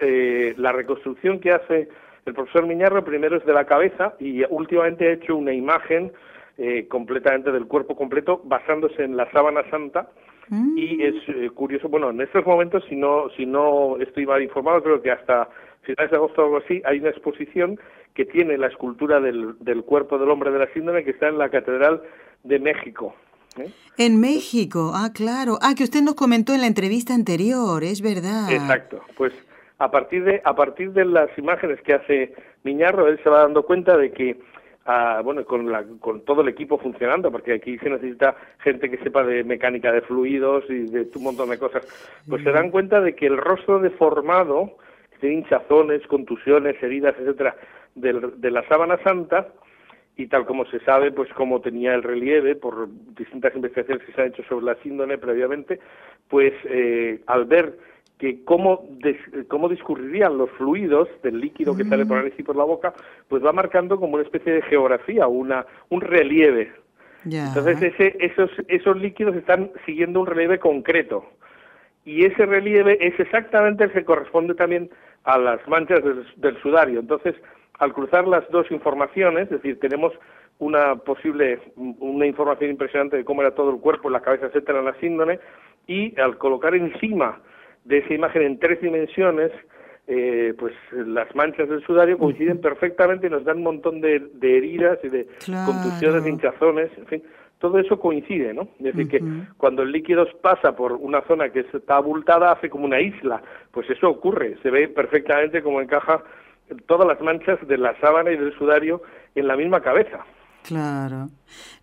la 0.58 0.72
reconstrucción 0.72 1.40
que 1.40 1.52
hace 1.52 1.90
el 2.26 2.34
profesor 2.34 2.66
Miñarro 2.66 3.06
primero 3.06 3.38
es 3.38 3.46
de 3.46 3.54
la 3.54 3.66
cabeza 3.66 4.16
y 4.20 4.44
últimamente 4.50 5.08
ha 5.08 5.14
hecho 5.14 5.36
una 5.36 5.54
imagen 5.54 6.12
eh, 6.58 6.88
completamente 6.88 7.52
del 7.52 7.68
cuerpo 7.68 7.96
completo, 7.96 8.42
basándose 8.44 9.04
en 9.04 9.18
la 9.18 9.30
sábana 9.32 9.70
santa. 9.70 10.10
Mm. 10.50 10.78
Y 10.78 11.04
es 11.04 11.16
eh, 11.28 11.50
curioso, 11.50 11.90
bueno, 11.90 12.12
en 12.12 12.22
estos 12.22 12.46
momentos, 12.46 12.84
si 12.88 12.96
no, 12.96 13.30
si 13.36 13.46
no 13.46 13.98
estoy 13.98 14.26
mal 14.26 14.42
informado, 14.42 14.82
creo 14.84 15.02
que 15.02 15.12
hasta 15.12 15.50
finales 15.82 16.12
de 16.12 16.18
agosto 16.18 16.42
o 16.42 16.46
algo 16.46 16.58
así, 16.58 16.82
hay 16.86 17.00
una 17.00 17.10
exposición 17.10 17.80
que 18.14 18.26
tiene 18.26 18.58
la 18.58 18.68
escultura 18.68 19.20
del, 19.20 19.56
del 19.60 19.84
cuerpo 19.84 20.18
del 20.18 20.30
hombre 20.30 20.52
de 20.52 20.60
la 20.60 20.74
síndrome 20.74 21.04
que 21.04 21.12
está 21.12 21.28
en 21.28 21.38
la 21.38 21.50
Catedral 21.50 22.02
de 22.44 22.60
México. 22.60 23.16
¿eh? 23.58 23.70
En 23.98 24.20
México, 24.20 24.92
ah, 24.94 25.10
claro. 25.14 25.58
Ah, 25.62 25.74
que 25.76 25.84
usted 25.84 26.02
nos 26.02 26.16
comentó 26.16 26.54
en 26.54 26.62
la 26.62 26.68
entrevista 26.68 27.14
anterior, 27.14 27.84
es 27.84 28.02
verdad. 28.02 28.52
Exacto, 28.52 29.02
pues 29.18 29.34
a 29.78 29.92
partir 29.92 30.24
de, 30.24 30.42
a 30.44 30.56
partir 30.56 30.92
de 30.94 31.06
las 31.06 31.30
imágenes 31.38 31.82
que 31.82 31.94
hace 31.94 32.34
Miñarro, 32.64 33.08
él 33.08 33.20
se 33.24 33.30
va 33.30 33.42
dando 33.42 33.64
cuenta 33.64 33.98
de 33.98 34.12
que 34.12 34.40
bueno, 35.24 35.44
con, 35.46 35.72
la, 35.72 35.84
con 36.00 36.22
todo 36.22 36.42
el 36.42 36.50
equipo 36.50 36.78
funcionando, 36.78 37.32
porque 37.32 37.54
aquí 37.54 37.78
se 37.80 37.90
necesita 37.90 38.36
gente 38.60 38.90
que 38.90 38.98
sepa 38.98 39.24
de 39.24 39.44
mecánica 39.44 39.92
de 39.92 40.02
fluidos 40.02 40.64
y 40.70 40.84
de 40.84 41.08
un 41.16 41.24
montón 41.24 41.50
de 41.50 41.58
cosas, 41.58 41.86
pues 42.30 42.44
se 42.44 42.52
dan 42.52 42.70
cuenta 42.70 43.02
de 43.02 43.16
que 43.16 43.26
el 43.26 43.38
rostro 43.38 43.80
deformado, 43.80 44.78
que 45.12 45.18
tiene 45.20 45.36
hinchazones, 45.38 46.06
contusiones, 46.08 46.82
heridas, 46.84 47.16
etcétera, 47.20 47.56
de 47.96 48.52
la 48.52 48.68
sábana 48.68 48.98
santa, 49.04 49.48
y 50.18 50.28
tal 50.28 50.46
como 50.46 50.66
se 50.66 50.80
sabe, 50.80 51.12
pues 51.12 51.32
como 51.34 51.62
tenía 51.62 51.94
el 51.94 52.04
relieve 52.04 52.56
por 52.56 52.88
distintas 53.16 53.54
investigaciones 53.56 54.06
que 54.06 54.14
se 54.14 54.22
han 54.22 54.28
hecho 54.30 54.44
sobre 54.44 54.66
la 54.66 54.76
síndrome 54.76 55.18
previamente, 55.18 55.80
pues 56.30 56.54
eh, 56.66 57.22
al 57.28 57.46
ver 57.46 57.78
que 58.18 58.44
cómo, 58.46 58.88
cómo 59.48 59.68
discurrirían 59.68 60.38
los 60.38 60.50
fluidos 60.52 61.10
del 61.22 61.40
líquido 61.40 61.76
que 61.76 61.84
sale 61.84 62.06
por 62.06 62.18
la 62.18 62.24
nariz 62.24 62.40
y 62.40 62.44
por 62.44 62.56
la 62.56 62.64
boca, 62.64 62.94
pues 63.28 63.44
va 63.44 63.52
marcando 63.52 64.00
como 64.00 64.14
una 64.14 64.24
especie 64.24 64.54
de 64.54 64.62
geografía, 64.64 65.28
una, 65.28 65.66
un 65.90 66.02
relieve. 66.02 66.72
Entonces 67.26 67.82
ese, 67.82 68.16
esos, 68.20 68.52
esos 68.68 68.96
líquidos 68.98 69.36
están 69.36 69.72
siguiendo 69.86 70.22
un 70.22 70.28
relieve 70.28 70.60
concreto. 70.60 71.26
Y 72.06 72.24
ese 72.24 72.46
relieve 72.46 72.98
es 73.02 73.20
exactamente 73.20 73.86
el 73.86 73.92
que 73.92 74.06
corresponde 74.06 74.54
también 74.54 74.92
a 75.24 75.40
las 75.40 75.68
manchas 75.68 76.02
del, 76.38 76.62
sudario. 76.62 77.00
Entonces, 77.00 77.36
al 77.80 77.94
cruzar 77.94 78.28
las 78.28 78.48
dos 78.52 78.70
informaciones, 78.70 79.46
es 79.46 79.62
decir, 79.62 79.80
tenemos 79.80 80.14
una 80.60 80.96
posible, 80.96 81.60
una 81.76 82.28
información 82.28 82.70
impresionante 82.70 83.18
de 83.18 83.26
cómo 83.26 83.42
era 83.42 83.56
todo 83.56 83.72
el 83.72 83.82
cuerpo, 83.82 84.10
la 84.10 84.22
cabeza, 84.22 84.46
etcétera, 84.46 84.80
en 84.80 84.86
la 84.86 84.94
síndrome, 85.00 85.40
y 85.88 86.18
al 86.20 86.38
colocar 86.38 86.76
encima 86.76 87.42
de 87.86 88.00
esa 88.00 88.14
imagen 88.14 88.42
en 88.42 88.60
tres 88.60 88.82
dimensiones, 88.82 89.52
eh, 90.08 90.54
pues 90.60 90.74
las 90.92 91.34
manchas 91.36 91.68
del 91.70 91.84
sudario 91.84 92.18
coinciden 92.18 92.60
perfectamente 92.60 93.28
y 93.28 93.30
nos 93.30 93.44
dan 93.44 93.58
un 93.58 93.64
montón 93.64 94.02
de, 94.02 94.22
heridas 94.42 95.00
y 95.04 95.10
de 95.10 95.28
contusiones, 95.66 96.24
de 96.24 96.30
hinchazones, 96.30 96.92
en 96.98 97.06
fin, 97.08 97.24
todo 97.60 97.80
eso 97.80 98.00
coincide, 98.00 98.54
¿no? 98.54 98.68
Es 98.80 98.96
decir, 98.96 99.08
que 99.08 99.24
cuando 99.58 99.82
el 99.82 99.92
líquido 99.92 100.28
pasa 100.42 100.76
por 100.76 100.94
una 100.94 101.22
zona 101.22 101.50
que 101.50 101.62
está 101.62 101.96
abultada, 101.96 102.52
hace 102.52 102.70
como 102.70 102.86
una 102.86 103.00
isla, 103.00 103.42
pues 103.72 103.90
eso 103.90 104.10
ocurre, 104.10 104.58
se 104.62 104.70
ve 104.70 104.88
perfectamente 104.88 105.64
cómo 105.64 105.82
encaja 105.82 106.22
todas 106.86 107.08
las 107.08 107.22
manchas 107.22 107.58
de 107.68 107.78
la 107.78 108.00
sábana 108.00 108.32
y 108.32 108.38
del 108.38 108.56
sudario 108.58 109.02
en 109.36 109.48
la 109.48 109.56
misma 109.56 109.82
cabeza. 109.82 110.26
Claro. 110.68 111.30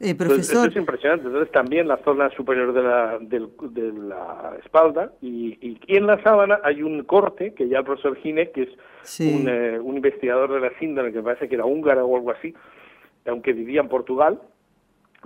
Eh, 0.00 0.14
profesor... 0.14 0.68
es 0.68 0.76
impresionante. 0.76 1.26
Entonces 1.26 1.52
también 1.52 1.86
la 1.86 1.98
zona 1.98 2.30
superior 2.30 2.72
de 2.72 2.82
la, 2.82 3.18
de, 3.20 3.92
la 3.92 4.56
espalda 4.62 5.12
y, 5.20 5.56
y, 5.60 5.78
en 5.86 6.06
la 6.06 6.20
sábana 6.22 6.58
hay 6.64 6.82
un 6.82 7.04
corte 7.04 7.54
que 7.54 7.68
ya 7.68 7.78
el 7.78 7.84
profesor 7.84 8.16
Gine, 8.16 8.50
que 8.50 8.62
es 8.62 8.70
un, 9.20 9.48
eh, 9.48 9.78
un, 9.78 9.96
investigador 9.96 10.52
de 10.52 10.60
la 10.60 10.78
síndrome, 10.78 11.12
que 11.12 11.22
parece 11.22 11.48
que 11.48 11.54
era 11.54 11.64
húngara 11.64 12.04
o 12.04 12.16
algo 12.16 12.32
así, 12.32 12.54
aunque 13.26 13.52
vivía 13.52 13.80
en 13.80 13.88
Portugal, 13.88 14.40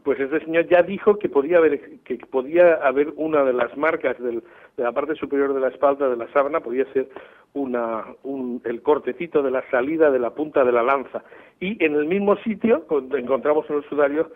pues 0.04 0.20
ese 0.20 0.40
señor 0.40 0.68
ya 0.68 0.82
dijo 0.82 1.18
que 1.18 1.28
podía 1.28 1.58
haber 1.58 2.00
que 2.00 2.16
podía 2.30 2.74
haber 2.74 3.12
una 3.16 3.44
de 3.44 3.52
las 3.52 3.76
marcas 3.76 4.18
del, 4.18 4.42
de 4.76 4.84
la 4.84 4.92
parte 4.92 5.14
superior 5.14 5.54
de 5.54 5.60
la 5.60 5.68
espalda 5.68 6.08
de 6.08 6.16
la 6.16 6.30
sábana 6.32 6.60
podía 6.60 6.84
ser 6.92 7.08
una 7.54 8.04
un, 8.22 8.60
el 8.64 8.82
cortecito 8.82 9.42
de 9.42 9.50
la 9.50 9.68
salida 9.70 10.10
de 10.10 10.18
la 10.18 10.30
punta 10.30 10.64
de 10.64 10.72
la 10.72 10.82
lanza 10.82 11.24
y 11.60 11.82
en 11.84 11.94
el 11.94 12.06
mismo 12.06 12.36
sitio 12.38 12.86
encontramos 13.16 13.68
en 13.70 13.76
el 13.76 13.84
sudario 13.88 14.30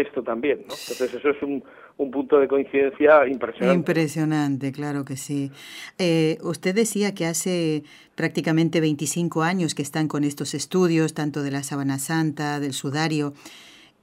esto 0.00 0.22
también. 0.22 0.58
¿no? 0.58 0.74
Entonces 0.74 1.14
eso 1.14 1.30
es 1.30 1.42
un, 1.42 1.64
un 1.96 2.10
punto 2.10 2.38
de 2.38 2.48
coincidencia 2.48 3.26
impresionante. 3.26 3.74
Impresionante, 3.74 4.72
claro 4.72 5.04
que 5.04 5.16
sí. 5.16 5.50
Eh, 5.98 6.38
usted 6.42 6.74
decía 6.74 7.14
que 7.14 7.26
hace 7.26 7.82
prácticamente 8.14 8.80
25 8.80 9.42
años 9.42 9.74
que 9.74 9.82
están 9.82 10.08
con 10.08 10.24
estos 10.24 10.54
estudios, 10.54 11.14
tanto 11.14 11.42
de 11.42 11.50
la 11.50 11.62
Sabana 11.62 11.98
Santa, 11.98 12.60
del 12.60 12.72
sudario. 12.72 13.32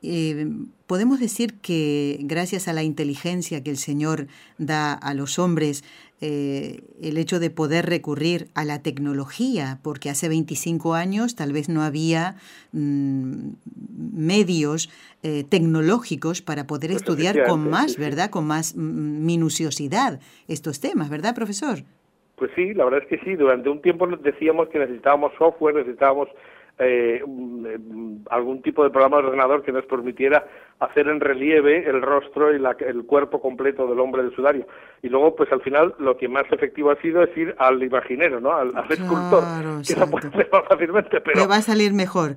Eh, 0.04 0.46
podemos 0.86 1.20
decir 1.20 1.60
que 1.62 2.18
gracias 2.22 2.68
a 2.68 2.74
la 2.74 2.84
inteligencia 2.84 3.64
que 3.64 3.70
el 3.70 3.78
Señor 3.78 4.28
da 4.58 4.94
a 4.94 5.14
los 5.14 5.40
hombres, 5.40 5.84
eh, 6.20 6.82
el 7.02 7.18
hecho 7.18 7.40
de 7.40 7.50
poder 7.50 7.86
recurrir 7.86 8.48
a 8.54 8.66
la 8.66 8.82
tecnología, 8.82 9.80
porque 9.82 10.10
hace 10.10 10.30
25 10.30 10.94
años 10.94 11.36
tal 11.36 11.54
vez 11.54 11.70
no 11.70 11.82
había 11.82 12.36
mm, 12.74 13.54
medios 14.14 14.90
eh, 15.24 15.44
tecnológicos 15.50 16.42
para 16.42 16.68
poder 16.68 16.92
Pues 16.92 17.02
estudiar 17.02 17.46
con 17.48 17.70
más. 17.70 17.98
¿verdad? 17.98 18.30
Con 18.30 18.46
más 18.46 18.76
mm, 18.76 19.26
minuciosidad 19.26 20.20
estos 20.48 20.82
temas, 20.82 21.10
¿verdad, 21.10 21.34
profesor? 21.34 21.80
Pues 22.36 22.52
sí, 22.56 22.74
la 22.74 22.86
verdad 22.86 23.04
es 23.04 23.08
que 23.08 23.26
sí. 23.26 23.36
Durante 23.36 23.70
un 23.70 23.82
tiempo 23.82 24.06
decíamos 24.08 24.68
que 24.70 24.80
necesitábamos 24.80 25.32
software, 25.38 25.76
necesitábamos 25.76 26.28
eh, 26.80 27.22
eh, 27.24 27.78
algún 28.30 28.62
tipo 28.62 28.84
de 28.84 28.90
programa 28.90 29.18
de 29.18 29.28
ordenador 29.28 29.64
que 29.64 29.72
nos 29.72 29.86
permitiera 29.86 30.46
hacer 30.80 31.08
en 31.08 31.20
relieve 31.20 31.88
el 31.88 32.02
rostro 32.02 32.54
y 32.54 32.60
la- 32.60 32.76
el 32.80 33.06
cuerpo 33.06 33.40
completo 33.40 33.88
del 33.88 34.00
hombre 34.00 34.24
del 34.24 34.36
sudario. 34.36 34.66
Y 35.02 35.10
luego, 35.10 35.36
pues 35.36 35.52
al 35.52 35.62
final, 35.62 35.94
lo 36.00 36.18
que 36.18 36.28
más 36.28 36.46
efectivo 36.52 36.92
ha 36.92 36.96
sido 37.02 37.24
es 37.24 37.38
ir 37.38 37.56
al 37.60 37.82
imaginero, 37.84 38.40
¿no? 38.40 38.52
Al, 38.54 38.76
al 38.76 38.92
escultor, 38.92 39.44
que 39.88 39.96
lo 40.00 40.10
puede 40.10 40.28
hacer 40.30 40.50
más 40.52 40.64
fácilmente, 40.68 41.22
pero 41.22 41.40
Le 41.42 41.48
va 41.48 41.58
a 41.58 41.62
salir 41.62 41.94
mejor. 41.94 42.36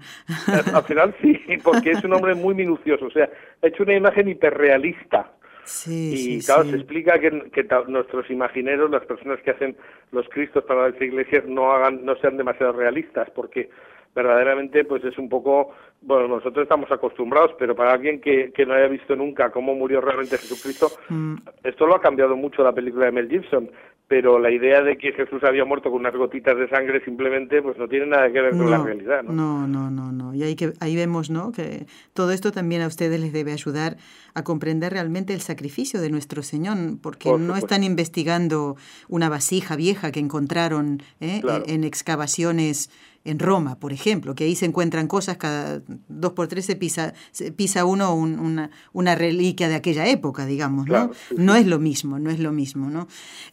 al 0.75 0.85
final 0.85 1.15
sí, 1.23 1.41
porque 1.65 1.93
es 1.93 2.05
un 2.05 2.13
hombre 2.13 2.35
muy 2.35 2.55
minucioso. 2.55 3.07
O 3.07 3.11
sea, 3.11 3.29
ha 3.63 3.67
hecho 3.67 3.83
una 3.83 3.95
imagen 3.95 4.29
hiperrealista. 4.29 5.33
Sí, 5.65 6.13
Y 6.13 6.41
sí, 6.41 6.47
claro, 6.47 6.63
sí. 6.65 6.71
se 6.71 6.77
explica 6.77 7.19
que, 7.19 7.51
que 7.51 7.67
nuestros 7.89 8.31
imagineros, 8.31 8.89
las 8.89 9.05
personas 9.05 9.41
que 9.41 9.51
hacen 9.51 9.77
los 10.13 10.29
cristos 10.29 10.63
para 10.65 10.91
las 10.91 11.03
iglesias, 11.03 11.45
no 11.47 11.73
hagan, 11.73 12.05
no 12.05 12.15
sean 12.17 12.37
demasiado 12.37 12.73
realistas, 12.73 13.29
porque 13.35 13.69
verdaderamente 14.17 14.85
pues 14.85 15.05
es 15.05 15.17
un 15.19 15.29
poco, 15.29 15.73
bueno, 16.01 16.27
nosotros 16.27 16.63
estamos 16.63 16.91
acostumbrados, 16.91 17.53
pero 17.59 17.77
para 17.77 17.93
alguien 17.93 18.21
que, 18.21 18.51
que 18.53 18.65
no 18.65 18.73
haya 18.75 18.89
visto 18.89 19.15
nunca 19.15 19.51
cómo 19.51 19.75
murió 19.75 20.01
realmente 20.01 20.39
Jesucristo, 20.39 20.91
Mm. 21.09 21.37
esto 21.63 21.87
lo 21.87 21.95
ha 21.95 22.01
cambiado 22.01 22.35
mucho 22.37 22.65
la 22.65 22.73
película 22.73 23.07
de 23.07 23.13
Mel 23.13 23.29
Gibson, 23.29 23.71
pero 24.09 24.39
la 24.39 24.51
idea 24.51 24.83
de 24.83 24.97
que 24.97 25.13
Jesús 25.13 25.43
había 25.43 25.65
muerto 25.65 25.91
con 25.91 26.01
unas 26.01 26.15
gotitas 26.15 26.57
de 26.57 26.69
sangre 26.69 27.05
simplemente 27.05 27.61
pues 27.61 27.77
no 27.77 27.89
tiene 27.89 28.07
nada 28.07 28.31
que 28.33 28.41
ver 28.41 28.53
con 28.53 28.71
la 28.71 28.79
realidad, 28.79 29.23
¿no? 29.25 29.33
No, 29.33 29.67
no, 29.67 29.91
no, 29.91 30.13
no. 30.13 30.33
Y 30.33 30.45
ahí, 30.45 30.55
que, 30.55 30.73
ahí 30.81 30.95
vemos, 30.95 31.29
¿no? 31.29 31.51
Que 31.51 31.87
todo 32.15 32.31
esto 32.31 32.53
también 32.53 32.83
a 32.83 32.87
ustedes 32.87 33.21
les 33.21 33.33
debe 33.33 33.53
ayudar 33.53 33.97
a 34.35 34.45
comprender 34.45 34.93
realmente 34.93 35.35
el 35.35 35.41
sacrificio 35.41 36.01
de 36.01 36.11
nuestro 36.11 36.43
Señor, 36.43 36.77
porque 37.03 37.31
Por 37.31 37.41
no 37.41 37.57
están 37.57 37.83
investigando 37.83 38.77
una 39.09 39.29
vasija 39.29 39.75
vieja 39.75 40.13
que 40.13 40.21
encontraron 40.21 41.03
¿eh? 41.21 41.41
Claro. 41.43 41.65
en, 41.67 41.75
en 41.75 41.85
excavaciones 41.85 42.91
en 43.27 43.39
Roma, 43.39 43.79
por 43.79 43.93
ejemplo, 43.93 44.35
que 44.35 44.45
ahí 44.45 44.55
se 44.55 44.67
encuentran 44.67 45.09
cosas 45.09 45.37
cada 45.37 45.81
dos 46.09 46.33
por 46.33 46.49
tres 46.49 46.65
se 46.67 46.77
pisa, 46.77 47.13
se 47.33 47.53
pisa 47.53 47.85
uno 47.85 48.15
un- 48.15 48.39
una, 48.39 48.71
una 48.93 49.15
reliquia 49.15 49.69
de 49.69 49.75
aquella 49.75 50.07
época, 50.09 50.47
digamos, 50.47 50.87
¿no? 50.87 50.93
Claro, 50.95 51.15
sí, 51.15 51.35
No 51.39 51.55
sí. 51.55 51.61
es 51.61 51.67
lo 51.67 51.79
mismo, 51.79 52.19
no 52.19 52.31
es 52.31 52.39
lo 52.41 52.53
mismo, 52.53 52.89
¿no? 52.91 53.07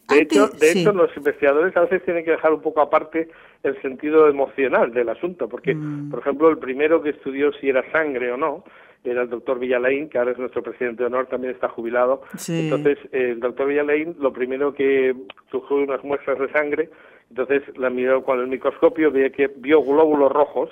De 0.08 0.20
Antes- 0.20 0.38
hecho, 0.38 0.48
de 0.48 0.66
sí. 0.68 0.80
hecho, 0.80 0.92
los 0.92 1.10
investigadores 1.16 1.76
a 1.76 1.80
veces 1.80 2.04
tienen 2.04 2.24
que 2.24 2.30
dejar 2.32 2.52
un 2.52 2.62
poco 2.62 2.80
aparte 2.80 3.28
el 3.62 3.80
sentido 3.82 4.28
emocional 4.28 4.92
del 4.92 5.08
asunto, 5.08 5.48
porque, 5.48 5.74
Mm. 5.74 6.10
por 6.10 6.20
ejemplo, 6.20 6.48
el 6.50 6.58
primero 6.58 7.02
que 7.02 7.10
estudió 7.10 7.52
si 7.54 7.68
era 7.68 7.82
sangre 7.92 8.30
o 8.32 8.36
no 8.36 8.64
era 9.04 9.20
el 9.22 9.28
doctor 9.28 9.58
Villalain, 9.58 10.08
que 10.08 10.16
ahora 10.16 10.32
es 10.32 10.38
nuestro 10.38 10.62
presidente 10.62 11.02
de 11.02 11.08
honor, 11.08 11.26
también 11.26 11.52
está 11.52 11.68
jubilado. 11.68 12.22
Sí. 12.38 12.58
Entonces, 12.70 12.96
el 13.12 13.38
doctor 13.38 13.66
Villalain, 13.68 14.16
lo 14.18 14.32
primero 14.32 14.72
que 14.74 15.14
surgió 15.50 15.76
unas 15.76 16.02
muestras 16.04 16.38
de 16.38 16.50
sangre, 16.52 16.88
entonces 17.30 17.62
la 17.76 17.90
miró 17.90 18.22
con 18.24 18.40
el 18.40 18.46
microscopio, 18.46 19.10
vio 19.10 19.30
que 19.32 19.48
vio 19.56 19.82
glóbulos 19.82 20.30
rojos 20.32 20.70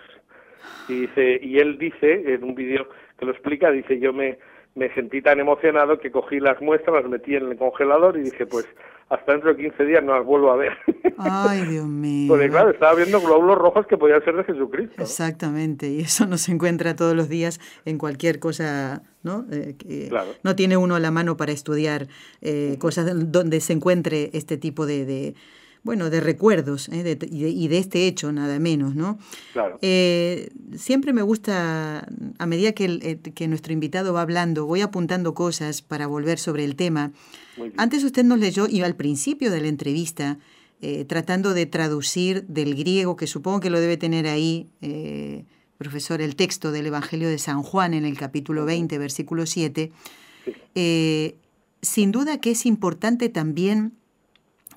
y 0.89 1.03
dice 1.03 1.41
y 1.43 1.59
él 1.59 1.79
dice 1.79 2.35
en 2.35 2.45
un 2.45 2.55
vídeo 2.55 2.89
que 3.19 3.27
lo 3.27 3.33
explica 3.33 3.71
dice 3.71 3.99
yo 3.99 4.13
me 4.13 4.39
me 4.75 4.93
sentí 4.95 5.21
tan 5.21 5.39
emocionado 5.39 5.99
que 5.99 6.11
cogí 6.11 6.41
las 6.41 6.61
muestras 6.63 7.03
las 7.03 7.11
metí 7.11 7.35
en 7.35 7.51
el 7.51 7.57
congelador 7.57 8.17
y 8.17 8.23
dije 8.23 8.47
pues 8.47 8.67
hasta 9.11 9.33
dentro 9.33 9.53
de 9.55 9.63
15 9.63 9.85
días 9.85 10.03
no 10.03 10.17
las 10.17 10.25
vuelvo 10.25 10.51
a 10.51 10.57
ver 10.57 10.73
Ay, 11.19 11.67
Dios 11.69 11.87
mío. 11.87 12.29
porque 12.29 12.49
claro 12.49 12.71
estaba 12.71 12.95
viendo 12.95 13.21
glóbulos 13.21 13.59
rojos 13.59 13.87
que 13.87 13.99
podían 13.99 14.25
ser 14.25 14.35
de 14.37 14.45
Jesucristo 14.45 14.95
¿no? 14.97 15.05
Exactamente, 15.05 15.89
y 15.89 16.01
eso 16.01 16.27
no 16.27 16.39
se 16.39 16.53
encuentra 16.53 16.97
todos 16.97 17.15
los 17.15 17.29
días 17.29 17.61
en 17.85 17.99
cualquier 17.99 18.39
cosa, 18.39 19.03
¿no? 19.23 19.45
Eh, 19.53 19.75
que 19.79 20.09
Claro. 20.09 20.31
No 20.43 20.57
tiene 20.57 20.77
uno 20.79 20.95
a 20.95 21.01
la 21.01 21.11
mano 21.11 21.37
para 21.37 21.53
estudiar 21.53 22.07
eh, 22.41 22.77
cosas 22.79 23.31
donde 23.31 23.61
se 23.61 23.75
encuentre 23.75 24.31
este 24.33 24.57
tipo 24.57 24.87
de, 24.87 25.05
de, 25.05 25.35
bueno, 25.85 26.11
de 26.11 26.21
recuerdos 26.21 26.89
¿eh? 26.89 27.03
de- 27.03 27.27
y, 27.31 27.43
de, 27.43 27.51
y 27.51 27.69
de 27.69 27.79
este 27.79 28.07
hecho, 28.07 28.31
nada 28.33 28.59
menos, 28.59 28.95
¿no? 28.95 29.19
Claro. 29.53 29.79
Eh, 29.83 30.51
siempre 30.77 31.13
me 31.13 31.23
gusta, 31.23 32.07
a 32.39 32.47
medida 32.47 32.73
que, 32.73 32.85
el- 32.85 33.01
eh, 33.03 33.19
que 33.35 33.49
nuestro 33.49 33.73
invitado 33.73 34.13
va 34.13 34.23
hablando, 34.23 34.65
voy 34.67 34.81
apuntando 34.81 35.35
cosas 35.35 35.83
para 35.83 36.07
volver 36.07 36.39
sobre 36.39 36.65
el 36.65 36.77
tema. 36.77 37.13
Antes 37.77 38.05
usted 38.05 38.25
nos 38.25 38.39
leyó, 38.39 38.67
y 38.69 38.81
al 38.83 38.95
principio 38.97 39.51
de 39.51 39.61
la 39.61 39.69
entrevista, 39.69 40.39
eh, 40.81 41.05
tratando 41.05 41.53
de 41.55 41.67
traducir 41.67 42.45
del 42.47 42.75
griego, 42.75 43.17
que 43.17 43.27
supongo 43.27 43.61
que 43.61 43.71
lo 43.71 43.81
debe 43.81 43.97
tener 43.97 44.27
ahí, 44.27 44.69
eh, 44.81 45.45
profesor, 45.79 46.21
el 46.23 46.37
texto 46.37 46.71
del 46.71 46.87
Evangelio 46.87 47.29
de 47.29 47.39
San 47.39 47.63
Juan 47.63 47.93
en 47.95 48.05
el 48.05 48.17
capítulo 48.17 48.65
20, 48.65 48.99
versículo 48.99 49.47
7. 49.47 49.91
Eh, 50.75 51.37
sin 51.83 52.13
duda 52.13 52.39
que 52.41 52.53
es 52.53 52.67
importante 52.67 53.29
también 53.29 53.93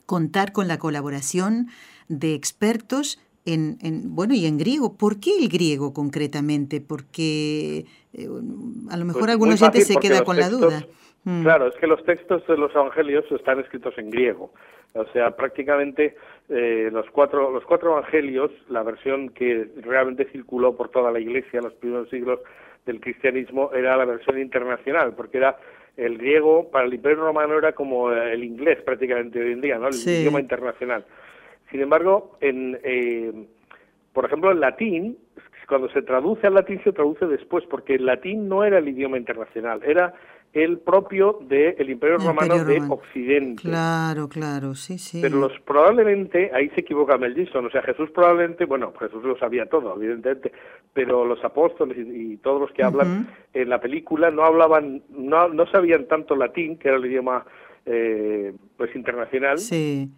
contar 0.06 0.52
con 0.52 0.68
la 0.68 0.78
colaboración 0.78 1.68
de 2.08 2.34
expertos 2.34 3.20
en, 3.46 3.78
en, 3.82 4.16
bueno 4.16 4.34
y 4.34 4.46
en 4.46 4.58
griego. 4.58 4.98
¿Por 4.98 5.20
qué 5.20 5.38
el 5.40 5.50
griego 5.50 5.94
concretamente? 5.94 6.82
Porque 6.82 7.86
eh, 8.14 8.28
a 8.90 8.98
lo 8.98 9.06
mejor 9.06 9.24
Pues 9.24 9.32
alguna 9.32 9.52
muy 9.52 9.60
gente 9.60 9.82
se 9.82 9.96
queda 9.98 10.24
con 10.24 10.38
la 10.38 10.50
duda. 10.50 10.86
Mm. 11.24 11.44
Claro, 11.44 11.68
es 11.68 11.76
que 11.76 11.88
los 11.88 12.04
textos 12.06 12.46
de 12.48 12.58
los 12.58 12.74
evangelios 12.74 13.26
están 13.32 13.60
escritos 13.60 13.98
en 13.98 14.10
griego. 14.12 14.52
O 14.94 15.06
sea, 15.12 15.36
prácticamente 15.36 16.16
eh, 16.50 16.90
los 16.92 17.10
cuatro 17.10 17.52
los 17.52 17.66
cuatro 17.66 17.92
evangelios, 17.92 18.52
la 18.70 18.84
versión 18.84 19.30
que 19.30 19.70
realmente 19.82 20.26
circuló 20.32 20.76
por 20.76 20.90
toda 20.90 21.12
la 21.12 21.20
Iglesia 21.20 21.58
en 21.60 21.66
los 21.66 21.74
primeros 21.74 22.10
siglos 22.10 22.40
del 22.86 23.02
cristianismo 23.02 23.72
era 23.74 23.98
la 23.98 24.06
versión 24.06 24.40
internacional, 24.40 25.14
porque 25.16 25.40
era 25.40 25.58
el 25.98 26.18
griego 26.18 26.70
para 26.72 26.86
el 26.86 26.94
Imperio 26.94 27.24
Romano 27.24 27.58
era 27.58 27.72
como 27.74 28.12
el 28.12 28.44
inglés 28.44 28.82
prácticamente 28.84 29.40
hoy 29.42 29.54
en 29.54 29.62
día, 29.62 29.78
¿no? 29.78 29.88
El 29.88 29.94
Sí. 29.94 30.10
idioma 30.22 30.40
internacional. 30.40 31.06
Sin 31.72 31.82
embargo, 31.82 32.38
en 32.42 32.80
eh, 32.84 33.32
por 34.14 34.26
ejemplo, 34.26 34.50
el 34.52 34.62
latín, 34.62 35.18
cuando 35.68 35.90
se 35.90 36.02
traduce 36.02 36.48
al 36.48 36.54
latín 36.54 36.82
se 36.84 36.94
traduce 36.94 37.26
después, 37.26 37.66
porque 37.66 37.96
el 37.96 38.06
latín 38.06 38.48
no 38.48 38.64
era 38.64 38.78
el 38.78 38.88
idioma 38.88 39.18
internacional, 39.18 39.82
era 39.84 40.14
el 40.56 40.80
propio 40.80 41.40
del 41.42 41.90
Imperio 41.90 42.16
El 42.16 42.26
Romano 42.26 42.56
Imperio 42.56 42.66
de 42.66 42.76
Romano. 42.76 42.94
Occidente. 42.94 43.62
Claro, 43.62 44.30
claro, 44.30 44.74
sí, 44.74 44.98
sí. 44.98 45.20
Pero 45.22 45.38
los 45.38 45.52
probablemente, 45.60 46.50
ahí 46.54 46.70
se 46.70 46.80
equivoca 46.80 47.18
Mel 47.18 47.36
Gibson, 47.36 47.66
o 47.66 47.70
sea, 47.70 47.82
Jesús 47.82 48.10
probablemente, 48.12 48.64
bueno, 48.64 48.94
Jesús 48.98 49.22
lo 49.24 49.38
sabía 49.38 49.66
todo, 49.66 49.96
evidentemente, 49.98 50.54
pero 50.94 51.26
los 51.26 51.44
apóstoles 51.44 51.98
y, 51.98 52.34
y 52.34 52.38
todos 52.38 52.62
los 52.62 52.72
que 52.72 52.84
hablan 52.84 53.28
en 53.54 53.70
la 53.70 53.82
película 53.82 54.32
no 54.32 54.46
hablaban, 54.46 55.04
no, 55.10 55.50
no 55.50 55.68
sabían 55.68 56.06
tanto 56.06 56.38
latín, 56.38 56.78
que 56.78 56.88
era 56.88 56.98
el 56.98 57.06
idioma 57.06 57.46
eh, 57.86 58.54
pues 58.78 58.96
internacional, 58.96 59.60
Sí, 59.60 60.10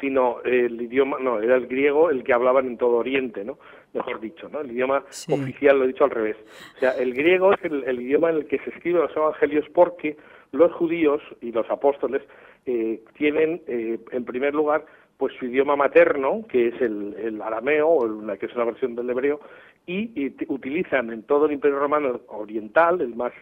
sino 0.00 0.42
el 0.42 0.82
idioma, 0.82 1.18
no, 1.20 1.40
era 1.40 1.54
el 1.54 1.68
griego 1.68 2.10
el 2.10 2.24
que 2.24 2.32
hablaban 2.32 2.66
en 2.66 2.76
todo 2.76 2.96
Oriente, 2.96 3.44
¿no? 3.44 3.58
Mejor 3.94 4.20
dicho, 4.20 4.48
¿no? 4.48 4.60
El 4.60 4.72
idioma 4.72 5.04
Sí. 5.08 5.32
oficial, 5.32 5.78
lo 5.78 5.84
he 5.84 5.88
dicho 5.88 6.04
al 6.04 6.10
revés. 6.10 6.36
O 6.76 6.80
sea, 6.80 6.90
el 6.92 7.14
griego 7.14 7.52
es 7.52 7.64
el, 7.64 7.84
el 7.84 8.00
idioma 8.00 8.30
en 8.30 8.36
el 8.36 8.46
que 8.46 8.58
se 8.58 8.70
escriben 8.70 9.02
los 9.02 9.16
evangelios 9.16 9.64
porque 9.72 10.16
los 10.52 10.72
judíos 10.72 11.22
y 11.40 11.52
los 11.52 11.68
apóstoles 11.70 12.22
eh, 12.66 13.00
tienen, 13.16 13.62
eh, 13.66 13.98
en 14.10 14.24
primer 14.24 14.54
lugar, 14.54 14.84
pues 15.16 15.32
su 15.38 15.46
idioma 15.46 15.76
materno, 15.76 16.44
que 16.48 16.68
es 16.68 16.80
el, 16.80 17.14
el 17.18 17.40
arameo, 17.40 17.88
o 17.88 18.04
el- 18.30 18.38
que 18.38 18.46
es 18.46 18.54
una 18.54 18.64
versión 18.64 18.94
del 18.96 19.10
hebreo, 19.10 19.38
y, 19.86 20.32
utilizan 20.48 21.10
en 21.12 21.22
todo 21.22 21.46
el 21.46 21.52
Imperio 21.52 21.78
Romano 21.78 22.20
Oriental, 22.28 23.00
el 23.00 23.14
más 23.14 23.32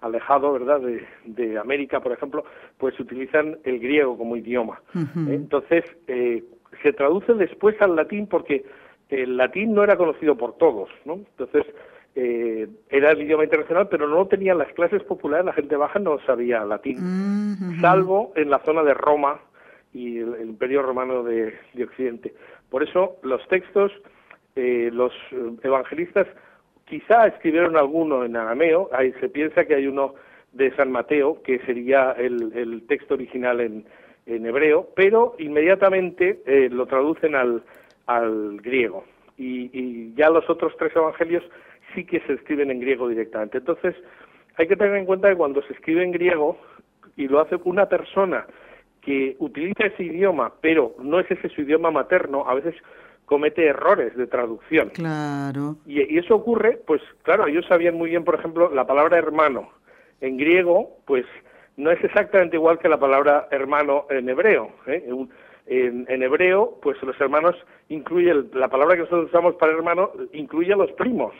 alejado, 0.00 0.52
¿verdad?, 0.52 0.80
de, 0.80 1.06
de 1.24 1.58
América, 1.58 2.00
por 2.00 2.12
ejemplo, 2.12 2.44
pues 2.76 2.98
utilizan 2.98 3.58
el 3.64 3.78
griego 3.78 4.18
como 4.18 4.36
idioma. 4.36 4.82
Entonces, 5.28 5.84
eh, 6.08 6.42
se 6.82 6.92
traduce 6.92 7.32
después 7.34 7.80
al 7.80 7.94
latín 7.94 8.26
porque 8.26 8.64
el 9.12 9.36
latín 9.36 9.74
no 9.74 9.84
era 9.84 9.96
conocido 9.96 10.36
por 10.36 10.56
todos, 10.56 10.88
¿no? 11.04 11.14
Entonces, 11.14 11.66
eh, 12.14 12.68
era 12.90 13.12
el 13.12 13.22
idioma 13.22 13.44
internacional, 13.44 13.88
pero 13.88 14.08
no 14.08 14.26
tenían 14.26 14.58
las 14.58 14.72
clases 14.72 15.02
populares, 15.02 15.46
la 15.46 15.52
gente 15.52 15.76
baja 15.76 15.98
no 15.98 16.18
sabía 16.20 16.64
latín, 16.64 16.98
Mm, 17.00 17.80
salvo 17.80 18.32
en 18.36 18.50
la 18.50 18.58
zona 18.60 18.82
de 18.82 18.94
Roma 18.94 19.40
y 19.92 20.18
el, 20.18 20.34
el 20.34 20.48
Imperio 20.48 20.82
Romano 20.82 21.22
de, 21.22 21.54
de 21.74 21.84
Occidente. 21.84 22.34
Por 22.70 22.82
eso, 22.82 23.16
los 23.22 23.46
textos, 23.48 23.92
eh, 24.56 24.90
los 24.92 25.12
eh, 25.30 25.56
evangelistas 25.62 26.26
quizá 26.86 27.26
escribieron 27.26 27.76
alguno 27.76 28.24
en 28.24 28.36
arameo, 28.36 28.90
ahí 28.92 29.12
se 29.20 29.28
piensa 29.28 29.64
que 29.64 29.74
hay 29.74 29.86
uno 29.86 30.14
de 30.52 30.74
San 30.76 30.90
Mateo, 30.90 31.42
que 31.42 31.58
sería 31.60 32.12
el, 32.12 32.84
texto 32.86 33.14
original 33.14 33.60
en, 33.60 33.86
hebreo, 34.26 34.88
pero 34.94 35.34
inmediatamente 35.38 36.42
eh, 36.46 36.68
lo 36.70 36.86
traducen 36.86 37.34
al, 37.34 37.62
al 38.06 38.60
griego. 38.60 39.04
Y, 39.36 39.70
y, 39.72 40.14
ya 40.14 40.30
los 40.30 40.48
otros 40.48 40.74
tres 40.78 40.94
evangelios 40.94 41.42
sí 41.94 42.04
que 42.04 42.20
se 42.20 42.34
escriben 42.34 42.70
en 42.70 42.80
griego 42.80 43.08
directamente. 43.08 43.58
Entonces, 43.58 43.94
hay 44.56 44.68
que 44.68 44.76
tener 44.76 44.96
en 44.96 45.06
cuenta 45.06 45.28
que 45.28 45.36
cuando 45.36 45.62
se 45.62 45.72
escribe 45.72 46.02
en 46.02 46.12
griego 46.12 46.58
y 47.16 47.28
lo 47.28 47.40
hace 47.40 47.56
una 47.64 47.88
persona 47.88 48.46
que 49.00 49.36
utiliza 49.38 49.86
ese 49.86 50.04
idioma, 50.04 50.52
pero 50.60 50.94
no 51.00 51.18
es 51.20 51.30
ese 51.30 51.48
su 51.48 51.62
idioma 51.62 51.90
materno, 51.90 52.48
a 52.48 52.54
veces 52.54 52.74
comete 53.26 53.66
errores 53.66 54.16
de 54.16 54.26
traducción. 54.26 54.90
Claro. 54.90 55.76
Y, 55.86 56.18
eso 56.18 56.36
ocurre, 56.36 56.80
pues 56.86 57.02
claro, 57.22 57.46
ellos 57.46 57.66
sabían 57.66 57.96
muy 57.96 58.10
bien, 58.10 58.24
por 58.24 58.34
ejemplo, 58.34 58.70
la 58.72 58.86
palabra 58.86 59.18
hermano 59.18 59.70
en 60.20 60.36
griego, 60.36 60.98
pues 61.04 61.26
no 61.76 61.90
es 61.90 62.02
exactamente 62.04 62.56
igual 62.56 62.78
que 62.78 62.88
la 62.88 63.00
palabra 63.00 63.48
hermano 63.50 64.06
en 64.10 64.28
hebreo. 64.28 64.70
¿eh? 64.86 65.10
En, 65.74 66.22
hebreo, 66.22 66.78
pues 66.82 67.00
los 67.02 67.18
hermanos 67.20 67.56
incluye 67.88 68.34
la 68.52 68.68
palabra 68.68 68.94
que 68.94 69.02
nosotros 69.02 69.28
usamos 69.28 69.54
para 69.54 69.72
hermano 69.72 70.10
incluye 70.32 70.72
a 70.72 70.76
los 70.76 70.92
primos. 70.92 71.32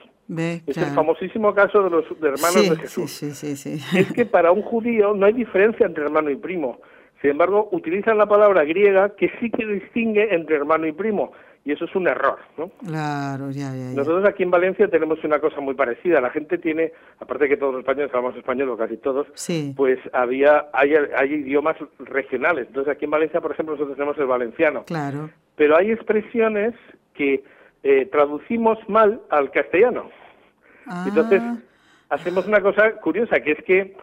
es 0.66 0.76
el 0.76 0.95
famosísimo 0.95 1.55
caso 1.55 1.83
de 1.83 1.91
los 1.91 2.05
hermanos 2.22 2.70
de 2.70 2.76
Jesús. 2.76 3.11
Sí, 3.11 3.33
sí, 3.33 3.78
es 3.95 4.12
que 4.12 4.24
para 4.24 4.53
un 4.53 4.62
judío 4.62 5.12
no 5.14 5.26
hay 5.26 5.35
diferencia 5.35 5.87
entre 5.87 6.05
hermano 6.05 6.30
y 6.30 6.37
primo. 6.37 6.80
Sin 7.20 7.30
embargo, 7.30 7.68
utilizan 7.72 8.18
la 8.18 8.26
palabra 8.26 8.64
griega 8.64 9.14
que 9.14 9.30
sí 9.39 9.51
que 9.51 9.66
distingue 9.66 10.35
entre 10.35 10.57
hermano 10.57 10.87
y 10.87 10.93
primo 10.93 11.33
y 11.65 11.73
eso 11.73 11.85
es 11.85 11.95
un 11.95 12.09
error, 12.09 12.39
¿no? 12.59 12.71
Claro, 12.85 13.51
ya, 13.51 13.73
ya, 13.75 13.95
Nosotros 13.95 14.25
aquí 14.25 14.43
en 14.43 14.51
Valencia 14.51 14.89
tenemos 14.89 15.23
una 15.23 15.39
cosa 15.39 15.61
muy 15.61 15.75
parecida. 15.75 16.21
La 16.21 16.31
gente 16.31 16.59
tiene, 16.59 16.93
aparte 17.21 17.45
de 17.45 17.51
que 17.51 17.57
todos 17.57 17.75
los 17.75 17.81
españoles 17.81 18.11
hablamos 18.13 18.37
español, 18.37 18.71
o 18.71 18.77
casi 18.77 18.97
todos, 18.97 19.29
pues 19.77 19.99
había 20.13 20.67
hay, 20.73 20.95
hay 20.95 21.35
idiomas 21.35 21.77
regionales. 22.01 22.67
Entonces 22.67 22.93
aquí 22.93 23.05
en 23.05 23.13
Valencia, 23.13 23.41
por 23.41 23.53
ejemplo, 23.53 23.75
nosotros 23.75 23.97
tenemos 23.97 24.19
el 24.19 24.27
valenciano. 24.27 24.85
Claro. 24.85 25.31
Pero 25.55 25.77
hay 25.77 25.93
expresiones 25.93 26.75
que 27.15 27.45
eh, 27.85 28.07
traducimos 28.07 28.79
mal 28.89 29.21
al 29.31 29.53
castellano. 29.53 30.11
Ah. 30.87 31.05
Entonces 31.07 31.43
hacemos 32.09 32.47
una 32.49 32.61
cosa 32.61 32.93
curiosa, 32.97 33.39
que 33.39 33.53
es 33.53 33.63
que 33.63 33.97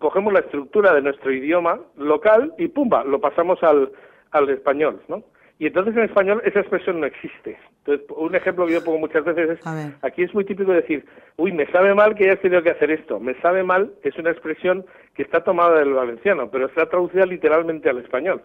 cogemos 0.00 0.32
la 0.32 0.40
estructura 0.40 0.92
de 0.94 1.02
nuestro 1.02 1.32
idioma 1.32 1.78
local 1.96 2.54
y 2.58 2.68
pumba, 2.68 3.04
lo 3.04 3.20
pasamos 3.20 3.62
al, 3.62 3.92
al 4.32 4.48
español, 4.50 5.00
¿no? 5.06 5.22
Y 5.58 5.66
entonces 5.66 5.96
en 5.96 6.04
español 6.04 6.40
esa 6.44 6.60
expresión 6.60 7.00
no 7.00 7.06
existe. 7.06 7.58
Entonces, 7.84 8.06
un 8.16 8.34
ejemplo 8.34 8.66
que 8.66 8.74
yo 8.74 8.84
pongo 8.84 8.98
muchas 8.98 9.24
veces 9.24 9.58
es, 9.58 9.66
aquí 10.02 10.22
es 10.22 10.32
muy 10.32 10.44
típico 10.44 10.72
decir, 10.72 11.04
uy, 11.36 11.52
me 11.52 11.66
sabe 11.72 11.94
mal 11.94 12.14
que 12.14 12.24
hayas 12.24 12.40
tenido 12.40 12.62
que 12.62 12.70
hacer 12.70 12.90
esto. 12.90 13.18
Me 13.18 13.34
sabe 13.40 13.64
mal 13.64 13.92
es 14.04 14.16
una 14.18 14.30
expresión 14.30 14.84
que 15.14 15.22
está 15.22 15.42
tomada 15.42 15.80
del 15.80 15.94
valenciano, 15.94 16.48
pero 16.50 16.66
está 16.66 16.88
traducida 16.88 17.26
literalmente 17.26 17.90
al 17.90 17.98
español. 17.98 18.42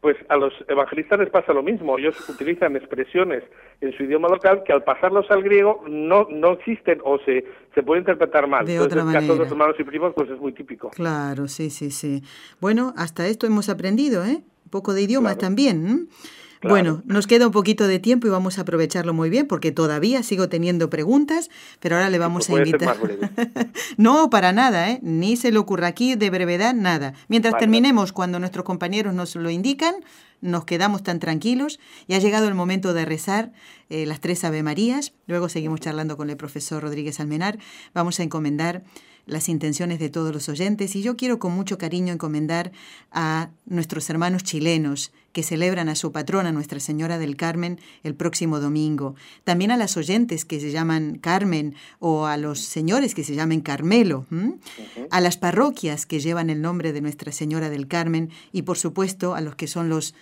Pues 0.00 0.16
a 0.28 0.36
los 0.36 0.52
evangelistas 0.68 1.18
les 1.18 1.28
pasa 1.28 1.52
lo 1.52 1.62
mismo. 1.62 1.98
Ellos 1.98 2.16
utilizan 2.28 2.76
expresiones 2.76 3.42
en 3.80 3.92
su 3.92 4.04
idioma 4.04 4.28
local 4.28 4.62
que 4.64 4.72
al 4.72 4.84
pasarlos 4.84 5.30
al 5.30 5.42
griego 5.42 5.84
no, 5.88 6.26
no 6.30 6.52
existen 6.52 7.00
o 7.04 7.18
se, 7.18 7.44
se 7.74 7.82
puede 7.82 8.00
interpretar 8.00 8.46
mal. 8.46 8.64
De 8.64 8.74
Entonces, 8.74 9.02
en 9.02 9.08
el 9.08 9.12
caso 9.12 9.32
de 9.34 9.38
los 9.40 9.50
hermanos 9.50 9.76
y 9.78 9.84
primos, 9.84 10.14
pues 10.14 10.30
es 10.30 10.38
muy 10.38 10.52
típico. 10.52 10.90
Claro, 10.90 11.48
sí, 11.48 11.68
sí, 11.68 11.90
sí. 11.90 12.22
Bueno, 12.60 12.94
hasta 12.96 13.26
esto 13.26 13.46
hemos 13.46 13.68
aprendido, 13.68 14.24
¿eh? 14.24 14.42
Un 14.68 14.70
poco 14.70 14.92
de 14.92 15.00
idiomas 15.00 15.38
también. 15.38 16.10
Bueno, 16.62 17.02
nos 17.06 17.26
queda 17.26 17.46
un 17.46 17.52
poquito 17.52 17.86
de 17.86 17.98
tiempo 18.00 18.26
y 18.26 18.30
vamos 18.30 18.58
a 18.58 18.62
aprovecharlo 18.62 19.14
muy 19.14 19.30
bien 19.30 19.46
porque 19.46 19.72
todavía 19.72 20.22
sigo 20.22 20.50
teniendo 20.50 20.90
preguntas, 20.90 21.48
pero 21.80 21.96
ahora 21.96 22.10
le 22.10 22.18
vamos 22.18 22.50
a 22.50 22.52
invitar. 22.54 22.98
no, 23.96 24.28
para 24.28 24.52
nada, 24.52 24.90
¿eh? 24.90 24.98
ni 25.02 25.38
se 25.38 25.52
le 25.52 25.58
ocurra 25.58 25.86
aquí 25.86 26.16
de 26.16 26.28
brevedad 26.28 26.74
nada. 26.74 27.14
Mientras 27.28 27.56
terminemos, 27.56 28.12
cuando 28.12 28.38
nuestros 28.40 28.66
compañeros 28.66 29.14
nos 29.14 29.36
lo 29.36 29.48
indican, 29.48 29.94
nos 30.42 30.66
quedamos 30.66 31.02
tan 31.02 31.18
tranquilos 31.18 31.80
y 32.08 32.14
ha 32.14 32.18
llegado 32.18 32.46
el 32.46 32.54
momento 32.54 32.92
de 32.92 33.06
rezar 33.06 33.52
eh, 33.88 34.04
las 34.04 34.20
tres 34.20 34.44
Ave 34.44 34.62
Marías. 34.62 35.14
Luego 35.26 35.48
seguimos 35.48 35.80
charlando 35.80 36.18
con 36.18 36.28
el 36.28 36.36
profesor 36.36 36.82
Rodríguez 36.82 37.20
Almenar. 37.20 37.58
Vamos 37.94 38.20
a 38.20 38.22
encomendar 38.22 38.82
las 39.28 39.48
intenciones 39.48 39.98
de 39.98 40.08
todos 40.08 40.32
los 40.32 40.48
oyentes 40.48 40.96
y 40.96 41.02
yo 41.02 41.16
quiero 41.16 41.38
con 41.38 41.52
mucho 41.52 41.78
cariño 41.78 42.12
encomendar 42.12 42.72
a 43.12 43.50
nuestros 43.66 44.08
hermanos 44.10 44.42
chilenos 44.42 45.12
que 45.32 45.42
celebran 45.42 45.88
a 45.88 45.94
su 45.94 46.10
patrona 46.10 46.50
Nuestra 46.50 46.80
Señora 46.80 47.18
del 47.18 47.36
Carmen 47.36 47.78
el 48.02 48.14
próximo 48.14 48.58
domingo, 48.58 49.14
también 49.44 49.70
a 49.70 49.76
las 49.76 49.96
oyentes 49.96 50.44
que 50.44 50.58
se 50.58 50.72
llaman 50.72 51.18
Carmen 51.18 51.74
o 52.00 52.26
a 52.26 52.36
los 52.36 52.60
señores 52.60 53.14
que 53.14 53.22
se 53.22 53.34
llamen 53.34 53.60
Carmelo, 53.60 54.26
a 55.10 55.20
las 55.20 55.36
parroquias 55.36 56.06
que 56.06 56.20
llevan 56.20 56.50
el 56.50 56.62
nombre 56.62 56.92
de 56.92 57.02
Nuestra 57.02 57.30
Señora 57.30 57.70
del 57.70 57.86
Carmen 57.86 58.30
y 58.50 58.62
por 58.62 58.78
supuesto 58.78 59.34
a 59.34 59.40
los 59.40 59.54
que 59.54 59.68
son 59.68 59.88
los, 59.88 60.14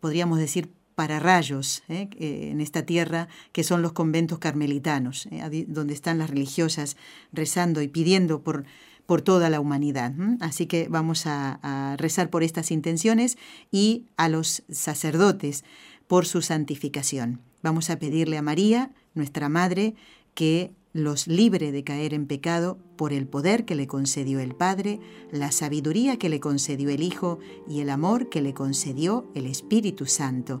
podríamos 0.00 0.38
decir, 0.38 0.68
para 0.98 1.20
rayos 1.20 1.84
¿eh? 1.88 2.08
en 2.18 2.60
esta 2.60 2.82
tierra, 2.82 3.28
que 3.52 3.62
son 3.62 3.82
los 3.82 3.92
conventos 3.92 4.40
carmelitanos, 4.40 5.28
¿eh? 5.30 5.64
donde 5.68 5.94
están 5.94 6.18
las 6.18 6.28
religiosas 6.28 6.96
rezando 7.32 7.82
y 7.82 7.86
pidiendo 7.86 8.42
por, 8.42 8.64
por 9.06 9.22
toda 9.22 9.48
la 9.48 9.60
humanidad. 9.60 10.12
Así 10.40 10.66
que 10.66 10.88
vamos 10.88 11.26
a, 11.26 11.94
rezar 11.98 12.30
por 12.30 12.42
estas 12.42 12.72
intenciones 12.72 13.38
y 13.70 14.06
a 14.16 14.28
los 14.28 14.64
sacerdotes 14.70 15.62
por 16.08 16.26
su 16.26 16.42
santificación. 16.42 17.42
Vamos 17.62 17.90
a 17.90 18.00
pedirle 18.00 18.36
a 18.36 18.42
María, 18.42 18.90
nuestra 19.14 19.48
Madre, 19.48 19.94
que 20.34 20.72
los 20.92 21.28
libre 21.28 21.70
de 21.70 21.84
caer 21.84 22.12
en 22.12 22.26
pecado 22.26 22.76
por 22.96 23.12
el 23.12 23.28
poder 23.28 23.64
que 23.64 23.76
le 23.76 23.86
concedió 23.86 24.40
el 24.40 24.56
Padre, 24.56 24.98
la 25.30 25.52
sabiduría 25.52 26.16
que 26.16 26.28
le 26.28 26.40
concedió 26.40 26.90
el 26.90 27.04
Hijo 27.04 27.38
y 27.68 27.82
el 27.82 27.90
amor 27.90 28.30
que 28.30 28.42
le 28.42 28.52
concedió 28.52 29.30
el 29.36 29.46
Espíritu 29.46 30.06
Santo. 30.06 30.60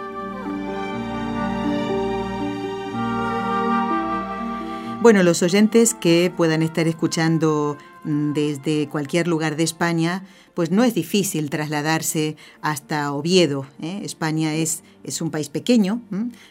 Bueno, 5.01 5.23
los 5.23 5.41
oyentes 5.41 5.95
que 5.95 6.31
puedan 6.37 6.61
estar 6.61 6.87
escuchando 6.87 7.75
mm, 8.03 8.33
desde 8.33 8.87
cualquier 8.87 9.27
lugar 9.27 9.55
de 9.55 9.63
España, 9.63 10.23
pues 10.53 10.69
no 10.69 10.83
es 10.83 10.93
difícil 10.93 11.49
trasladarse 11.49 12.35
hasta 12.61 13.11
Oviedo. 13.11 13.65
¿eh? 13.81 14.01
España 14.03 14.53
es, 14.53 14.83
es, 15.03 15.19
un 15.19 15.31
país 15.31 15.49
pequeño. 15.49 16.03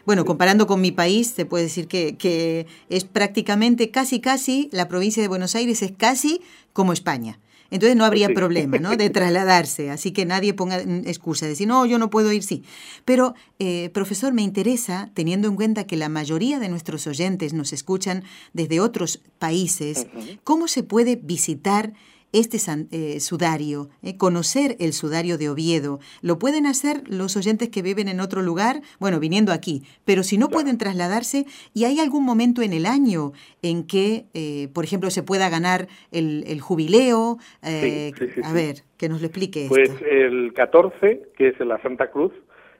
Bueno, 0.04 0.24
comparando 0.24 0.66
con 0.66 0.80
mi 0.80 0.90
país, 0.90 1.28
se 1.28 1.46
puede 1.46 1.64
decir 1.64 1.86
que, 1.86 2.16
que 2.16 2.66
es 2.88 3.04
prácticamente, 3.04 3.92
casi, 3.92 4.18
casi, 4.18 4.68
la 4.72 4.88
provincia 4.88 5.22
de 5.22 5.28
Buenos 5.28 5.54
Aires 5.54 5.80
es 5.82 5.92
casi 5.96 6.40
como 6.72 6.92
España. 6.92 7.38
Entonces 7.70 7.96
no 7.96 8.04
habría 8.04 8.28
problema 8.30 8.78
¿no? 8.78 8.96
de 8.96 9.10
trasladarse, 9.10 9.90
así 9.90 10.10
que 10.10 10.26
nadie 10.26 10.54
ponga 10.54 10.80
excusa 10.80 11.46
de 11.46 11.50
decir, 11.50 11.68
no, 11.68 11.86
yo 11.86 11.98
no 11.98 12.10
puedo 12.10 12.32
ir, 12.32 12.42
sí. 12.42 12.62
Pero, 13.04 13.34
eh, 13.58 13.90
profesor, 13.94 14.32
me 14.32 14.42
interesa, 14.42 15.10
teniendo 15.14 15.48
en 15.48 15.56
cuenta 15.56 15.84
que 15.84 15.96
la 15.96 16.08
mayoría 16.08 16.58
de 16.58 16.68
nuestros 16.68 17.06
oyentes 17.06 17.52
nos 17.52 17.72
escuchan 17.72 18.24
desde 18.52 18.80
otros 18.80 19.22
países, 19.38 20.06
¿cómo 20.44 20.68
se 20.68 20.82
puede 20.82 21.16
visitar 21.16 21.92
este 22.32 22.58
eh, 22.90 23.20
sudario, 23.20 23.88
eh, 24.02 24.16
conocer 24.16 24.76
el 24.78 24.92
sudario 24.92 25.38
de 25.38 25.48
Oviedo. 25.48 25.98
Lo 26.22 26.38
pueden 26.38 26.66
hacer 26.66 27.02
los 27.08 27.36
oyentes 27.36 27.68
que 27.68 27.82
viven 27.82 28.08
en 28.08 28.20
otro 28.20 28.42
lugar, 28.42 28.82
bueno, 28.98 29.20
viniendo 29.20 29.52
aquí, 29.52 29.82
pero 30.04 30.22
si 30.22 30.38
no 30.38 30.48
pueden 30.48 30.78
trasladarse, 30.78 31.46
¿y 31.74 31.84
hay 31.84 31.98
algún 31.98 32.24
momento 32.24 32.62
en 32.62 32.72
el 32.72 32.86
año 32.86 33.32
en 33.62 33.86
que, 33.86 34.24
eh, 34.34 34.68
por 34.72 34.84
ejemplo, 34.84 35.10
se 35.10 35.22
pueda 35.22 35.48
ganar 35.48 35.88
el, 36.12 36.60
jubileo? 36.60 37.38
a 37.62 38.52
ver, 38.52 38.82
que 38.96 39.08
nos 39.08 39.20
lo 39.20 39.26
explique. 39.26 39.66
Pues 39.68 39.90
el 40.08 40.52
14, 40.54 41.22
que 41.36 41.48
es 41.48 41.60
la 41.60 41.80
Santa 41.82 42.10
Cruz, 42.10 42.32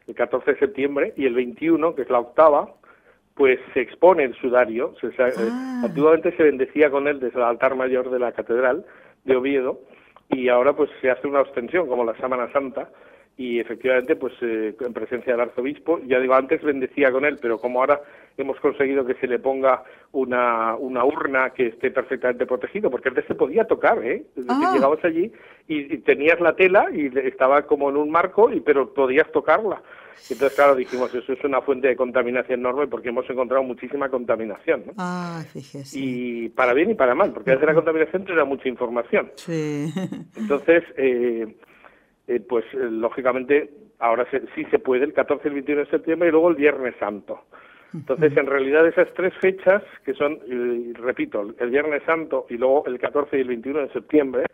el 0.07 0.15
14 0.15 0.53
de 0.53 0.59
septiembre, 0.59 1.15
y 1.17 1.27
el 1.27 1.35
21, 1.35 1.95
que 1.95 2.03
es 2.03 2.11
la 2.11 2.21
octava, 2.21 2.75
pues 3.35 3.59
se 3.73 3.81
expone 3.81 4.25
el 4.25 4.35
sudario. 4.35 4.95
Ah. 5.19 5.83
Antiguamente 5.85 6.37
se 6.37 6.43
bendecía 6.43 6.91
con 6.91 7.09
él 7.09 7.21
desde 7.21 7.39
el 7.39 7.45
altar 7.45 7.75
mayor 7.75 8.11
de 8.11 8.19
la 8.19 8.33
catedral 8.33 8.85
de 9.25 9.37
Oviedo 9.37 9.81
y 10.29 10.49
ahora 10.49 10.75
pues 10.75 10.91
se 11.01 11.11
hace 11.11 11.27
una 11.27 11.41
ostensión 11.41 11.89
como 11.89 12.05
la 12.05 12.17
Sámana 12.17 12.53
Santa 12.53 12.91
y 13.37 13.59
efectivamente 13.59 14.17
pues 14.17 14.35
eh, 14.43 14.75
en 14.79 14.93
presencia 14.93 15.33
del 15.33 15.41
arzobispo 15.41 16.01
ya 16.07 16.21
digo 16.21 16.35
antes 16.35 16.63
bendecía 16.63 17.11
con 17.11 17.25
él 17.25 17.39
pero 17.41 17.59
como 17.59 17.81
ahora 17.81 18.01
hemos 18.37 18.59
conseguido 18.61 19.05
que 19.05 19.15
se 19.15 19.27
le 19.27 19.39
ponga 19.39 19.83
una, 20.13 20.77
una 20.77 21.05
urna 21.05 21.51
que 21.51 21.69
esté 21.69 21.91
perfectamente 21.91 22.47
protegido 22.47 22.91
porque 22.91 23.09
antes 23.09 23.25
se 23.27 23.35
podía 23.35 23.65
tocar 23.65 24.05
eh 24.05 24.25
ah. 24.49 24.73
llegabas 24.75 25.05
allí 25.05 25.33
y, 25.75 25.99
tenías 25.99 26.41
la 26.41 26.55
tela 26.55 26.87
y 26.93 27.11
estaba 27.27 27.67
como 27.67 27.91
en 27.91 27.97
un 27.97 28.11
marco 28.11 28.51
y 28.53 28.61
pero 28.61 28.93
podías 28.93 29.31
tocarla 29.33 29.83
entonces, 30.29 30.57
claro, 30.57 30.75
dijimos, 30.75 31.15
eso 31.15 31.33
es 31.33 31.45
una 31.45 31.61
fuente 31.63 31.89
de 31.89 31.97
contaminación 31.97 32.61
enorme 32.61 32.87
porque 32.87 33.09
hemos 33.09 33.29
encontrado 33.31 33.63
muchísima 33.63 34.09
contaminación. 34.09 34.85
¿no? 34.87 34.93
Ah, 34.99 35.43
fíjese. 35.53 35.99
Y 35.99 36.49
para 36.51 36.75
bien 36.75 36.91
y 36.91 36.95
para 36.95 37.15
mal, 37.15 37.33
porque 37.33 37.51
a 37.51 37.55
veces 37.55 37.67
la 37.67 37.75
contaminación 37.75 38.25
te 38.25 38.35
da 38.35 38.45
mucha 38.45 38.69
información. 38.69 39.31
Sí. 39.37 39.87
Entonces, 40.37 40.85
eh, 40.97 41.57
eh, 42.29 42.41
pues 42.41 42.65
eh, 42.75 42.89
lógicamente, 42.91 43.71
ahora 43.99 44.27
sí 44.55 44.65
se 44.71 44.79
puede, 44.79 45.05
el 45.05 45.13
14 45.13 45.43
y 45.45 45.49
el 45.49 45.55
21 45.55 45.81
de 45.85 45.91
septiembre 45.91 46.29
y 46.29 46.33
luego 46.33 46.51
el 46.51 46.57
Viernes 46.57 46.95
Santo. 46.99 47.45
Entonces, 47.93 48.37
en 48.37 48.47
realidad, 48.47 48.87
esas 48.87 49.13
tres 49.15 49.35
fechas, 49.41 49.83
que 50.05 50.15
son, 50.15 50.39
repito, 50.95 51.53
el 51.59 51.71
Viernes 51.71 52.05
Santo 52.07 52.47
y 52.49 52.57
luego 52.57 52.85
el 52.87 53.01
14 53.01 53.37
y 53.37 53.41
el 53.41 53.49
21 53.49 53.81
de 53.81 53.89
septiembre, 53.89 54.45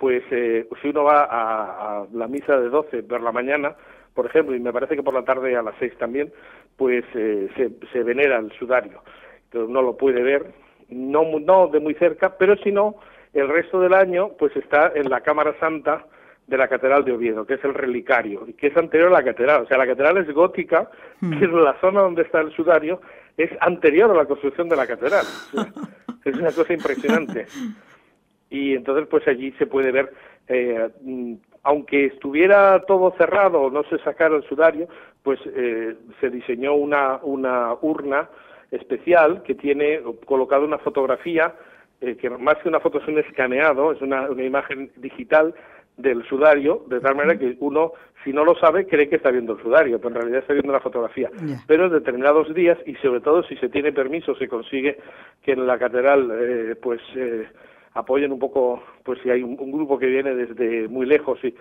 pues 0.00 0.22
si 0.30 0.88
uno 0.88 1.04
va 1.04 1.24
a, 1.24 2.00
a, 2.00 2.06
la 2.14 2.26
misa 2.26 2.58
de 2.58 2.70
12 2.70 3.02
por 3.02 3.20
la 3.20 3.32
mañana, 3.32 3.76
por 4.14 4.24
ejemplo, 4.24 4.56
y 4.56 4.60
me 4.60 4.72
parece 4.72 4.96
que 4.96 5.02
por 5.02 5.12
la 5.12 5.24
tarde 5.24 5.54
a 5.54 5.62
las 5.62 5.74
seis 5.78 5.92
también, 5.98 6.32
pues 6.78 7.04
eh, 7.14 7.50
se, 7.54 7.70
se, 7.92 8.02
venera 8.02 8.38
el 8.38 8.50
sudario. 8.52 9.02
Entonces 9.44 9.68
uno 9.68 9.82
lo 9.82 9.98
puede 9.98 10.22
ver, 10.22 10.52
no, 10.88 11.38
no 11.38 11.68
de 11.68 11.80
muy 11.80 11.92
cerca, 11.96 12.38
pero 12.38 12.56
si 12.56 12.72
no, 12.72 12.96
el 13.34 13.46
resto 13.48 13.78
del 13.78 13.92
año 13.92 14.30
pues 14.38 14.56
está 14.56 14.90
en 14.94 15.10
la 15.10 15.20
Cámara 15.20 15.54
Santa 15.60 16.06
de 16.46 16.56
la 16.56 16.68
Catedral 16.68 17.04
de 17.04 17.12
Oviedo, 17.12 17.44
que 17.44 17.54
es 17.54 17.64
el 17.64 17.74
relicario, 17.74 18.46
y 18.48 18.54
que 18.54 18.68
es 18.68 18.76
anterior 18.78 19.08
a 19.08 19.18
la 19.18 19.22
catedral. 19.22 19.64
O 19.64 19.66
sea, 19.66 19.76
la 19.76 19.86
catedral 19.86 20.16
es 20.16 20.32
gótica, 20.32 20.90
que 21.20 21.44
es 21.44 21.52
la 21.52 21.78
zona 21.78 22.00
donde 22.00 22.22
está 22.22 22.40
el 22.40 22.52
sudario, 22.52 23.02
es 23.36 23.50
anterior 23.60 24.10
a 24.10 24.14
la 24.14 24.24
construcción 24.24 24.70
de 24.70 24.76
la 24.76 24.86
catedral. 24.86 25.26
es 26.24 26.34
una 26.34 26.52
cosa 26.52 26.72
impresionante. 26.72 27.46
Y 28.50 28.74
entonces, 28.74 29.06
pues 29.08 29.26
allí 29.28 29.52
se 29.52 29.66
puede 29.66 29.92
ver 29.92 30.12
eh, 30.48 30.90
aunque 31.62 32.06
estuviera 32.06 32.80
todo 32.86 33.14
cerrado, 33.16 33.70
no 33.70 33.82
se 33.84 33.98
sacara 33.98 34.36
el 34.36 34.42
sudario, 34.44 34.88
pues 35.22 35.38
eh, 35.46 35.94
se 36.20 36.30
diseñó 36.30 36.74
una, 36.74 37.20
una 37.22 37.74
urna 37.82 38.28
especial 38.70 39.42
que 39.42 39.54
tiene 39.54 40.00
colocada 40.24 40.64
una 40.64 40.78
fotografía, 40.78 41.54
eh, 42.00 42.16
que 42.16 42.30
más 42.30 42.56
que 42.58 42.68
una 42.68 42.80
foto 42.80 42.98
es 42.98 43.08
un 43.08 43.18
escaneado, 43.18 43.92
es 43.92 44.00
una, 44.00 44.30
una 44.30 44.42
imagen 44.42 44.90
digital 44.96 45.54
del 45.98 46.24
sudario, 46.26 46.84
de 46.88 47.00
tal 47.00 47.14
manera 47.14 47.38
que 47.38 47.56
uno, 47.60 47.92
si 48.24 48.32
no 48.32 48.42
lo 48.44 48.54
sabe, 48.54 48.86
cree 48.86 49.10
que 49.10 49.16
está 49.16 49.30
viendo 49.30 49.52
el 49.52 49.62
sudario, 49.62 49.98
pero 49.98 50.08
en 50.08 50.14
realidad 50.14 50.40
está 50.40 50.54
viendo 50.54 50.72
la 50.72 50.80
fotografía. 50.80 51.28
Pero 51.66 51.86
en 51.86 51.92
determinados 51.92 52.54
días, 52.54 52.78
y 52.86 52.94
sobre 52.96 53.20
todo 53.20 53.42
si 53.42 53.56
se 53.56 53.68
tiene 53.68 53.92
permiso, 53.92 54.34
se 54.36 54.48
consigue 54.48 54.96
que 55.42 55.52
en 55.52 55.66
la 55.66 55.78
catedral, 55.78 56.30
eh, 56.32 56.74
pues, 56.80 57.02
eh, 57.16 57.46
apoyen 57.94 58.32
un 58.32 58.38
poco, 58.38 58.82
pues 59.04 59.18
si 59.22 59.30
hay 59.30 59.42
un, 59.42 59.56
grupo 59.56 59.98
que 59.98 60.06
viene 60.06 60.34
desde 60.34 60.88
muy 60.88 61.06
lejos 61.06 61.38
y, 61.42 61.54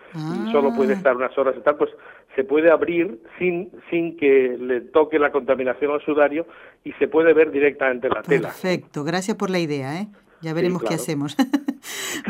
solo 0.51 0.73
puede 0.75 0.93
ah. 0.93 0.97
estar 0.97 1.15
unas 1.15 1.35
horas 1.37 1.55
y 1.57 1.61
tal, 1.61 1.77
pues 1.77 1.89
se 2.35 2.43
puede 2.43 2.71
abrir 2.71 3.21
sin, 3.37 3.71
sin 3.89 4.17
que 4.17 4.57
le 4.59 4.81
toque 4.81 5.17
la 5.17 5.31
contaminación 5.31 5.91
al 5.91 6.01
sudario 6.01 6.45
y 6.83 6.93
se 6.93 7.07
puede 7.07 7.33
ver 7.33 7.51
directamente 7.51 8.09
la 8.09 8.21
tela. 8.21 8.49
Perfecto, 8.49 9.03
gracias 9.03 9.37
por 9.37 9.49
la 9.49 9.59
idea, 9.59 10.01
¿eh? 10.01 10.07
Ya 10.41 10.53
veremos 10.53 10.83
qué 10.83 10.93
hacemos. 10.93 11.35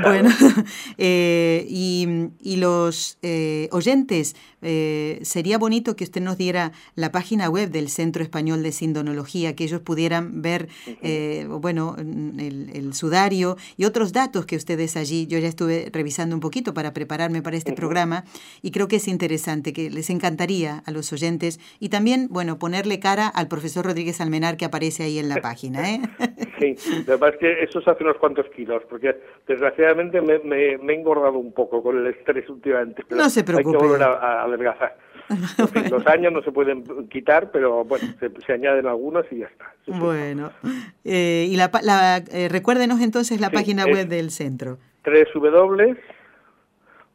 bueno, 0.01 0.30
eh, 0.97 1.65
y, 1.67 2.57
los 2.57 3.17
eh, 3.21 3.69
oyentes, 3.71 4.36
eh, 4.61 5.19
sería 5.21 5.57
bonito 5.57 5.95
que 5.95 6.03
usted 6.03 6.21
nos 6.21 6.38
diera 6.38 6.71
la 6.95 7.11
página 7.11 7.49
web 7.49 7.69
del 7.69 7.89
Centro 7.89 8.21
Español 8.23 8.63
de 8.63 8.71
Sindonología, 8.71 9.55
que 9.55 9.63
ellos 9.63 9.82
pudieran 9.82 10.41
ver, 10.41 10.67
bueno, 11.47 11.95
el, 11.97 12.93
sudario 12.93 13.55
y 13.77 13.86
otros 13.86 14.11
datos 14.13 14.45
que 14.45 14.55
ustedes 14.55 14.97
allí, 14.97 15.27
yo 15.27 15.38
ya 15.38 15.47
estuve 15.47 15.89
revisando 15.93 16.36
un 16.36 16.41
poquito 16.41 16.73
para 16.73 16.91
prepararme 16.91 17.41
para 17.41 17.55
este 17.55 17.73
programa 17.73 18.25
y 18.61 18.71
creo 18.71 18.88
que 18.88 18.97
es 18.97 19.07
interesante, 19.07 19.71
que 19.73 19.89
les 19.89 20.09
encantaría 20.09 20.84
a 20.86 20.91
los 20.91 21.13
oyentes. 21.13 21.59
Y 21.80 21.89
también, 21.89 22.27
bueno, 22.30 22.57
ponerle 22.57 22.99
cara 22.99 23.27
al 23.27 23.47
profesor 23.47 23.86
Rodríguez 23.86 24.19
Almenar 24.19 24.57
que 24.57 24.65
aparece 24.65 25.03
ahí 25.03 25.19
en 25.19 25.30
la 25.30 25.36
página. 25.41 25.84
sí, 26.59 26.75
lo 27.07 27.19
que 27.19 27.27
es 27.27 27.38
que 27.38 27.63
eso 27.63 27.82
se 27.82 27.89
unos 27.99 28.17
cuantos 28.17 28.45
kilos, 28.55 28.84
porque 28.89 29.15
desgraciadamente 29.70 30.22
me, 30.22 30.74
he 30.74 30.95
engordado 30.95 31.38
un 31.38 31.53
poco 31.53 31.82
con 31.84 31.97
el 31.97 32.07
estrés 32.07 32.49
últimamente. 32.49 33.03
no 33.09 33.30
se 33.30 33.43
preocupe. 33.43 33.78
Hay 33.78 33.82
que 33.82 33.88
volver 33.88 34.03
a, 34.03 34.43
adelgazar. 34.43 34.97
los 35.91 36.07
años 36.07 36.34
no 36.34 36.41
se 36.41 36.51
pueden 36.51 37.07
quitar, 37.07 37.51
pero 37.51 37.84
bueno, 37.86 38.07
se, 38.45 38.53
añaden 38.53 38.88
algunos 38.88 39.26
y 39.32 39.39
ya 39.39 39.45
está. 39.45 39.65
bueno, 39.88 40.51
eh, 41.03 41.47
y 41.49 41.55
la, 41.55 41.70
eh, 42.32 42.49
recuérdenos 42.49 42.99
entonces 43.01 43.39
la 43.39 43.51
página 43.51 43.86
web 43.86 44.07
del 44.07 44.32
centro. 44.32 44.78
www 45.05 45.97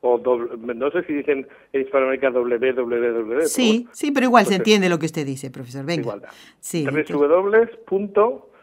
o 0.07 0.19
no 0.19 0.91
sé 0.91 1.03
si 1.05 1.15
dicen 1.15 1.47
en 1.73 1.81
Hispanoamérica 1.81 2.31
www. 2.31 3.47
Sí, 3.47 3.89
sí, 3.91 4.13
pero 4.13 4.27
igual 4.27 4.45
se 4.45 4.51
pues 4.51 4.59
entiende 4.59 4.91
lo 4.91 4.99
que 4.99 5.07
usted 5.07 5.25
dice, 5.25 5.51
profesor. 5.51 5.87
Venga. 5.87 6.03
Igualdad. 6.03 6.29
Sí, 6.61 6.85
www 6.85 8.54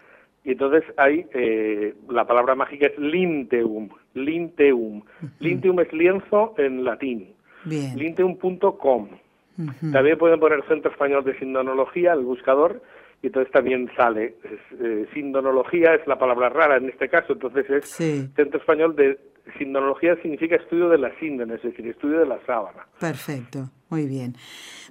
y 0.43 0.51
entonces 0.51 0.83
hay 0.97 1.25
eh, 1.33 1.93
la 2.09 2.25
palabra 2.25 2.55
mágica 2.55 2.87
es 2.87 2.97
linteum, 2.97 3.89
linteum. 4.15 5.03
Linteum 5.39 5.79
es 5.79 5.93
lienzo 5.93 6.55
en 6.57 6.83
latín. 6.83 7.33
Linteum.com. 7.65 9.09
También 9.91 10.17
pueden 10.17 10.39
poner 10.39 10.65
Centro 10.67 10.91
Español 10.91 11.23
de 11.23 11.37
Sindonología, 11.37 12.13
el 12.13 12.21
buscador, 12.21 12.81
y 13.21 13.27
entonces 13.27 13.51
también 13.51 13.89
sale. 13.95 14.35
Eh, 14.79 15.05
sindonología 15.13 15.93
es 15.93 16.07
la 16.07 16.17
palabra 16.17 16.49
rara 16.49 16.77
en 16.77 16.89
este 16.89 17.07
caso, 17.07 17.33
entonces 17.33 17.69
es 17.69 17.85
Centro 18.35 18.59
Español 18.59 18.95
de 18.95 19.19
Sindonología 19.57 20.15
significa 20.21 20.55
estudio 20.55 20.89
de 20.89 20.97
la 20.97 21.11
síndone, 21.19 21.55
es 21.55 21.61
decir, 21.61 21.85
estudio 21.87 22.19
de 22.19 22.25
la 22.25 22.39
sábana. 22.45 22.87
Perfecto, 22.99 23.69
muy 23.89 24.07
bien. 24.07 24.35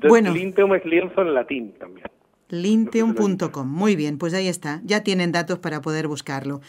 bueno. 0.09 0.33
Linteum 0.33 0.75
es 0.75 0.85
lienzo 0.85 1.23
en 1.23 1.35
latín 1.35 1.73
también. 1.79 2.07
Linteum.com. 2.51 3.69
Muy 3.69 3.97
bien, 3.97 4.19
pues 4.19 4.35
ahí 4.35 4.49
está. 4.49 4.81
Ya 4.85 5.03
tienen 5.03 5.33
datos 5.33 5.59
para 5.59 5.81
poder 5.81 6.09
buscarlo. 6.09 6.61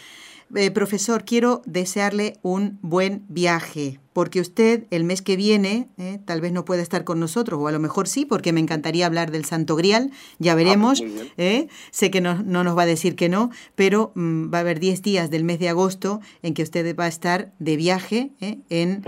Eh, 0.55 0.71
profesor, 0.71 1.23
quiero 1.23 1.61
desearle 1.65 2.37
un 2.41 2.77
buen 2.81 3.23
viaje, 3.29 3.99
porque 4.13 4.41
usted 4.41 4.85
el 4.89 5.03
mes 5.03 5.21
que 5.21 5.35
viene 5.35 5.87
eh, 5.97 6.19
tal 6.25 6.41
vez 6.41 6.51
no 6.51 6.65
pueda 6.65 6.81
estar 6.81 7.03
con 7.03 7.19
nosotros, 7.19 7.59
o 7.61 7.67
a 7.67 7.71
lo 7.71 7.79
mejor 7.79 8.07
sí, 8.07 8.25
porque 8.25 8.51
me 8.51 8.59
encantaría 8.59 9.05
hablar 9.05 9.31
del 9.31 9.45
Santo 9.45 9.75
Grial, 9.75 10.11
ya 10.39 10.51
ah, 10.51 10.55
veremos. 10.55 11.01
eh, 11.37 11.67
sé 11.91 12.11
que 12.11 12.19
no, 12.21 12.43
no, 12.43 12.63
nos 12.63 12.77
va 12.77 12.83
a 12.83 12.87
decir 12.87 13.15
que 13.15 13.29
no, 13.29 13.51
pero 13.75 14.11
mm, 14.15 14.53
va 14.53 14.57
a 14.57 14.61
haber 14.61 14.79
10 14.79 15.01
días 15.01 15.29
del 15.29 15.43
mes 15.43 15.59
de 15.59 15.69
agosto 15.69 16.19
en 16.41 16.53
que 16.53 16.63
usted 16.63 16.95
va 16.97 17.05
a 17.05 17.09
estar 17.09 17.53
de 17.59 17.77
viaje, 17.77 18.31
eh, 18.41 18.59
en, 18.69 19.03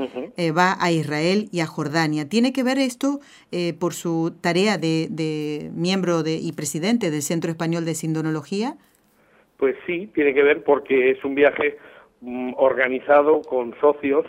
va 0.57 0.77
a 0.79 0.91
Israel 0.91 1.49
y 1.51 1.59
a 1.59 1.67
Jordania. 1.67 2.27
¿Tiene 2.29 2.53
que 2.53 2.63
ver 2.63 2.79
esto 2.79 3.19
por 3.79 3.93
su 3.93 4.33
tarea 4.41 4.77
de, 4.77 5.07
de 5.11 5.71
miembro 5.75 6.23
de, 6.23 6.35
y 6.35 6.51
presidente 6.53 7.11
del 7.11 7.21
Centro 7.21 7.51
Español 7.51 7.85
de 7.85 7.95
Sindonología? 7.95 8.77
Pues 9.63 9.77
sí, 9.87 10.07
tiene 10.13 10.33
que 10.33 10.43
ver 10.43 10.61
porque 10.65 11.11
es 11.11 11.23
un 11.23 11.35
viaje 11.35 11.77
mm, 12.19 12.51
organizado 12.57 13.41
con 13.43 13.73
socios, 13.79 14.25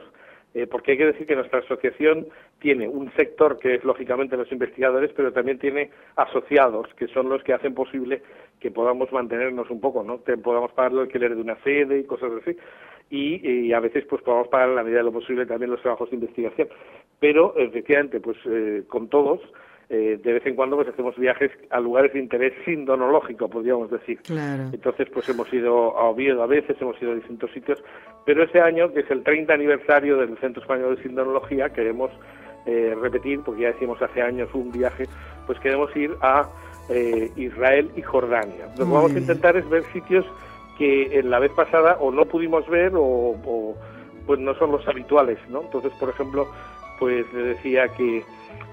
eh, 0.55 0.69
porque 0.69 0.93
hay 0.93 0.99
que 0.99 1.07
decir 1.07 1.27
que 1.27 1.35
nuestra 1.35 1.59
asociación 1.59 2.29
tiene 2.61 2.87
un 2.87 3.13
sector 3.17 3.59
que 3.59 3.75
es 3.75 3.83
lógicamente 3.83 4.37
los 4.37 4.53
investigadores, 4.53 5.11
pero 5.17 5.33
también 5.33 5.59
tiene 5.59 5.91
asociados, 6.15 6.87
que 6.95 7.09
son 7.09 7.31
los 7.31 7.43
que 7.43 7.53
hacen 7.53 7.75
posible 7.75 8.23
que 8.61 8.71
podamos 8.71 9.11
mantenernos 9.11 9.69
un 9.71 9.81
poco, 9.81 10.05
¿no? 10.05 10.23
Que 10.23 10.37
podamos 10.37 10.71
pagar 10.71 10.93
el 10.93 11.01
alquiler 11.01 11.35
de 11.35 11.43
una 11.43 11.61
sede 11.65 11.99
y 11.99 12.05
cosas 12.05 12.31
así, 12.41 12.57
y, 13.11 13.73
a 13.73 13.81
veces 13.81 14.05
pues 14.09 14.23
podamos 14.23 14.47
pagar 14.47 14.69
en 14.69 14.77
la 14.77 14.85
medida 14.85 14.99
de 14.99 15.07
lo 15.07 15.13
posible 15.13 15.47
también 15.47 15.73
los 15.73 15.83
trabajos 15.83 16.11
de 16.11 16.15
investigación. 16.15 16.69
Pero 17.19 17.57
efectivamente, 17.57 18.21
pues 18.21 18.37
eh, 18.47 18.85
con 18.87 19.09
todos 19.09 19.41
eh, 19.91 20.19
de 20.23 20.33
vez 20.33 20.47
en 20.47 20.55
cuando 20.55 20.77
pues 20.77 20.89
hacemos 20.89 21.17
viajes 21.17 21.51
a 21.71 21.79
lugares 21.81 22.13
de 22.13 22.19
interés 22.19 22.53
sindonológico, 22.65 23.49
podríamos 23.49 23.91
decir. 23.91 24.19
Entonces, 24.73 25.09
pues 25.13 25.29
hemos 25.29 25.53
ido 25.53 25.97
a 25.99 26.09
Oviedo 26.09 26.43
a 26.43 26.47
veces, 26.47 26.77
hemos 26.81 27.01
ido 27.03 27.13
a 27.13 27.17
distintos 27.17 27.51
sitios, 27.53 27.83
pero 28.25 28.43
este 28.43 28.61
año, 28.61 28.93
que 28.93 29.01
es 29.01 29.11
el 29.11 29.23
30 29.23 29.53
aniversario 29.53 30.17
del 30.17 30.37
Centro 30.39 30.63
Español 30.63 30.97
de 30.97 31.03
Sindonología, 31.03 31.69
queremos 31.71 32.11
eh, 32.67 32.97
repetir, 33.01 33.41
porque 33.45 33.63
ya 33.63 33.73
decimos 33.73 34.01
hace 34.01 34.23
años 34.23 34.49
un 34.55 34.73
viaje, 34.73 35.05
pues 35.47 35.59
queremos 35.61 35.95
ir 35.95 36.13
a 36.23 36.49
eh, 36.89 37.31
Israel 37.37 37.91
y 37.95 38.03
Jordania. 38.03 38.67
Lo 38.79 38.87
que 38.87 38.93
vamos 38.93 39.15
a 39.15 39.19
intentar 39.19 39.57
es 39.57 39.69
ver 39.69 39.85
sitios 39.93 40.25
que 40.79 41.19
en 41.19 41.31
la 41.31 41.39
vez 41.39 41.53
pasada 41.53 41.99
o 42.01 42.11
no 42.11 42.25
pudimos 42.25 42.67
ver 42.69 42.93
o, 42.95 43.75
pues 44.27 44.41
no 44.41 44.55
son 44.55 44.73
los 44.73 44.87
habituales, 44.89 45.39
¿no? 45.51 45.63
Entonces, 45.63 45.93
por 46.01 46.09
ejemplo, 46.09 46.49
pues 46.99 47.31
le 47.35 47.43
decía 47.43 47.89
que 47.89 48.25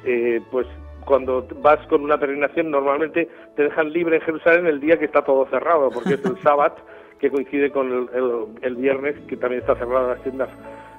eh, 0.05 0.41
pues 0.49 0.67
cuando 1.11 1.45
vas 1.61 1.85
con 1.87 2.05
una 2.05 2.17
peregrinación 2.17 2.71
normalmente 2.71 3.27
te 3.57 3.63
dejan 3.63 3.91
libre 3.91 4.15
en 4.15 4.21
Jerusalén 4.21 4.65
el 4.65 4.79
día 4.79 4.97
que 4.97 5.03
está 5.03 5.21
todo 5.25 5.45
cerrado, 5.49 5.89
porque 5.89 6.13
es 6.13 6.23
el 6.23 6.41
sábado 6.41 6.75
que 7.19 7.29
coincide 7.29 7.69
con 7.69 8.09
el, 8.61 8.75
viernes 8.77 9.17
que 9.27 9.35
también 9.35 9.59
está 9.59 9.75
cerrado 9.75 10.07
las 10.07 10.23
tiendas 10.23 10.47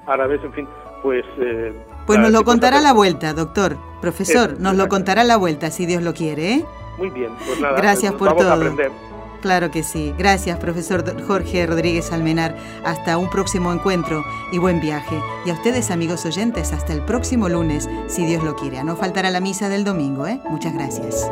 árabes, 0.05 0.39
en 0.43 0.53
fin, 0.53 0.67
pues... 1.01 1.25
Eh, 1.39 1.73
pues 2.05 2.19
nos 2.19 2.31
lo 2.31 2.43
contará 2.43 2.77
a 2.77 2.81
la 2.81 2.93
vuelta, 2.93 3.33
doctor, 3.33 3.75
profesor, 4.01 4.59
nos 4.59 4.75
lo 4.75 4.87
contará 4.87 5.21
a 5.21 5.25
la 5.25 5.37
vuelta, 5.37 5.71
si 5.71 5.87
Dios 5.87 6.03
lo 6.03 6.13
quiere, 6.13 6.53
¿eh? 6.53 6.65
Muy 6.99 7.09
bien, 7.09 7.31
pues 7.47 7.59
nada, 7.59 7.75
Gracias 7.75 8.11
pues 8.11 8.19
por 8.19 8.27
vamos 8.27 8.43
todo. 8.43 8.51
A 8.51 8.55
aprender. 8.55 9.12
Claro 9.43 9.71
que 9.71 9.83
sí. 9.83 10.15
Gracias, 10.17 10.57
profesor 10.57 11.03
Jorge 11.27 11.65
Rodríguez 11.65 12.13
Almenar. 12.13 12.55
Hasta 12.85 13.17
un 13.17 13.29
próximo 13.29 13.73
encuentro 13.73 14.23
y 14.53 14.57
buen 14.57 14.79
viaje. 14.79 15.19
Y 15.45 15.49
a 15.49 15.53
ustedes, 15.53 15.91
amigos 15.91 16.25
oyentes, 16.25 16.71
hasta 16.71 16.93
el 16.93 17.01
próximo 17.01 17.49
lunes, 17.49 17.89
si 18.07 18.25
Dios 18.25 18.41
lo 18.41 18.55
quiere. 18.55 18.79
A 18.79 18.85
no 18.85 18.95
faltar 18.95 19.25
a 19.25 19.31
la 19.31 19.41
misa 19.41 19.67
del 19.67 19.83
domingo, 19.83 20.27
¿eh? 20.27 20.39
Muchas 20.49 20.73
gracias. 20.73 21.29